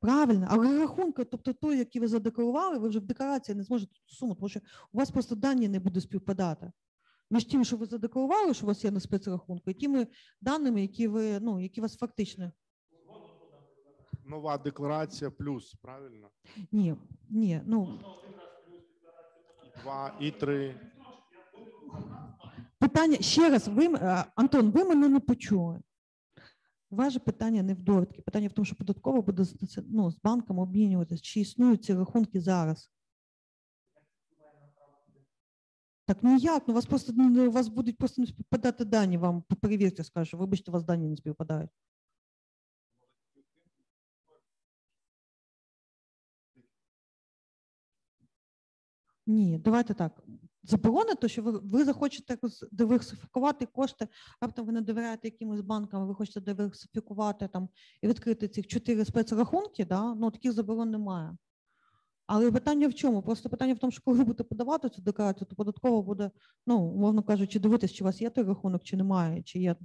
[0.00, 4.14] Правильно, але рахунка, тобто той, який ви задекларували, ви вже в декларації не зможете ту
[4.14, 4.60] суму, тому що
[4.92, 6.72] у вас просто дані не будуть співпадати.
[7.30, 10.06] Між тим, що ви задекларували, що у вас є на спецрахунку, і тими
[10.40, 12.52] даними, які ви, ну, які у вас фактично.
[14.24, 16.30] Нова декларація плюс, правильно?
[16.72, 16.96] Ні,
[17.30, 17.98] ні, ну
[19.80, 20.80] І два, і три.
[22.78, 25.80] Питання ще раз, ви е, Антон, ви мене не почули.
[26.90, 28.22] Ваше питання не в довідки.
[28.22, 29.44] Питання в тому, що податково буде
[29.88, 32.90] ну, з банком обмінюватися, чи існують ці рахунки зараз.
[36.06, 39.44] Так ніяк, ну у вас просто ну, у вас будуть просто не співпадати дані, вам
[40.02, 41.70] скажуть, що, вибачте, у вас дані не співпадають.
[49.30, 50.22] Ні, давайте так.
[50.62, 52.38] Заборонено, що ви, ви захочете
[52.72, 54.08] диверсифікувати кошти,
[54.40, 57.68] раптом ви не довіряєте якимось банкам, ви хочете диверсифікувати там
[58.02, 60.14] і відкрити ці чотири спецрахунки, да?
[60.14, 61.36] ну таких заборон немає.
[62.26, 63.22] Але питання в чому?
[63.22, 66.30] Просто питання в тому, що коли ви будете подавати цю декларацію, то податково буде,
[66.66, 69.76] ну, умовно кажучи, дивитися, чи у вас є той рахунок, чи немає, чи є.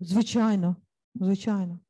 [0.00, 0.76] Звичайно,
[1.14, 1.78] звичайно.–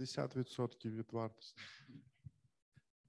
[0.00, 1.62] 50% від вартості.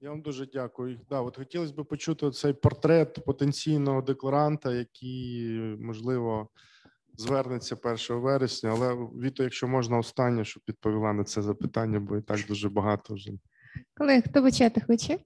[0.00, 1.00] Я вам дуже дякую.
[1.10, 6.48] Да, от хотілося б почути цей портрет потенційного декларанта, який, можливо,
[7.16, 8.70] звернеться 1 вересня.
[8.70, 13.14] Але Віто, якщо можна, останнє, щоб відповіла на це запитання, бо і так дуже багато
[13.14, 13.32] вже.
[13.94, 15.18] Колеги, хто почати хоче?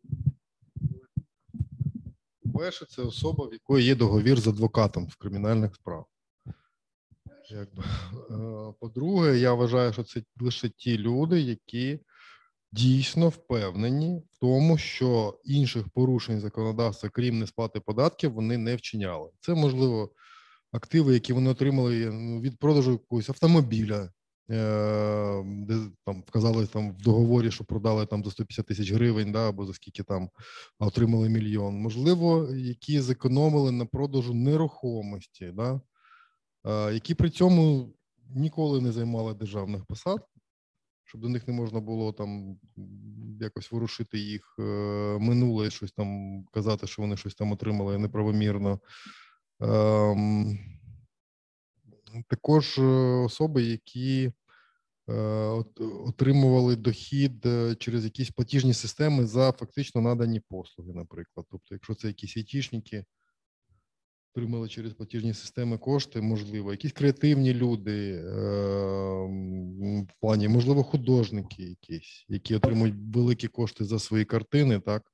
[2.55, 6.07] Перше, це особа, в якої є договір з адвокатом в кримінальних справах.
[7.53, 7.85] Якби.
[8.31, 12.01] Е, По-друге, я вважаю, що це лише ті люди, які
[12.73, 19.31] дійсно впевнені в тому, що інших порушень законодавства, крім несплати податків, вони не вчиняли.
[19.41, 20.11] Це можливо
[20.73, 24.11] активи, які вони отримали ну, від продажу якогось автомобіля,
[24.51, 29.49] е, де там вказали там в договорі, що продали там за 150 тисяч гривень, да,
[29.49, 30.31] або за скільки там
[30.79, 31.75] отримали мільйон.
[31.75, 35.81] Можливо, які зекономили на продажу нерухомості, да,
[36.93, 37.95] які при цьому
[38.35, 40.27] ніколи не займали державних посад,
[41.05, 42.59] щоб до них не можна було там
[43.41, 44.63] якось ворушити їх е,
[45.21, 48.81] минуле, щось там казати, що вони щось там отримали неправомірно.
[49.61, 50.59] Ем,
[52.29, 52.83] також е,
[53.25, 54.33] особи, які
[55.09, 55.13] е,
[56.07, 61.47] отримували дохід е, через якісь платіжні системи за фактично надані послуги, наприклад.
[61.51, 63.05] Тобто, якщо це якісь айтішники,
[64.33, 68.23] отримали через платіжні системи кошти, можливо, якісь креативні люди е,
[70.03, 75.13] в плані, можливо, художники якісь, які отримують великі кошти за свої картини, так,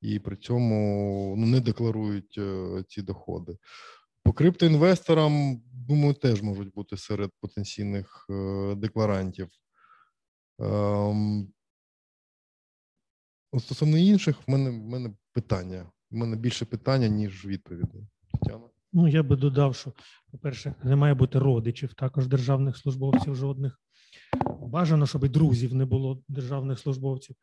[0.00, 3.56] і при цьому ну, не декларують е, ці доходи.
[4.22, 9.48] По криптоінвесторам, думаю, теж можуть бути серед потенційних е, декларантів.
[10.58, 11.48] Ем,
[13.58, 15.90] Стосовно інших, в мене, в мене питання.
[16.10, 18.06] В мене більше питання, ніж відповідей.
[18.32, 18.64] Тетяна?
[18.92, 19.92] Ну, я би додав, що,
[20.30, 23.80] по-перше, не має бути родичів, також державних службовців жодних.
[24.60, 27.36] Бажано, щоб і друзів не було державних службовців.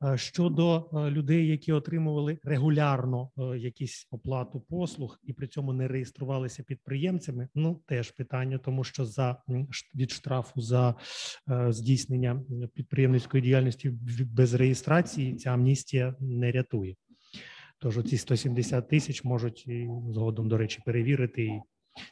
[0.00, 5.88] А Щодо е, людей, які отримували регулярно е, якісь оплату послуг і при цьому не
[5.88, 9.36] реєструвалися підприємцями, ну теж питання, тому що за
[9.94, 10.94] від штрафу за
[11.50, 12.42] е, здійснення
[12.74, 13.90] підприємницької діяльності
[14.32, 16.96] без реєстрації ця амністія не рятує.
[17.78, 19.68] Тож ці 170 тисяч можуть
[20.10, 21.60] згодом, до речі, перевірити і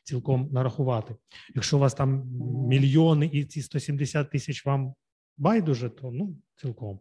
[0.04, 1.16] цілком нарахувати.
[1.54, 2.24] Якщо у вас там
[2.68, 4.94] мільйони і ці 170 тисяч вам
[5.36, 7.00] байдуже, то ну цілком.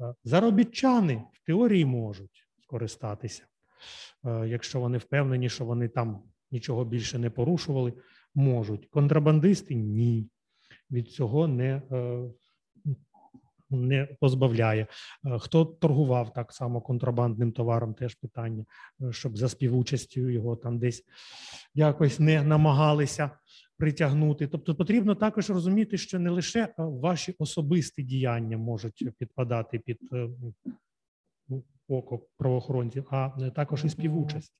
[0.00, 3.42] Е, Заробітчани в теорії можуть скористатися,
[4.26, 7.92] Е, якщо вони впевнені, що вони там нічого більше не порушували,
[8.34, 8.86] можуть.
[8.86, 10.28] Контрабандисти ні.
[10.90, 12.24] Від цього не, е,
[13.70, 14.86] не позбавляє.
[15.26, 18.64] Е, Хто торгував так само контрабандним товаром, теж питання,
[19.02, 21.02] е, щоб за співучастю його там десь
[21.74, 23.30] якось не намагалися
[23.78, 24.46] притягнути.
[24.46, 29.98] Тобто потрібно також розуміти, що не лише е, ваші особисті діяння можуть підпадати під
[31.88, 34.52] око правоохоронців, а також і співучасть.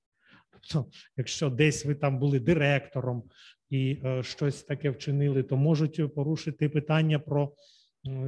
[0.53, 3.23] Тобто, якщо десь ви там були директором
[3.71, 7.53] і щось таке вчинили, то можуть порушити питання про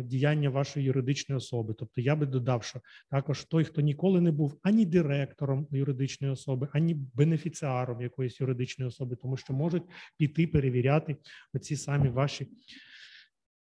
[0.05, 1.75] діяння вашої юридичної особи.
[1.75, 2.81] Тобто я би додав, що
[3.11, 9.17] також той, хто ніколи не був ані директором юридичної особи, ані бенефіціаром якоїсь юридичної особи,
[9.17, 9.83] тому що можуть
[10.17, 11.17] піти перевіряти
[11.55, 12.47] оці самі ваші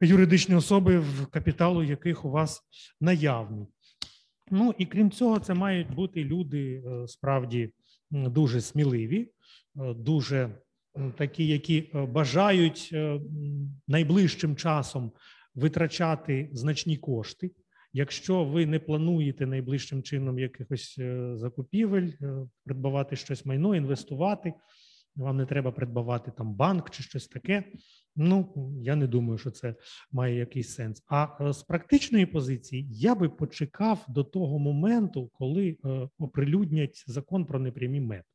[0.02, 2.62] юридичні особи, в капіталу яких у вас
[3.02, 3.68] наявний.
[4.52, 7.74] Ну і крім цього, це мають бути люди е, справді
[8.12, 9.32] дуже сміливі,
[9.76, 10.50] е, дуже
[11.18, 13.20] такі, які е, бажають е,
[13.88, 15.12] найближчим часом
[15.56, 17.52] витрачати значні кошти.
[17.94, 24.54] Якщо ви не плануєте найближчим чином якихось е, закупівель, е, придбавати щось майно, інвестувати,
[25.16, 27.64] вам не треба придбавати там банк чи щось таке.
[28.16, 28.54] Ну
[28.84, 29.76] я не думаю, що це
[30.12, 31.04] має якийсь сенс.
[31.08, 35.78] А е, з практичної позиції я би почекав до того моменту, коли
[36.20, 38.33] оприлюднять закон про непрямі методи.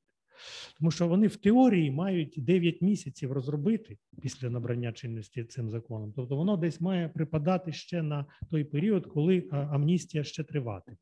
[0.78, 6.12] Тому що вони в теорії мають 9 місяців розробити після набрання чинності цим законом.
[6.16, 10.98] Тобто воно десь має припадати ще на той період, коли е, амністія ще триватиме.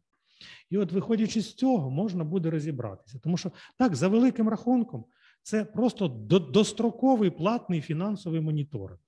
[0.71, 3.19] І от, виходячи з цього, можна буде розібратися.
[3.19, 5.05] Тому що так, за великим рахунком,
[5.43, 6.09] це просто
[6.53, 9.01] достроковий платний фінансовий моніторинг.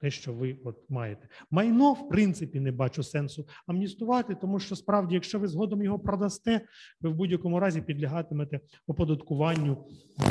[0.00, 1.28] Те, що ви от маєте.
[1.50, 6.60] Майно, в принципі, не бачу сенсу амністувати, тому що справді, якщо ви згодом його продасте,
[7.00, 9.86] ви в будь-якому разі підлягатимете оподаткуванню
[10.18, 10.24] е,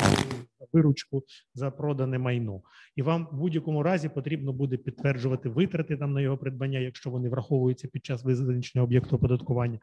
[0.72, 1.22] виручку
[1.54, 2.62] за продане майно.
[2.96, 7.28] І вам в будь-якому разі потрібно буде підтверджувати витрати там на його придбання, якщо вони
[7.28, 9.78] враховуються під час визначення об'єкту оподаткування.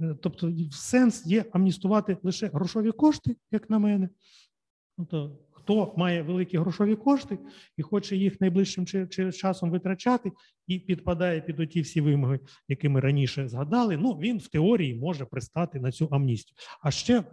[0.00, 4.08] Е, Тобто, сенс є амністувати лише грошові кошти, як на мене.
[4.96, 7.38] Тобто, хто має великі грошові кошти
[7.76, 10.32] і хоче їх найближчим чи- чи часом витрачати,
[10.66, 13.96] і підпадає під оті всі вимоги, які ми раніше згадали.
[13.96, 16.56] Ну він в теорії може пристати на цю амністію.
[16.82, 17.24] А ще е,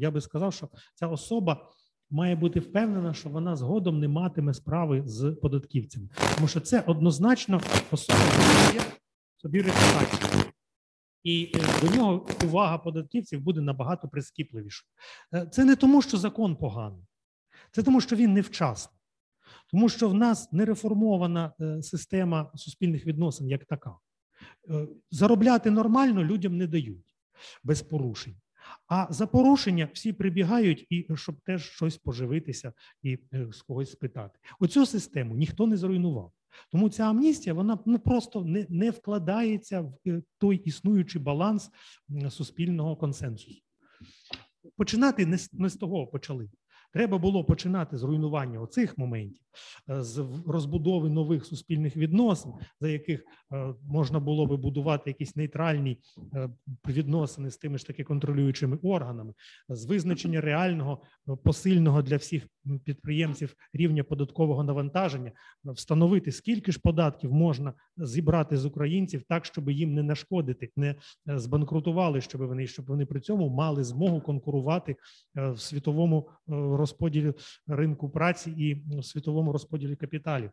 [0.00, 1.70] я би сказав, що ця особа
[2.10, 7.60] має бути впевнена, що вона згодом не матиме справи з податківцями, тому що це однозначно
[7.90, 8.18] особа
[8.74, 8.80] є
[9.36, 10.44] собі репутацію.
[11.24, 14.84] І е, до нього увага податківців буде набагато прискіпливіша.
[15.34, 17.02] Е, Це не тому, що закон поганий,
[17.70, 19.00] це тому, що він невчасний,
[19.70, 23.96] тому що в нас не реформована е, система суспільних відносин як така.
[24.70, 27.16] Е, Заробляти нормально людям не дають
[27.64, 28.36] без порушень.
[28.88, 32.72] А за порушення всі прибігають і щоб теж щось поживитися
[33.02, 34.38] і е, з когось спитати.
[34.60, 36.32] Оцю систему ніхто не зруйнував.
[36.72, 41.70] Тому ця амністія вона ну просто не, не вкладається в той існуючий баланс
[42.30, 43.60] суспільного консенсусу.
[44.76, 46.50] Починати не, не з того почали.
[46.92, 49.42] Треба було починати з руйнування оцих моментів,
[49.90, 55.98] е, з розбудови нових суспільних відносин, за яких е, можна було би будувати якісь нейтральні
[56.34, 56.48] е,
[56.88, 59.34] відносини з тими ж таки контролюючими органами,
[59.68, 61.02] з визначення реального
[61.44, 62.46] посильного для всіх
[62.84, 65.32] підприємців рівня податкового навантаження,
[65.64, 70.94] встановити скільки ж податків можна зібрати з українців так, щоб їм не нашкодити, не
[71.26, 74.96] збанкрутували, щоб вони щоб вони при цьому мали змогу конкурувати
[75.34, 76.28] в світовому
[76.80, 77.32] розподілі
[77.66, 80.50] ринку праці і світовому розподілі капіталів.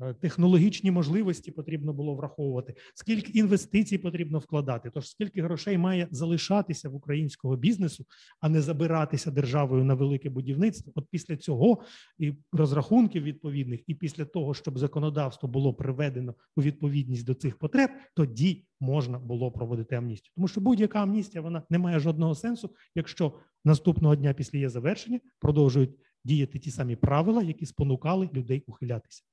[0.00, 4.90] Е, Технологічні можливості потрібно було враховувати, скільки інвестицій потрібно вкладати.
[4.94, 8.04] Тож скільки грошей має залишатися в українського бізнесу,
[8.40, 10.92] а не забиратися державою на велике будівництво.
[10.96, 11.82] От після цього
[12.18, 17.90] і розрахунків відповідних, і після того, щоб законодавство було приведено у відповідність до цих потреб,
[18.14, 20.32] тоді можна було проводити амністію.
[20.34, 23.32] Тому що будь-яка амністія вона не має жодного сенсу, якщо
[23.64, 25.90] наступного дня після її завершення продовжують
[26.24, 29.24] діяти ті самі правила, які спонукали людей ухилятися.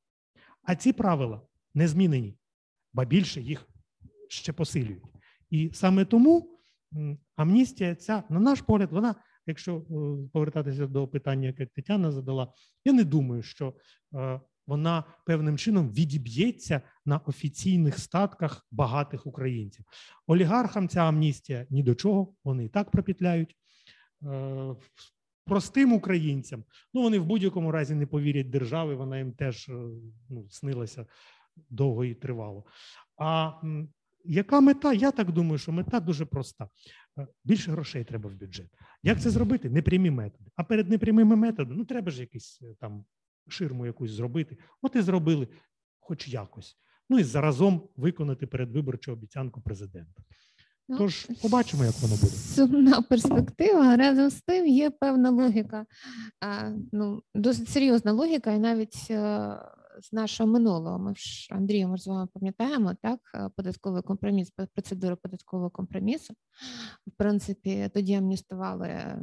[0.66, 1.42] А ці правила
[1.74, 2.38] не змінені,
[2.94, 3.70] ба більше їх
[4.30, 5.04] ще посилюють.
[5.50, 6.60] І саме тому
[7.36, 9.16] амністія, ця, на наш погляд, вона,
[9.46, 9.84] якщо е,
[10.34, 12.54] повертатися до питання, яке Тетяна задала,
[12.86, 13.74] я не думаю, що
[14.16, 19.86] е, вона певним чином відіб'ється на офіційних статках багатих українців.
[20.28, 23.56] Олігархам ця амністія ні до чого, вони і так пропітляють.
[25.46, 26.64] Простим українцям,
[26.94, 29.74] ну вони в будь-якому разі не повірять державі, вона їм теж е,
[30.30, 31.06] ну, снилася
[31.70, 32.66] довго і тривало.
[33.18, 33.52] А
[34.26, 34.94] яка мета?
[34.94, 36.70] Я так думаю, що мета дуже проста.
[37.20, 38.70] Е, Більше грошей треба в бюджет.
[39.04, 39.70] Як це зробити?
[39.70, 40.52] Непрямі методи.
[40.56, 43.06] А перед непрямими методами ну треба ж якийсь е, там
[43.48, 44.58] ширму якусь зробити.
[44.82, 45.48] От і зробили,
[46.00, 46.78] хоч якось.
[47.10, 50.24] Ну і заразом виконати передвиборчу обіцянку президента.
[50.90, 52.28] Ну, Тож побачимо, як воно буде.
[52.28, 53.96] Сумна перспектива.
[53.98, 55.86] Разом з тим є певна логіка,
[56.42, 59.50] а, ну, досить серйозна логіка, і навіть е,
[60.02, 61.00] з нашого минулого.
[61.00, 66.34] Ми ж Андрію, ми з вами пам'ятаємо, так, е, податковий компроміс, п- процедуру податкового компромісу.
[67.08, 69.20] В принципі, тоді амністували е,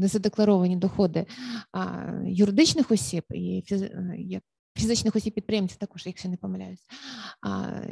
[0.00, 1.26] незадекларовані доходи
[1.72, 1.86] а,
[2.26, 3.64] юридичних осіб і
[4.18, 4.42] як
[4.76, 6.86] фізичних осіб підприємців також, якщо не помиляюсь.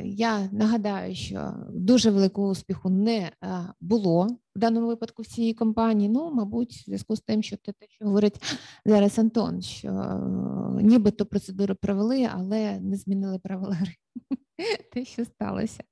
[0.05, 6.09] Я нагадаю, що дуже великого успіху не а, було в даному випадку в цій компанії.
[6.09, 8.43] Ну, мабуть, в зв'язку з тим, що те, те, що говорить
[8.85, 13.95] зараз Антон, що е, нібито процедуру провели, але не змінили правила гри.
[14.93, 15.85] Те, що сталося.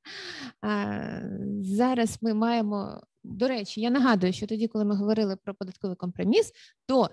[0.63, 1.01] А,
[1.61, 3.01] Зараз ми маємо.
[3.25, 6.53] До речі, я нагадую, що тоді, коли ми говорили про податковий компроміс,
[6.87, 7.11] то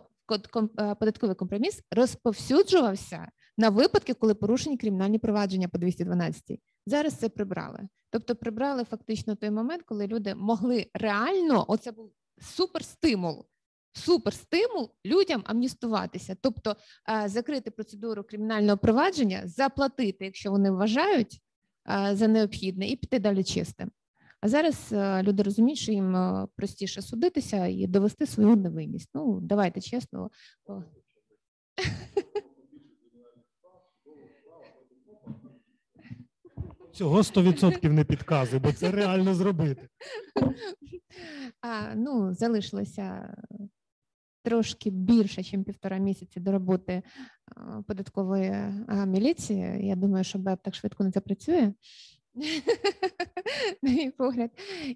[0.79, 6.59] е, податковий компроміс розповсюджувався на випадки, коли порушені кримінальні провадження по 212.
[6.85, 7.87] Зараз це прибрали.
[8.09, 12.11] Тобто прибрали фактично той момент, коли люди могли реально, оце був
[12.41, 13.45] суперстимул,
[13.93, 16.75] суперстимул людям амністуватися, тобто
[17.09, 21.41] е, закрити процедуру кримінального провадження, заплатити, якщо вони вважають
[21.89, 23.91] е, за необхідне, і піти далі чистим.
[24.41, 26.17] А зараз е, люди розуміють, що їм
[26.55, 29.09] простіше судитися і довести свою невинність.
[29.13, 30.29] Ну, давайте чесно.
[36.95, 39.87] Цього 100% не підказує, бо це реально зробити.
[41.61, 43.35] А, ну, залишилося
[44.43, 47.03] трошки більше, ніж півтора місяці до роботи
[47.87, 48.53] податкової
[49.07, 49.87] міліції.
[49.87, 51.73] Я думаю, що БЕП так швидко не запрацює.
[53.81, 54.51] На мій погляд,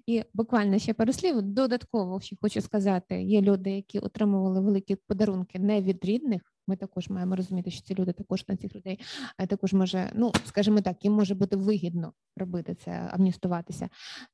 [0.06, 1.42] і буквально ще пару слів.
[1.42, 6.42] Додатково ще хочу сказати: є люди, які отримували великі подарунки не від рідних.
[6.70, 9.00] Ми також маємо розуміти, що ці люди також на цих людей
[9.36, 13.88] а також може, ну скажімо так, їм може бути вигідно робити це, амністуватися.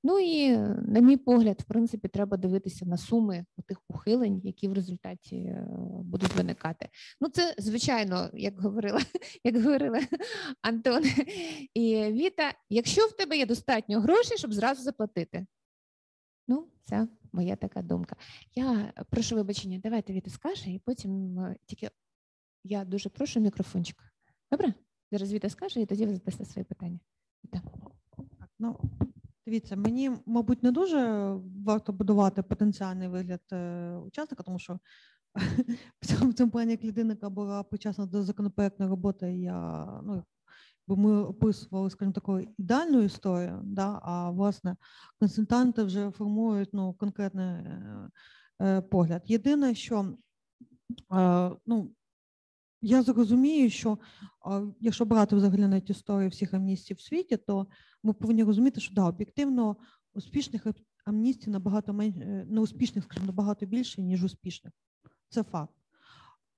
[0.05, 4.73] Ну і на мій погляд, в принципі, треба дивитися на суми тих ухилень, які в
[4.73, 5.67] результаті е,
[6.05, 6.89] будуть виникати.
[7.21, 9.01] Ну, це звичайно, як говорила,
[9.45, 10.01] як говорила
[10.63, 11.03] Антон
[11.75, 12.53] і Віта.
[12.71, 15.47] Якщо в тебе є достатньо грошей, щоб зразу заплатити.
[16.49, 18.17] Ну, це моя така думка.
[18.55, 21.91] Я прошу вибачення, давайте Віта скаже, і потім е, тільки
[22.67, 23.97] я дуже прошу мікрофончик.
[24.51, 24.75] Добре?
[25.13, 26.99] Зараз Віта скаже, і тоді ви задасте свої питання.
[27.45, 27.61] Віта.
[28.17, 28.81] Так, ну,
[29.47, 31.31] дивіться, мені, мабуть, не дуже
[31.65, 34.79] варто будувати потенціальний вигляд е, учасника, тому що
[36.03, 40.25] в цьому, плані, як людина, була причасна до законопроектної роботи, я ну,
[40.89, 44.77] бо ми описували, скажімо, таку ідеальну історію, да, а власне
[45.21, 48.11] консультанти вже формують ну, конкретний е,
[48.63, 49.23] е, погляд.
[49.27, 50.17] Єдине, що
[51.13, 51.91] е, ну,
[52.83, 53.99] я зрозумію, що
[54.81, 57.67] якщо брати взагалі навіть історію всіх амністій в світі, то
[58.03, 59.77] ми повинні розуміти, що да, об'єктивно
[60.15, 60.75] успішних ам-
[61.05, 64.73] амністій набагато менше, неуспішних, скажімо, набагато більше, ніж успішних.
[65.29, 65.75] Це факт.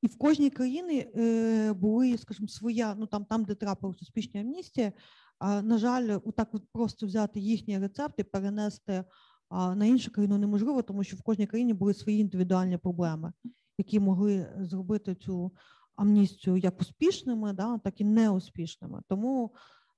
[0.02, 4.92] І в кожній країні е, були, скажімо, своя, ну там, там де трапилась успішні амністії,
[5.38, 9.04] а, на жаль, отак от просто взяти їхні рецепти, перенести
[9.50, 13.32] на іншу країну неможливо, тому що в кожній країні були свої індивідуальні проблеми,
[13.78, 15.52] які могли зробити цю
[15.98, 19.02] амністію як успішними, да, так і неуспішними.
[19.08, 19.54] Тому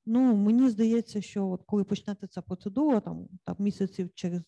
[0.06, 4.42] ну, мені здається, що от коли почнеться ця процедура, там, там місяців через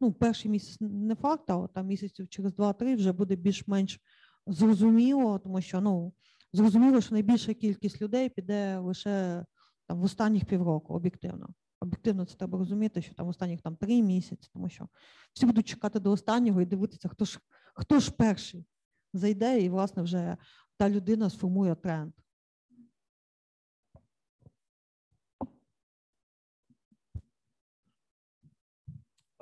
[0.00, 4.00] ну, перший місяць не факт, а там місяців через 2-3 вже буде більш-менш
[4.46, 6.12] зрозуміло, тому що ну,
[6.52, 9.44] зрозуміло, що найбільша кількість людей піде лише
[9.86, 11.48] там, в останніх півроку, об'єктивно.
[11.80, 14.88] Об'єктивно це треба розуміти, що там останніх там три місяці, тому що
[15.32, 17.40] всі будуть чекати до останнього і дивитися, хто ж
[17.74, 18.66] хто ж перший
[19.12, 20.36] зайде, і власне вже
[20.76, 22.12] та людина сформує тренд.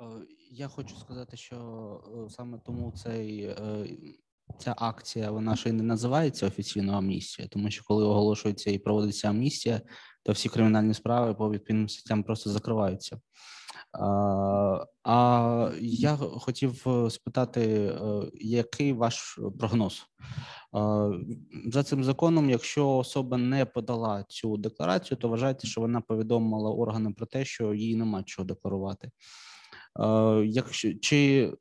[0.01, 0.05] Е,
[0.51, 1.55] Я хочу сказати, що
[2.27, 3.87] е, саме тому цей, е,
[4.59, 9.29] ця акція вона ще й не називається офіційно амністія, тому що коли оголошується і проводиться
[9.29, 9.81] амністія,
[10.23, 13.19] то всі кримінальні справи по відповідним статтям просто закриваються.
[13.93, 20.05] А, я хотів е, спитати, е, який ваш прогноз?
[20.75, 21.09] Е,
[21.65, 27.13] За цим законом, якщо особа не подала цю декларацію, то вважаєте, що вона повідомила органам
[27.13, 29.11] про те, що їй нема чого декларувати.
[30.45, 31.51] Якщо чи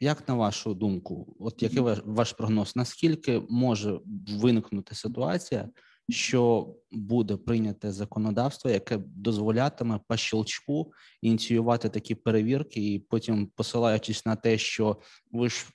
[0.00, 2.76] як на вашу думку, от який ваш прогноз?
[2.76, 5.68] Наскільки може виникнути ситуація,
[6.08, 14.36] що буде прийняте законодавство, яке дозволятиме по щелчку ініціювати такі перевірки, і потім, посилаючись на
[14.36, 14.96] те, що
[15.32, 15.66] ви ж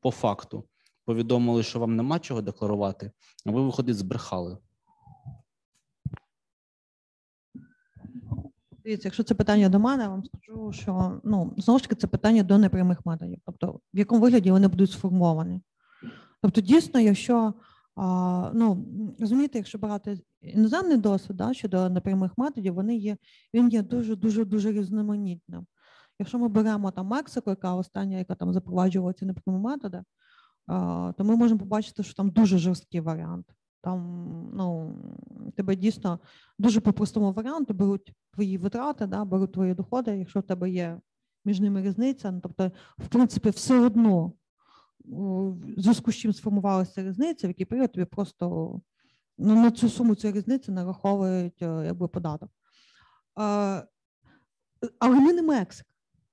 [0.00, 0.64] по факту
[1.04, 3.10] повідомили, що вам нема чого декларувати,
[3.46, 4.58] а ви виходить збрехали.
[8.84, 12.42] Якщо це питання до мене, я вам скажу, що ну знову ж таки це питання
[12.42, 15.60] до непрямих методів, тобто в якому вигляді вони будуть сформовані.
[16.42, 17.54] Тобто, дійсно, якщо
[18.54, 18.86] ну
[19.20, 23.16] розумієте, якщо брати іноземний досвід да, щодо непрямих методів, вони є
[23.54, 25.66] він є дуже дуже різноманітним.
[26.18, 30.02] Якщо ми беремо там Мексику, яка остання, яка там запроваджувала ці непрямі методи,
[31.16, 33.46] то ми можемо побачити, що там дуже жорсткий варіант.
[33.82, 34.00] Там
[34.54, 34.96] ну
[35.56, 36.20] тебе дійсно
[36.58, 41.00] дуже по простому варіанту беруть твої витрати, да, беруть твої доходи, якщо в тебе є
[41.44, 42.30] між ними різниця.
[42.30, 44.32] Ну, тобто, в принципі, все одно
[45.04, 48.74] у зв'язку з чим сформувалася різниця, в який період тобі просто
[49.38, 52.50] ну, на цю суму цієї різниці нараховують е, якби податок.
[53.34, 53.82] А,
[54.98, 55.90] але ми не Мексика.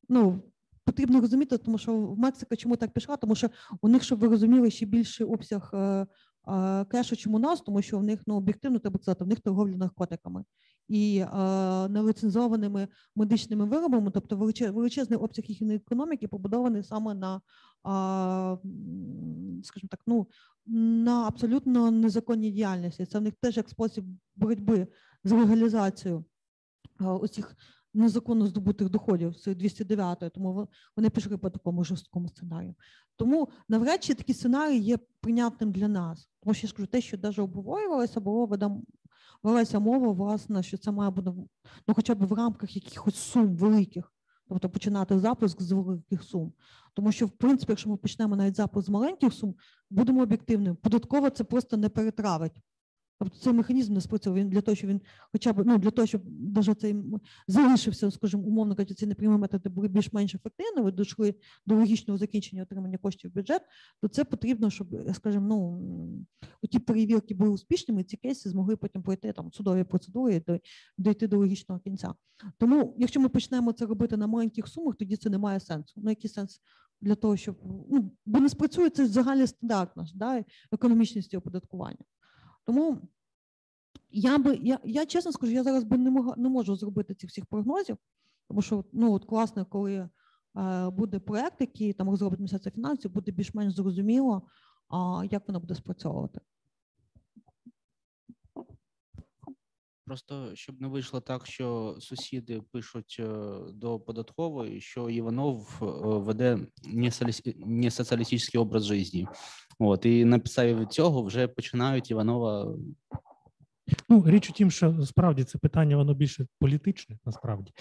[0.10, 0.41] Ну,
[0.85, 3.49] потрібно розуміти, тому що в Мексика чому так пішла, тому що
[3.81, 6.06] у них, щоб ви розуміли, ще більший обсяг е, е,
[6.91, 9.76] кешу, чим у нас, тому що в них ну об'єктивно треба сказати, в них торговля
[9.77, 10.43] наркотиками
[10.88, 11.26] і
[11.89, 17.41] неліцензованими медичними виробами, тобто величе- величезний обсяг їхньої економіки побудований саме на,
[19.63, 20.27] скажімо так, ну
[20.65, 23.05] на абсолютно незаконній діяльності.
[23.05, 24.05] Це в них теж як спосіб
[24.35, 24.88] боротьби
[25.23, 26.26] з легалізацією
[26.99, 27.55] оцих
[27.93, 32.76] незаконно здобутих доходів з 209 тому вони пішли по такому жорсткому сценарію.
[33.15, 36.30] Тому навряд чи такий сценарій є прийнятним для нас.
[36.43, 38.84] Тому що я скажу, те, що навіть обговорювалося, було ведем,
[39.43, 41.31] велася мова, власне, що це має бути
[41.88, 44.13] ну, хоча б в рамках якихось сум великих,
[44.49, 46.53] тобто починати запуск з великих сум.
[46.93, 49.55] Тому що, в принципі, якщо ми почнемо навіть запуск з маленьких сум,
[49.89, 52.61] будемо об'єктивними, податково це просто не перетравить.
[53.22, 56.06] Тобто цей механізм не спрацьовує він для того, щоб він хоча б ну для того,
[56.06, 56.95] щоб даже цей
[57.48, 61.35] залишився, скажімо, умовно кажучи, ці непрямі методи були більш-менш ефективними, дійшли
[61.65, 63.61] до логічного закінчення отримання коштів в бюджет,
[64.02, 69.31] то це потрібно, щоб, скажімо, ну ті перевірки були успішними, ці кейси змогли потім пройти
[69.31, 70.60] там судові процедури і
[70.98, 72.14] дійти до логічного кінця.
[72.57, 76.02] Тому, якщо ми почнемо це робити на маленьких сумах, тоді це не має сенсу.
[76.03, 76.61] Ну, який сенс
[77.02, 77.57] для того, щоб
[77.91, 82.06] ну бо не спрацює це загальний стандарт наш, да, економічності оподаткування.
[82.72, 82.98] Тому
[84.11, 87.30] я би я, я чесно скажу, я зараз би не могла не можу зробити цих
[87.30, 87.98] всіх прогнозів,
[88.48, 90.10] тому що ну от класно, коли е,
[90.89, 94.41] буде проект, який там розробить Міністерство фінансів, буде більш-менш зрозуміло,
[94.89, 96.41] а, як воно буде спрацьовувати.
[100.11, 103.25] Просто щоб не вийшло так, що сусіди пишуть е,
[103.73, 105.85] до податкової, що Іванов е,
[106.19, 106.59] веде
[106.93, 109.27] несоці- несоціалістичний образ житті.
[109.79, 112.75] От і на підставі цього вже починають Іванова
[114.09, 117.17] Ну, річ у тім, що справді це питання воно більше політичне.
[117.25, 117.71] Насправді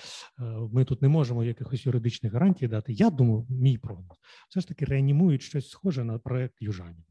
[0.40, 0.42] Е,
[0.72, 2.92] ми тут не можемо якихось юридичних гарантій дати.
[2.92, 4.16] Я думаю, мій прогноз
[4.48, 7.04] все ж таки реанімують щось схоже на проект Южаніна,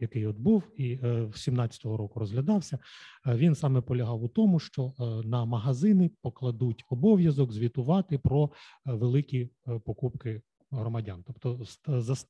[0.00, 2.78] який от був і е, в 17-го року розглядався.
[3.26, 8.92] Е, Він саме полягав у тому, що е, на магазини покладуть обов'язок звітувати про е,
[8.92, 11.60] великі е, покупки громадян, тобто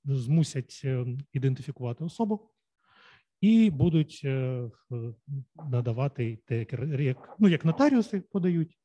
[0.04, 2.50] змусять е, ідентифікувати особу
[3.40, 4.70] і будуть е,
[5.70, 6.66] надавати те,
[6.98, 8.78] як ну, як нотаріуси подають,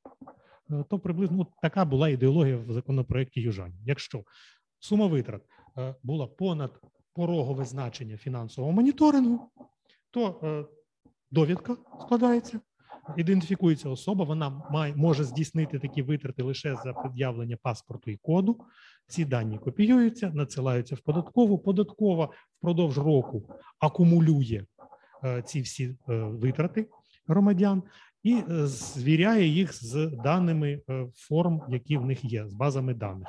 [0.71, 3.75] е, то приблизно от така була ідеологія в законопроекті Южані.
[3.85, 4.23] Якщо
[4.79, 5.41] сума витрат
[5.77, 6.81] е, була понад
[7.13, 9.49] порогове значення фінансового моніторингу,
[10.11, 10.65] то е,
[11.31, 12.59] довідка складається,
[13.17, 18.59] ідентифікується особа, вона має може здійснити такі витрати лише за пред'явлення паспорту і коду.
[19.07, 21.57] Ці дані копіюються, надсилаються в податкову.
[21.57, 23.49] Податкова впродовж року
[23.79, 24.65] акумулює
[25.23, 26.89] е, ці всі е, витрати
[27.27, 27.83] громадян
[28.23, 33.27] і е, звіряє їх з даними е, форм, які в них є, з базами даних.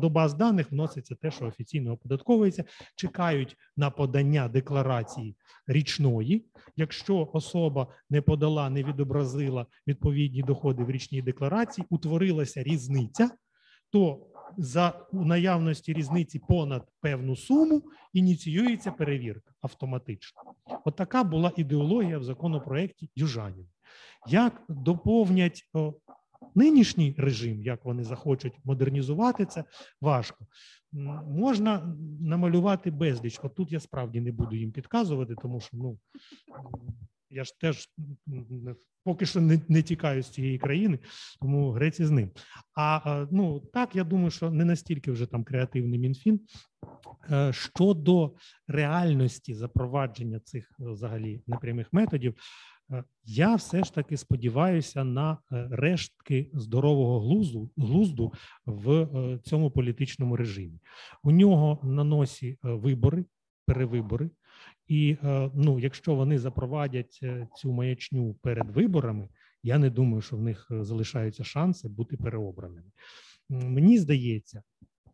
[0.00, 2.64] До баз даних вноситься те, що офіційно оподатковується.
[2.96, 5.36] Чекають на подання декларації
[5.66, 6.46] річної.
[6.76, 13.30] Якщо особа не подала, не відобразила відповідні доходи в річній декларації, утворилася різниця,
[13.90, 14.26] то
[14.58, 20.40] за наявності різниці понад певну суму ініціюється перевірка автоматично.
[20.84, 23.66] От така була ідеологія в законопроекті Южанін.
[24.28, 25.70] Як доповнять
[26.54, 29.64] нинішній режим, як вони захочуть модернізувати це,
[30.00, 30.46] важко.
[31.26, 33.40] Можна намалювати безліч.
[33.42, 35.98] От тут я справді не буду їм підказувати, тому що ну
[37.30, 37.88] я ж теж
[39.04, 40.98] поки що не, не тікаю з цієї країни,
[41.40, 42.30] тому греці з ним.
[42.76, 46.40] А е, ну так, я думаю, що не настільки вже там креативний мінфін.
[47.30, 48.34] Е, Щодо
[48.68, 52.34] реальності запровадження цих е, взагалі непрямих методів,
[53.24, 58.32] я все ж таки сподіваюся на е, рештки здорового глузду, глузду
[58.66, 60.80] в е, цьому політичному режимі.
[61.22, 63.24] У нього на носі е, вибори,
[63.66, 64.30] перевибори.
[64.88, 69.28] І е, ну, якщо вони запровадять е, цю маячню перед виборами,
[69.62, 72.90] я не думаю, що в них е, залишаються шанси бути переобраними.
[73.48, 74.62] Мені здається,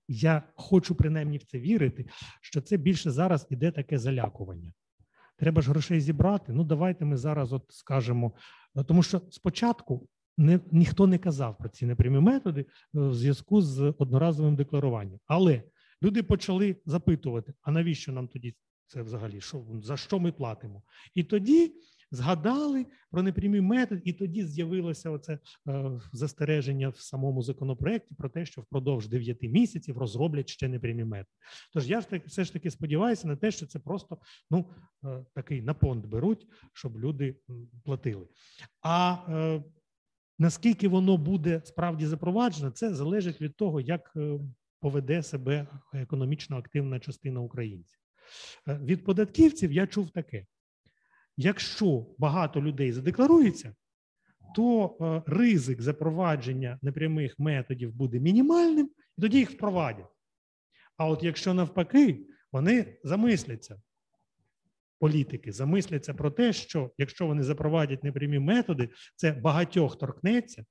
[0.09, 2.07] я хочу принаймні в це вірити,
[2.41, 4.73] що це більше зараз іде таке залякування.
[5.37, 6.53] Треба ж грошей зібрати.
[6.53, 8.33] Ну, давайте ми зараз от скажемо,
[8.77, 10.09] е, тому що спочатку
[10.39, 15.19] не, ніхто не казав про ці непрямі методи е, в зв'язку з одноразовим декларуванням.
[15.27, 15.63] Але
[16.03, 18.55] люди почали запитувати: а навіщо нам тоді
[18.87, 19.41] це взагалі?
[19.41, 20.83] Що за що ми платимо?
[21.15, 21.75] І тоді
[22.17, 25.39] згадали про непрямі методи, і тоді з'явилося оце
[25.69, 31.37] е, застереження в самому законопроекті про те, що впродовж 9 місяців розроблять ще непрямі методи.
[31.73, 34.19] Тож я все ж таки сподіваюся на те, що це просто
[34.51, 34.71] ну
[35.05, 37.37] е, такий на понт беруть, щоб люди
[37.85, 38.29] платили.
[38.83, 39.63] А е,
[40.39, 44.17] наскільки воно буде справді запроваджено, це залежить від того, як
[44.81, 47.99] поведе себе економічно активна частина українців.
[48.67, 50.47] Від податківців я чув таке:
[51.37, 53.75] якщо багато людей задекларується,
[54.55, 60.17] то е, ризик запровадження непрямих методів буде мінімальним, і тоді їх впровадять.
[60.97, 63.81] А от якщо навпаки, вони замисляться,
[64.99, 70.65] політики замисляться про те, що якщо вони запровадять непрямі методи, це багатьох торкнеться,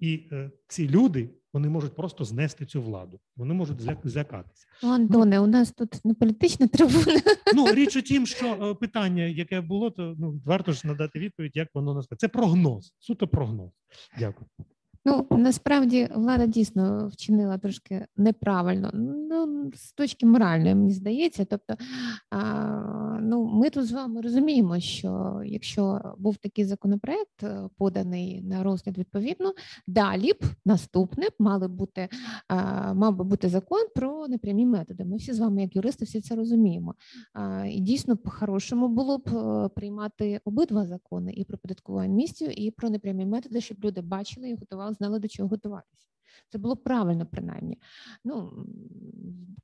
[0.00, 3.20] і е, ці люди вони можуть просто знести цю владу.
[3.36, 4.12] Вони можуть злякатися.
[4.12, 4.66] злякатися.
[4.82, 7.20] Ну, Антоне, у нас тут не політична трибуна.
[7.54, 11.52] Ну річ у тім, що е, питання, яке було, то ну варто ж надати відповідь,
[11.54, 12.20] як воно насправді.
[12.20, 13.70] Це прогноз, суто прогноз.
[14.18, 14.46] Дякую.
[15.06, 18.90] Ну насправді влада дійсно вчинила трошки неправильно.
[18.94, 21.44] Ну з точки моральної, мені здається.
[21.44, 21.74] Тобто,
[22.30, 28.62] а, ну ми тут з вами розуміємо, що якщо був такий законопроект е, поданий на
[28.62, 29.52] розгляд відповідно,
[29.86, 32.08] далі б наступне б мали бути
[32.48, 35.04] а, мав би бути закон про непрямі методи.
[35.04, 36.94] Ми всі з вами, як юристи, всі це розуміємо.
[37.32, 42.70] А, і дійсно, по-хорошому було б е, приймати обидва закони і про податкову амністію, і
[42.70, 46.06] про непрямі методи, щоб люди бачили і готували, знали до чого готуватися.
[46.48, 47.78] Це було правильно, принаймні,
[48.24, 48.66] ну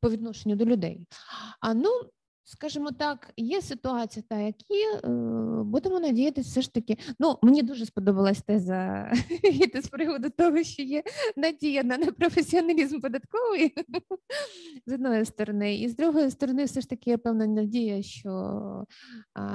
[0.00, 1.06] по відношенню до людей.
[1.60, 1.90] А ну,
[2.44, 5.08] скажімо так, є ситуація, та які е,
[5.64, 6.96] будемо надіятися, все ж таки.
[7.18, 9.12] Ну, мені дуже сподобалась теза
[9.82, 11.02] з приводу того, що є
[11.36, 13.74] надія на непрофесіоналізм податковий
[14.86, 18.84] з одної сторони, і з другої сторони, все ж таки є певна надія, що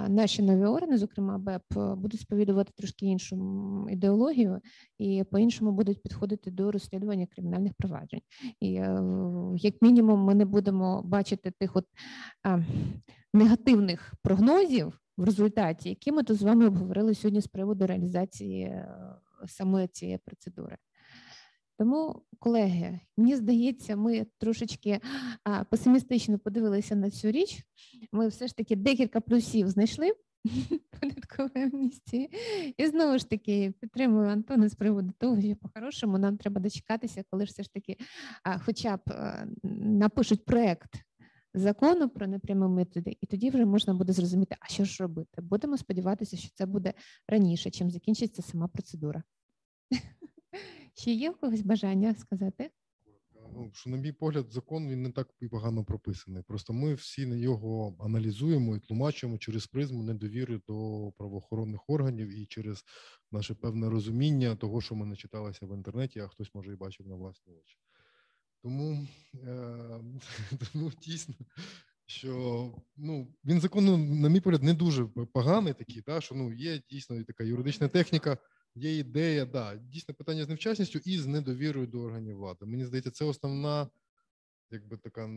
[0.07, 1.63] наші нові органи, зокрема БЕП,
[1.97, 3.35] будуть сповідувати трошки іншу
[3.89, 4.59] ідеологію
[4.99, 8.21] і по-іншому будуть підходити до розслідування кримінальних проваджень.
[8.59, 8.71] І
[9.55, 11.85] як мінімум, ми не будемо бачити тих от
[13.33, 18.87] негативних прогнозів в результаті, які ми тут з вами обговорили сьогодні з приводу реалізації е,
[19.47, 20.77] самої цієї процедури.
[21.77, 24.99] Тому, колеги, мені здається, ми трошечки
[25.69, 27.63] песимістично подивилися на цю річ.
[28.11, 30.11] Ми все ж таки декілька плюсів знайшли
[30.99, 32.29] податкової амністії.
[32.77, 37.45] І знову ж таки підтримую Антона з приводу того, що по-хорошому нам треба дочекатися, коли
[37.45, 37.97] ж все ж таки
[38.65, 41.04] хоча б а, напишуть проект
[41.55, 45.41] закону про непрямі методи, і тоді вже можна буде зрозуміти, а що ж робити.
[45.41, 46.93] Будемо сподіватися, що це буде
[47.27, 49.23] раніше, чим закінчиться сама процедура.
[50.93, 52.71] Чи є в когось бажання сказати?
[53.53, 56.43] Ну, що, на мій погляд, закон він не так і погано прописаний.
[56.43, 62.45] Просто ми всі на його аналізуємо і тлумачимо через призму недовіри до правоохоронних органів і
[62.45, 62.83] через
[63.31, 67.15] наше певне розуміння того, що ми начиталися в інтернеті, а хтось може і бачив на
[67.15, 67.77] власні очі.
[68.65, 69.07] Тому,
[69.43, 69.99] е,
[70.73, 71.35] тому дійсно,
[72.05, 76.81] що ну він законно, на мій погляд, не дуже поганий такий, да, що ну є
[76.89, 78.37] дійсно така юридична техніка.
[78.75, 82.65] Є ідея, да, дійсно питання з невчасністю і з недовірою до органів влади.
[82.65, 83.89] Мені здається, це основна,
[84.71, 85.29] якби така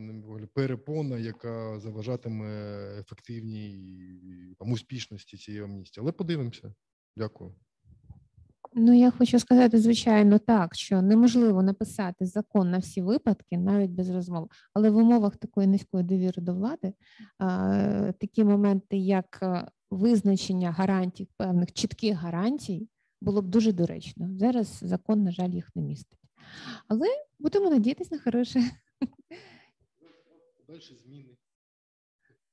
[0.53, 2.49] перепона, яка заважатиме
[2.99, 6.01] ефективній там успішності цієї амністії.
[6.01, 6.73] Але подивимося.
[7.17, 7.55] Дякую.
[8.73, 14.09] Ну, я хочу сказати, звичайно, так, що неможливо написати закон на всі випадки, навіть без
[14.09, 14.49] розмов.
[14.73, 16.93] Але в умовах такої низької довіри до влади
[18.19, 19.43] такі моменти, як
[19.91, 22.89] визначення гарантій, певних чітких гарантій,
[23.21, 24.29] було б дуже доречно.
[24.37, 26.19] Зараз закон, на жаль, їх не містить.
[26.87, 27.07] Але
[27.39, 28.61] будемо надіятися на хороше.
[30.67, 31.37] Далі зміни.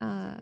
[0.01, 0.36] А,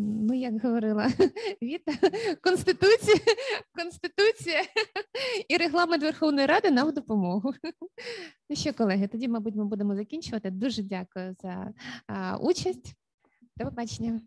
[0.00, 1.08] ну, як говорила
[1.62, 1.92] Віта,
[2.42, 3.16] Конституція,
[3.74, 4.62] Конституція
[5.48, 7.54] і регламент Верховної Ради нам допомогу.
[8.50, 10.50] Ну що, колеги, тоді, мабуть, ми будемо закінчувати.
[10.50, 11.72] Дуже дякую за
[12.40, 12.94] участь.
[13.56, 14.20] До побачення.